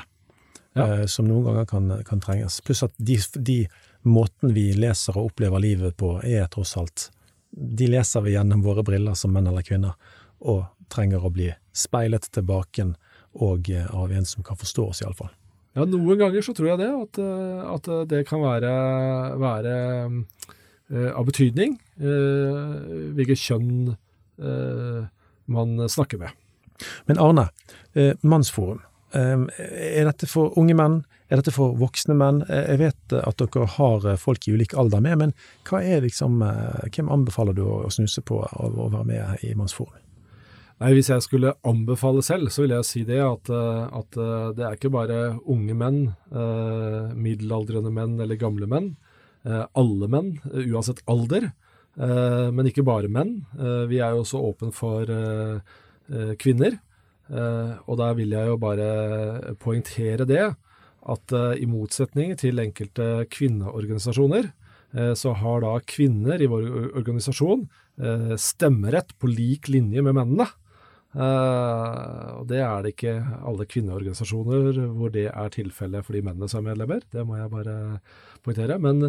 Ja. 0.78 0.86
eh, 1.00 1.06
som 1.10 1.26
noen 1.26 1.42
ganger 1.48 1.66
kan, 1.66 1.90
kan 2.06 2.20
trenges. 2.22 2.60
Pluss 2.62 2.84
at 2.86 2.94
de, 3.02 3.18
de 3.34 3.58
måten 4.02 4.54
vi 4.54 4.72
leser 4.76 5.16
og 5.16 5.32
opplever 5.32 5.62
livet 5.62 5.96
på, 5.98 6.18
er 6.22 6.46
tross 6.52 6.76
alt 6.78 7.08
De 7.50 7.88
leser 7.88 8.22
vi 8.22 8.34
gjennom 8.34 8.62
våre 8.62 8.84
briller 8.84 9.16
som 9.16 9.32
menn 9.32 9.46
eller 9.48 9.64
kvinner, 9.64 9.96
og 10.38 10.66
trenger 10.92 11.24
å 11.24 11.30
bli 11.32 11.48
speilet 11.74 12.28
tilbake 12.32 12.84
og 13.38 13.70
eh, 13.70 13.88
av 13.94 14.12
en 14.12 14.26
som 14.28 14.44
kan 14.44 14.56
forstå 14.56 14.84
oss, 14.88 15.02
iallfall. 15.02 15.30
Ja, 15.76 15.84
noen 15.84 16.18
ganger 16.20 16.42
så 16.44 16.54
tror 16.56 16.72
jeg 16.72 16.80
det, 16.80 16.90
at, 16.90 17.20
eh, 17.22 17.62
at 17.74 17.88
det 18.10 18.24
kan 18.28 18.42
være, 18.44 18.72
være 19.40 19.74
eh, 20.04 21.10
av 21.12 21.26
betydning 21.28 21.76
eh, 22.00 22.76
hvilket 23.16 23.42
kjønn 23.42 23.94
eh, 23.94 25.08
man 25.48 25.88
snakker 25.88 26.20
med. 26.20 26.36
Men 27.08 27.20
Arne, 27.22 27.48
eh, 27.94 28.14
Mannsforum. 28.22 28.80
Eh, 29.16 29.36
er 29.98 30.10
dette 30.10 30.28
for 30.30 30.56
unge 30.60 30.76
menn? 30.76 31.02
Er 31.28 31.42
dette 31.42 31.52
for 31.52 31.76
voksne 31.76 32.16
menn? 32.16 32.40
Eh, 32.48 32.72
jeg 32.72 32.80
vet 32.80 33.14
at 33.20 33.40
dere 33.40 33.68
har 33.76 34.04
eh, 34.08 34.20
folk 34.20 34.48
i 34.48 34.54
ulik 34.56 34.74
alder 34.80 35.02
med, 35.04 35.18
men 35.20 35.34
hva 35.68 35.82
er 35.84 36.04
liksom, 36.04 36.40
eh, 36.44 36.88
hvem 36.94 37.10
anbefaler 37.12 37.56
du 37.56 37.64
å, 37.68 37.88
snuse 37.92 38.24
på 38.24 38.40
av 38.48 38.78
å 38.78 38.88
være 38.94 39.08
med 39.08 39.44
i 39.44 39.52
Mannsforum? 39.58 40.04
Nei, 40.78 40.92
Hvis 40.94 41.10
jeg 41.10 41.24
skulle 41.26 41.56
anbefale 41.66 42.22
selv, 42.22 42.52
så 42.54 42.62
vil 42.62 42.76
jeg 42.76 42.86
si 42.86 43.00
det 43.02 43.18
at, 43.18 43.48
at 43.50 44.14
det 44.54 44.62
er 44.62 44.76
ikke 44.76 44.92
bare 44.94 45.16
unge 45.50 45.74
menn, 45.74 45.96
middelaldrende 47.18 47.90
menn 47.90 48.14
eller 48.22 48.38
gamle 48.38 48.68
menn. 48.70 48.92
Alle 49.42 50.06
menn, 50.06 50.36
uansett 50.46 51.02
alder. 51.10 51.48
Men 51.98 52.70
ikke 52.70 52.86
bare 52.86 53.10
menn. 53.10 53.40
Vi 53.90 53.98
er 53.98 54.14
jo 54.14 54.22
også 54.22 54.44
åpne 54.52 54.70
for 54.70 55.10
kvinner. 56.38 56.78
Eh, 57.28 57.72
og 57.84 57.98
der 58.00 58.14
vil 58.16 58.32
jeg 58.32 58.48
jo 58.48 58.60
bare 58.60 59.54
poengtere 59.60 60.26
det, 60.28 60.44
at 61.08 61.34
eh, 61.36 61.60
i 61.62 61.68
motsetning 61.68 62.34
til 62.40 62.60
enkelte 62.62 63.26
kvinneorganisasjoner, 63.32 64.48
eh, 64.96 65.12
så 65.18 65.34
har 65.36 65.60
da 65.64 65.74
kvinner 65.84 66.40
i 66.40 66.48
vår 66.50 66.70
organisasjon 66.98 67.68
stemmerett 68.38 69.08
på 69.18 69.26
lik 69.26 69.66
linje 69.66 70.04
med 70.06 70.14
mennene. 70.14 70.44
Og 71.18 72.44
det 72.46 72.60
er 72.62 72.84
det 72.84 72.92
ikke 72.92 73.14
alle 73.50 73.64
kvinneorganisasjoner 73.66 74.78
hvor 74.94 75.10
det 75.10 75.24
er 75.32 75.50
tilfellet 75.50 76.06
for 76.06 76.14
de 76.14 76.20
mennene 76.22 76.46
som 76.46 76.62
er 76.62 76.76
medlemmer. 76.76 77.02
Det 77.10 77.24
må 77.26 77.40
jeg 77.40 77.50
bare 77.50 77.74
poengtere. 78.46 78.76
Men, 78.78 79.08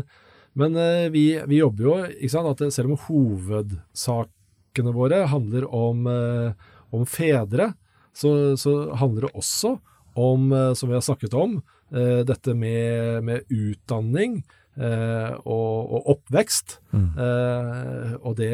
men 0.58 0.80
vi, 1.14 1.38
vi 1.52 1.60
jobber 1.60 1.86
jo 1.86 1.94
ikke 2.08 2.32
sant, 2.34 2.50
at 2.50 2.74
selv 2.74 2.96
om 2.96 3.04
hovedsakene 3.04 4.96
våre 4.98 5.22
handler 5.30 5.70
om, 5.70 6.10
om 6.10 7.06
fedre, 7.06 7.70
så, 8.16 8.58
så 8.60 8.76
handler 9.00 9.28
det 9.28 9.36
også 9.38 9.76
om, 10.20 10.52
eh, 10.54 10.74
som 10.78 10.90
vi 10.90 10.98
har 10.98 11.06
snakket 11.06 11.36
om, 11.38 11.60
eh, 11.94 12.22
dette 12.28 12.56
med, 12.58 13.24
med 13.24 13.50
utdanning 13.54 14.42
eh, 14.80 15.34
og, 15.44 15.94
og 15.96 16.10
oppvekst. 16.16 16.80
Eh, 16.94 18.14
og 18.20 18.38
det, 18.40 18.54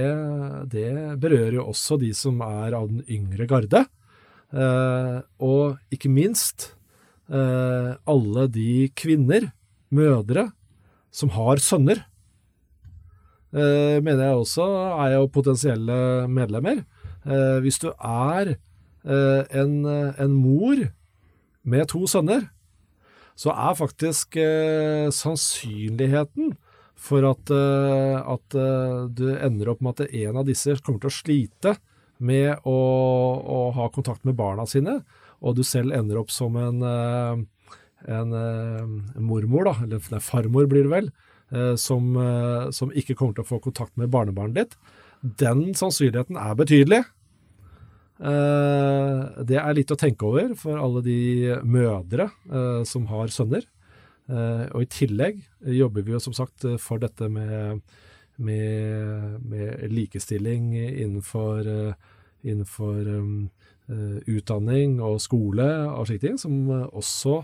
det 0.72 0.90
berører 1.22 1.60
jo 1.60 1.70
også 1.72 2.00
de 2.02 2.12
som 2.18 2.42
er 2.46 2.76
av 2.78 2.90
den 2.92 3.04
yngre 3.10 3.48
garde. 3.50 3.86
Eh, 4.56 5.20
og 5.44 5.96
ikke 5.96 6.12
minst 6.12 6.74
eh, 7.30 7.94
alle 8.06 8.50
de 8.52 8.90
kvinner, 8.98 9.52
mødre, 9.96 10.50
som 11.14 11.32
har 11.36 11.62
sønner. 11.64 12.04
Eh, 13.56 14.02
mener 14.04 14.28
jeg 14.28 14.40
også 14.42 14.66
er 15.06 15.16
jo 15.16 15.32
potensielle 15.32 15.98
medlemmer. 16.32 16.84
Eh, 17.26 17.60
hvis 17.64 17.80
du 17.80 17.90
er 17.96 18.58
en, 19.06 19.74
en 19.86 20.34
mor 20.34 20.80
med 21.66 21.88
to 21.92 22.06
sønner, 22.10 22.48
så 23.36 23.52
er 23.52 23.78
faktisk 23.78 24.38
eh, 24.40 25.10
sannsynligheten 25.14 26.54
for 26.96 27.28
at, 27.28 27.52
eh, 27.52 28.16
at 28.22 28.56
eh, 28.56 29.02
du 29.12 29.28
ender 29.36 29.74
opp 29.74 29.84
med 29.84 30.00
at 30.00 30.16
en 30.16 30.40
av 30.40 30.48
disse 30.48 30.78
kommer 30.86 31.04
til 31.04 31.12
å 31.12 31.18
slite 31.18 31.76
med 32.24 32.64
å, 32.64 32.78
å 33.44 33.60
ha 33.76 33.90
kontakt 33.92 34.24
med 34.24 34.38
barna 34.40 34.64
sine, 34.70 35.02
og 35.44 35.58
du 35.58 35.66
selv 35.68 35.94
ender 35.96 36.22
opp 36.22 36.32
som 36.32 36.56
en, 36.60 36.80
eh, 36.88 37.44
en, 38.16 38.36
eh, 38.40 39.20
mormor, 39.20 39.68
da, 39.68 39.76
eller 39.84 40.12
nei, 40.14 40.24
farmor 40.24 40.70
blir 40.72 40.88
det 40.88 40.94
vel, 40.94 41.12
eh, 41.52 41.74
som, 41.82 42.16
eh, 42.16 42.72
som 42.72 42.94
ikke 42.96 43.18
kommer 43.20 43.36
til 43.36 43.44
å 43.44 43.52
få 43.52 43.60
kontakt 43.68 43.98
med 44.00 44.14
barnebarnet 44.16 44.62
ditt, 44.62 44.80
den 45.44 45.68
sannsynligheten 45.76 46.40
er 46.40 46.56
betydelig. 46.56 47.04
Eh, 48.20 49.44
Det 49.44 49.58
er 49.60 49.76
litt 49.76 49.92
å 49.92 50.00
tenke 50.00 50.28
over 50.28 50.56
for 50.56 50.80
alle 50.80 51.02
de 51.04 51.56
mødre 51.68 52.30
eh, 52.48 52.84
som 52.88 53.08
har 53.12 53.28
sønner. 53.28 53.66
Eh, 54.30 54.66
Og 54.72 54.86
i 54.86 54.90
tillegg 54.90 55.42
jobber 55.62 56.06
vi 56.06 56.16
jo 56.16 56.20
som 56.24 56.34
sagt 56.34 56.66
for 56.80 56.98
dette 57.00 57.28
med, 57.30 57.82
med, 58.38 59.42
med 59.44 59.92
likestilling 59.92 60.74
innenfor, 60.76 61.96
innenfor 62.44 63.08
um, 63.08 63.50
utdanning 64.28 65.00
og 65.02 65.20
skole 65.22 65.68
og 65.92 66.08
slike 66.08 66.26
ting, 66.26 66.40
som 66.42 66.70
også 66.70 67.44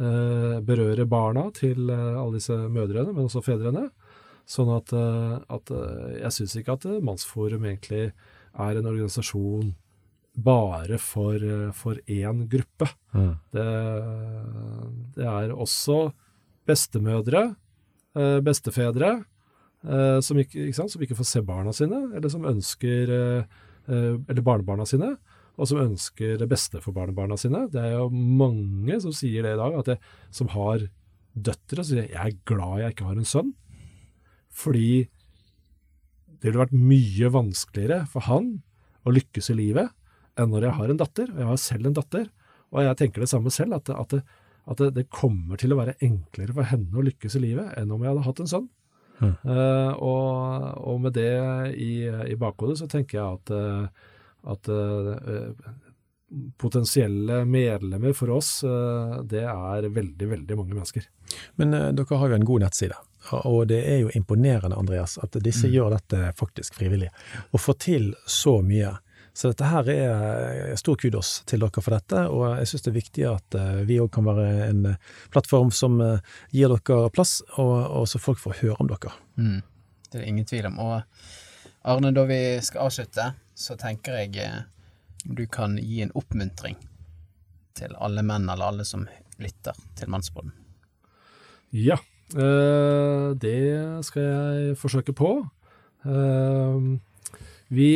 berører 0.00 1.04
barna 1.10 1.48
til 1.52 1.90
alle 1.90 2.38
disse 2.38 2.54
mødrene, 2.54 3.10
men 3.12 3.26
også 3.26 3.42
fedrene. 3.44 3.88
Sånn 4.48 4.70
at, 4.72 4.94
at 4.94 5.72
jeg 6.14 6.32
syns 6.32 6.54
ikke 6.56 6.76
at 6.78 6.86
Mannsforum 7.04 7.66
egentlig 7.66 8.12
er 8.54 8.78
en 8.78 8.88
organisasjon 8.88 9.74
bare 10.36 10.98
for, 10.98 11.34
eh, 11.34 11.72
for 11.72 11.98
én 12.06 12.46
gruppe. 12.48 12.88
Det, 13.52 13.66
det 15.16 15.26
er 15.26 15.50
også 15.52 16.12
bestemødre, 16.66 17.56
eh, 18.14 18.40
bestefedre, 18.40 19.24
eh, 19.84 20.20
som 20.20 20.38
ikke, 20.38 20.68
ikke 20.68 20.76
sant, 20.76 20.90
som 20.90 21.02
ikke 21.02 21.18
får 21.18 21.26
se 21.26 21.42
barna 21.42 21.72
sine, 21.72 22.14
eller 22.14 22.28
som 22.28 22.44
ønsker 22.44 23.46
Eller 23.90 24.42
barnebarna 24.44 24.84
sine, 24.86 25.16
og 25.58 25.66
som 25.66 25.80
ønsker 25.80 26.38
det 26.38 26.46
beste 26.46 26.78
for 26.80 26.92
barnebarna 26.94 27.34
sine. 27.36 27.66
Det 27.72 27.80
er 27.80 27.96
jo 27.96 28.08
mange 28.12 29.00
som 29.02 29.10
sier 29.10 29.42
det 29.42 29.56
i 29.56 29.58
dag, 29.58 29.78
at 29.80 29.84
det, 29.84 29.96
som 30.30 30.46
har 30.52 30.84
døtre, 31.34 31.82
sier 31.82 32.06
jeg 32.06 32.14
er 32.14 32.36
glad 32.46 32.84
jeg 32.84 32.94
ikke 32.94 33.08
har 33.08 33.18
en 33.18 33.26
sønn, 33.26 33.50
fordi 34.52 35.08
det 36.38 36.52
ville 36.52 36.62
vært 36.62 36.76
mye 36.76 37.32
vanskeligere 37.34 38.06
for 38.06 38.28
han 38.28 38.62
å 39.02 39.10
lykkes 39.16 39.50
i 39.50 39.58
livet 39.58 39.90
enn 40.40 40.52
når 40.52 40.68
jeg 40.68 40.78
har 40.78 40.92
en 40.92 41.00
datter. 41.00 41.32
Og 41.34 41.42
jeg 41.42 41.50
har 41.50 41.62
selv 41.62 41.90
en 41.90 41.96
datter, 41.96 42.28
og 42.70 42.84
jeg 42.86 42.98
tenker 43.00 43.24
det 43.24 43.30
samme 43.30 43.52
selv, 43.54 43.78
at, 43.78 43.90
at, 43.90 44.14
det, 44.14 44.20
at 44.70 44.82
det, 44.82 44.90
det 44.98 45.08
kommer 45.12 45.60
til 45.60 45.74
å 45.74 45.80
være 45.80 45.98
enklere 46.06 46.54
for 46.56 46.70
henne 46.70 46.96
å 46.96 47.06
lykkes 47.06 47.36
i 47.38 47.44
livet 47.48 47.74
enn 47.80 47.90
om 47.90 48.04
jeg 48.04 48.12
hadde 48.12 48.26
hatt 48.28 48.44
en 48.44 48.52
sønn. 48.54 48.70
Mm. 49.20 49.34
Uh, 49.44 49.92
og, 50.00 50.64
og 50.88 51.00
med 51.04 51.16
det 51.18 51.34
i, 51.76 51.92
i 52.08 52.38
bakhodet 52.40 52.78
så 52.80 52.88
tenker 52.88 53.18
jeg 53.18 53.36
at, 53.36 53.50
eh, 53.52 54.06
at 54.48 54.70
uh, 54.72 55.50
potensielle 56.56 57.42
medlemmer 57.44 58.14
for 58.16 58.32
oss, 58.32 58.62
det 59.28 59.42
er 59.42 59.88
veldig, 59.90 60.28
veldig 60.30 60.56
mange 60.56 60.76
mennesker. 60.76 61.08
Men 61.58 61.74
dere 61.74 62.18
har 62.20 62.30
jo 62.30 62.36
en 62.38 62.46
god 62.46 62.64
nettside, 62.64 62.98
og 63.42 63.64
det 63.72 63.80
er 63.82 64.04
jo 64.04 64.12
imponerende, 64.14 64.78
Andreas, 64.78 65.16
at 65.18 65.34
disse 65.42 65.66
gjør 65.68 65.96
dette 65.96 66.30
faktisk 66.38 66.78
frivillig. 66.78 67.10
Å 67.50 67.58
få 67.58 67.74
til 67.82 68.12
så 68.30 68.60
mye 68.62 68.94
Så 69.32 69.52
dette 69.52 69.68
her 69.70 69.88
er 69.92 70.76
stor 70.80 70.98
kudos 71.00 71.42
til 71.48 71.62
dere 71.62 71.82
for 71.82 71.94
dette, 71.94 72.24
og 72.28 72.58
jeg 72.58 72.70
syns 72.70 72.84
det 72.86 72.90
er 72.90 72.98
viktig 72.98 73.26
at 73.30 73.58
vi 73.88 74.00
òg 74.02 74.10
kan 74.14 74.26
være 74.26 74.48
en 74.66 74.88
plattform 75.32 75.70
som 75.74 76.00
gir 76.50 76.72
dere 76.74 77.10
plass, 77.14 77.38
og, 77.56 77.76
og 78.00 78.08
så 78.10 78.20
folk 78.20 78.42
får 78.42 78.58
høre 78.64 78.80
om 78.82 78.90
dere. 78.90 79.14
Mm. 79.38 79.60
Det 80.10 80.18
er 80.18 80.24
det 80.24 80.28
ingen 80.32 80.48
tvil 80.50 80.66
om. 80.66 80.78
Og 80.82 81.02
Arne, 81.86 82.10
da 82.12 82.26
vi 82.28 82.40
skal 82.66 82.88
avslutte, 82.88 83.30
så 83.54 83.76
tenker 83.78 84.18
jeg 84.18 84.42
om 85.28 85.36
du 85.36 85.44
kan 85.52 85.76
gi 85.78 86.00
en 86.02 86.12
oppmuntring 86.16 86.78
til 87.78 87.94
alle 88.00 88.24
menn 88.26 88.48
eller 88.48 88.72
alle 88.72 88.86
som 88.88 89.06
lytter 89.40 89.76
til 89.96 90.10
Mannsbåten? 90.10 90.52
Ja, 91.70 92.00
det 92.34 93.56
skal 94.08 94.22
jeg 94.26 94.76
forsøke 94.80 95.14
på. 95.16 95.30
Vi, 97.70 97.90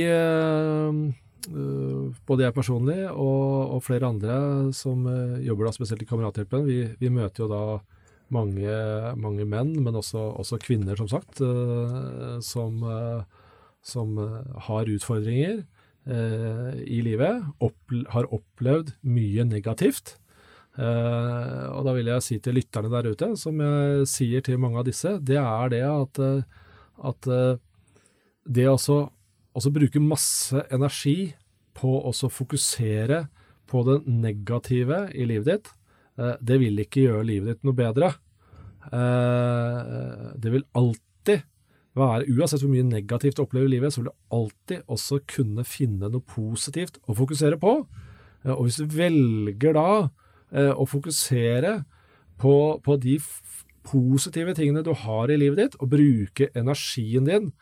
både 1.49 2.47
jeg 2.47 2.55
personlig 2.57 2.99
og, 3.11 3.75
og, 3.75 3.83
flere 3.85 4.09
andre 4.09 4.37
som 4.77 5.05
jobber 5.45 5.69
da 5.69 5.73
spesielt 5.77 6.05
i 6.05 6.09
Kamerathjelpen, 6.09 6.65
vi, 6.67 6.79
vi 7.01 7.11
møter 7.13 7.45
jo 7.45 7.51
da 7.51 7.63
mange, 8.35 8.75
mange, 9.21 9.45
menn, 9.47 9.75
men 9.85 9.99
også, 10.01 10.23
også 10.41 10.59
kvinner, 10.63 10.97
som 10.97 11.11
sagt, 11.13 11.43
som, 12.43 12.81
som 13.85 14.19
har 14.69 14.91
utfordringer 14.91 15.61
eh, 16.09 16.71
i 16.89 17.01
livet, 17.05 17.45
opple 17.63 18.05
har 18.15 18.29
opplevd 18.35 18.95
mye 19.07 19.47
negativt. 19.49 20.17
Uh, 20.75 21.71
og 21.71 21.85
da 21.87 21.93
vil 21.95 22.09
jeg 22.11 22.23
si 22.27 22.37
til 22.43 22.57
lytterne 22.59 22.91
der 22.91 23.07
ute, 23.13 23.29
som 23.39 23.61
jeg 23.63 24.09
sier 24.11 24.43
til 24.43 24.59
mange 24.59 24.81
av 24.81 24.89
disse, 24.89 25.13
det 25.23 25.39
er 25.39 25.71
det 25.71 25.85
at, 25.87 26.19
eh, 26.19 26.65
at 27.11 27.29
eh, 27.31 27.61
det 28.59 28.67
å 28.67 28.79
også 29.55 29.73
bruke 29.75 30.03
masse 30.03 30.65
energi 30.75 31.35
på 31.75 31.97
å 32.07 32.13
fokusere 32.13 33.25
på 33.71 33.83
det 33.87 34.03
negative 34.11 35.09
i 35.15 35.27
livet 35.29 35.49
ditt, 35.51 35.73
eh, 36.19 36.37
det 36.41 36.61
vil 36.63 36.79
ikke 36.83 37.07
gjøre 37.09 37.27
livet 37.27 37.55
ditt 37.55 37.67
noe 37.67 37.77
bedre. 37.79 38.15
Eh, 38.93 40.33
det 40.37 40.53
vil 40.53 40.67
alltid 40.77 41.45
være, 41.95 42.27
uansett 42.35 42.63
hvor 42.63 42.73
mye 42.73 42.87
negativt 42.87 43.39
du 43.39 43.45
opplever 43.45 43.71
i 43.71 43.77
livet, 43.77 43.95
så 43.95 44.03
vil 44.03 44.11
du 44.11 44.17
alltid 44.35 44.83
også 44.91 45.21
kunne 45.31 45.65
finne 45.67 46.11
noe 46.11 46.27
positivt 46.27 46.99
å 47.09 47.17
fokusere 47.17 47.59
på. 47.63 47.77
Og 48.45 48.63
hvis 48.67 48.81
du 48.83 48.91
velger 48.93 49.77
da 49.77 49.89
eh, 50.53 50.73
å 50.75 50.85
fokusere 50.89 51.85
på, 52.41 52.55
på 52.85 52.97
de 53.01 53.19
positive 53.85 54.55
tingene 54.57 54.85
du 54.85 54.93
har 55.05 55.31
i 55.31 55.39
livet 55.41 55.61
ditt, 55.61 55.79
og 55.81 55.93
bruke 55.95 56.51
energien 56.57 57.29
din 57.29 57.53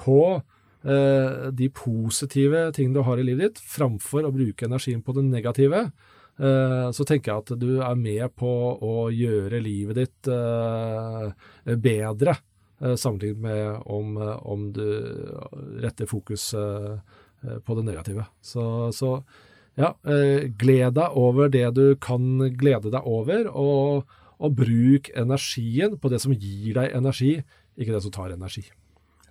på 0.00 0.18
eh, 0.38 0.42
de 0.82 1.68
positive 1.70 2.64
tingene 2.74 2.96
du 2.96 3.04
har 3.06 3.20
i 3.20 3.26
livet 3.26 3.52
ditt, 3.52 3.60
framfor 3.70 4.26
å 4.26 4.32
bruke 4.34 4.66
energien 4.66 5.02
på 5.06 5.14
det 5.14 5.22
negative, 5.28 5.82
eh, 6.42 6.88
så 6.90 7.06
tenker 7.06 7.30
jeg 7.30 7.44
at 7.44 7.52
du 7.60 7.68
er 7.78 8.00
med 8.00 8.34
på 8.34 8.50
å 8.82 9.06
gjøre 9.14 9.62
livet 9.62 10.00
ditt 10.00 10.32
eh, 10.32 11.76
bedre. 11.76 12.34
Eh, 12.82 12.96
sammenlignet 12.96 13.38
med 13.38 13.82
om, 13.84 14.16
eh, 14.16 14.46
om, 14.46 14.72
du 14.72 14.86
retter 15.80 16.06
fokus 16.06 16.54
eh, 16.54 16.98
på 17.64 17.74
det 17.74 17.84
negative. 17.86 18.26
Så, 18.40 18.92
så 18.92 19.22
ja, 19.74 19.94
gled 20.58 20.98
deg 20.98 21.16
over 21.16 21.48
det 21.48 21.64
du 21.78 21.94
kan 21.96 22.42
glede 22.58 22.90
deg 22.92 23.06
over, 23.08 23.48
og, 23.48 24.10
og, 24.36 24.54
bruk 24.58 25.08
energien 25.16 25.96
på 25.98 26.10
det 26.12 26.20
som 26.22 26.34
gir 26.34 26.76
deg 26.76 26.92
energi, 26.92 27.38
ikke 27.78 27.94
det 27.94 28.02
som 28.04 28.14
tar 28.14 28.34
energi. 28.34 28.66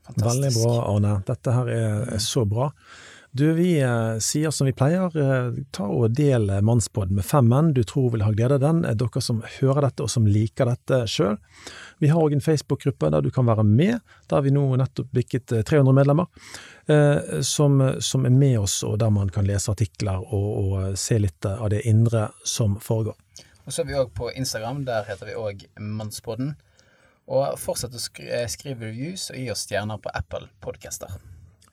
Fantastisk. 0.08 0.44
Veldig 0.44 0.52
bra, 0.58 0.76
Arne. 0.90 1.16
Dette 1.28 1.56
her 1.56 1.72
er, 1.72 1.98
er 2.16 2.22
så 2.24 2.46
bra. 2.50 2.72
Du, 3.32 3.46
vi 3.56 3.78
eh, 3.80 4.18
sier 4.20 4.52
som 4.52 4.68
vi 4.68 4.74
pleier, 4.76 5.14
eh, 5.16 5.60
ta 5.72 5.86
og 5.88 6.12
del 6.18 6.50
Mannspodden 6.68 7.16
med 7.16 7.24
fem 7.24 7.48
menn 7.48 7.70
du 7.72 7.80
tror 7.88 8.10
vil 8.12 8.26
ha 8.26 8.34
glede 8.36 8.58
av 8.58 8.66
den, 8.66 8.82
dere 8.84 9.22
som 9.24 9.40
hører 9.62 9.86
dette 9.88 10.04
og 10.04 10.12
som 10.12 10.28
liker 10.28 10.68
dette 10.68 11.06
sjøl. 11.08 11.38
Vi 12.04 12.10
har 12.12 12.20
òg 12.20 12.36
en 12.36 12.44
Facebook-gruppe 12.44 13.08
der 13.14 13.24
du 13.24 13.30
kan 13.32 13.48
være 13.48 13.64
med, 13.64 14.02
der 14.28 14.44
vi 14.44 14.52
nå 14.52 14.66
nettopp 14.82 15.14
bikket 15.16 15.54
300 15.54 15.80
eh, 15.80 15.96
medlemmer, 16.02 16.28
eh, 16.92 17.40
som, 17.48 17.80
som, 18.04 18.28
er 18.28 18.36
med 18.36 18.58
oss, 18.66 18.82
og 18.84 19.00
der 19.00 19.14
man 19.16 19.32
kan 19.32 19.48
lese 19.48 19.72
artikler 19.72 20.20
og, 20.20 20.50
og 20.66 21.00
se 21.00 21.22
litt 21.24 21.48
av 21.48 21.70
det 21.72 21.86
indre 21.88 22.28
som 22.44 22.76
foregår. 22.84 23.16
Og 23.64 23.72
så 23.72 23.86
er 23.86 23.92
vi 23.94 24.00
òg 24.02 24.12
på 24.18 24.28
Instagram, 24.36 24.84
der 24.90 25.08
heter 25.08 25.32
vi 25.32 25.40
òg 25.40 25.64
Mannspodden. 25.80 26.58
Og 27.32 27.60
fortsett 27.60 27.96
å 27.96 28.02
skrive 28.02 28.90
reviews 28.90 29.30
og 29.32 29.40
gi 29.40 29.48
oss 29.54 29.64
stjerner 29.64 30.02
på 30.04 30.12
Apple 30.18 30.50
Podcaster. 30.64 31.14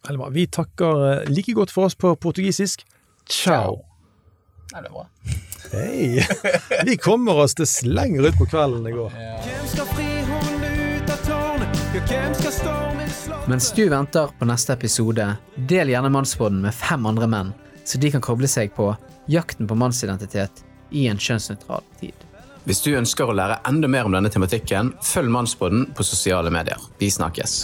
Veldig. 0.06 0.30
Vi 0.36 0.46
takker 0.54 1.04
eh, 1.09 1.30
like 1.32 1.52
godt 1.56 1.74
for 1.74 1.88
oss 1.88 1.98
på 1.98 2.14
portugisisk. 2.16 2.84
Ciao. 3.26 3.80
Nei, 4.72 4.84
det 4.84 4.88
er 4.88 4.94
bra. 4.94 5.06
Hei! 5.72 6.22
Vi 6.86 6.96
kommer 7.02 7.42
oss 7.42 7.56
til 7.59 7.66
lenger 7.90 8.28
ut 8.30 8.38
på 8.38 8.46
kvelden 8.48 8.86
det 8.86 8.94
går. 8.94 9.12
Mens 13.48 13.72
du 13.72 13.82
venter 13.88 14.30
på 14.38 14.48
neste 14.48 14.76
episode, 14.76 15.26
del 15.56 15.90
gjerne 15.90 16.12
Mannsbåten 16.12 16.62
med 16.62 16.76
fem 16.76 17.11
andre 17.11 17.28
menn, 17.28 17.52
så 17.84 17.98
de 17.98 18.12
kan 18.14 18.24
koble 18.24 18.48
seg 18.48 18.70
på 18.76 18.92
jakten 19.28 19.68
på 19.68 19.76
mannsidentitet 19.76 20.62
i 20.94 21.09
en 21.11 21.20
kjønnsnøytral 21.20 21.84
tid. 22.00 22.28
Hvis 22.69 22.83
du 22.85 22.91
ønsker 22.99 23.31
å 23.31 23.33
lære 23.33 23.62
enda 23.71 23.89
mer 23.89 24.05
om 24.05 24.12
denne 24.12 24.29
tematikken, 24.29 24.91
følg 25.01 25.33
Mannsboden 25.33 25.87
på 25.97 26.05
sosiale 26.05 26.53
medier. 26.53 26.77
Vi 27.01 27.09
snakkes. 27.09 27.62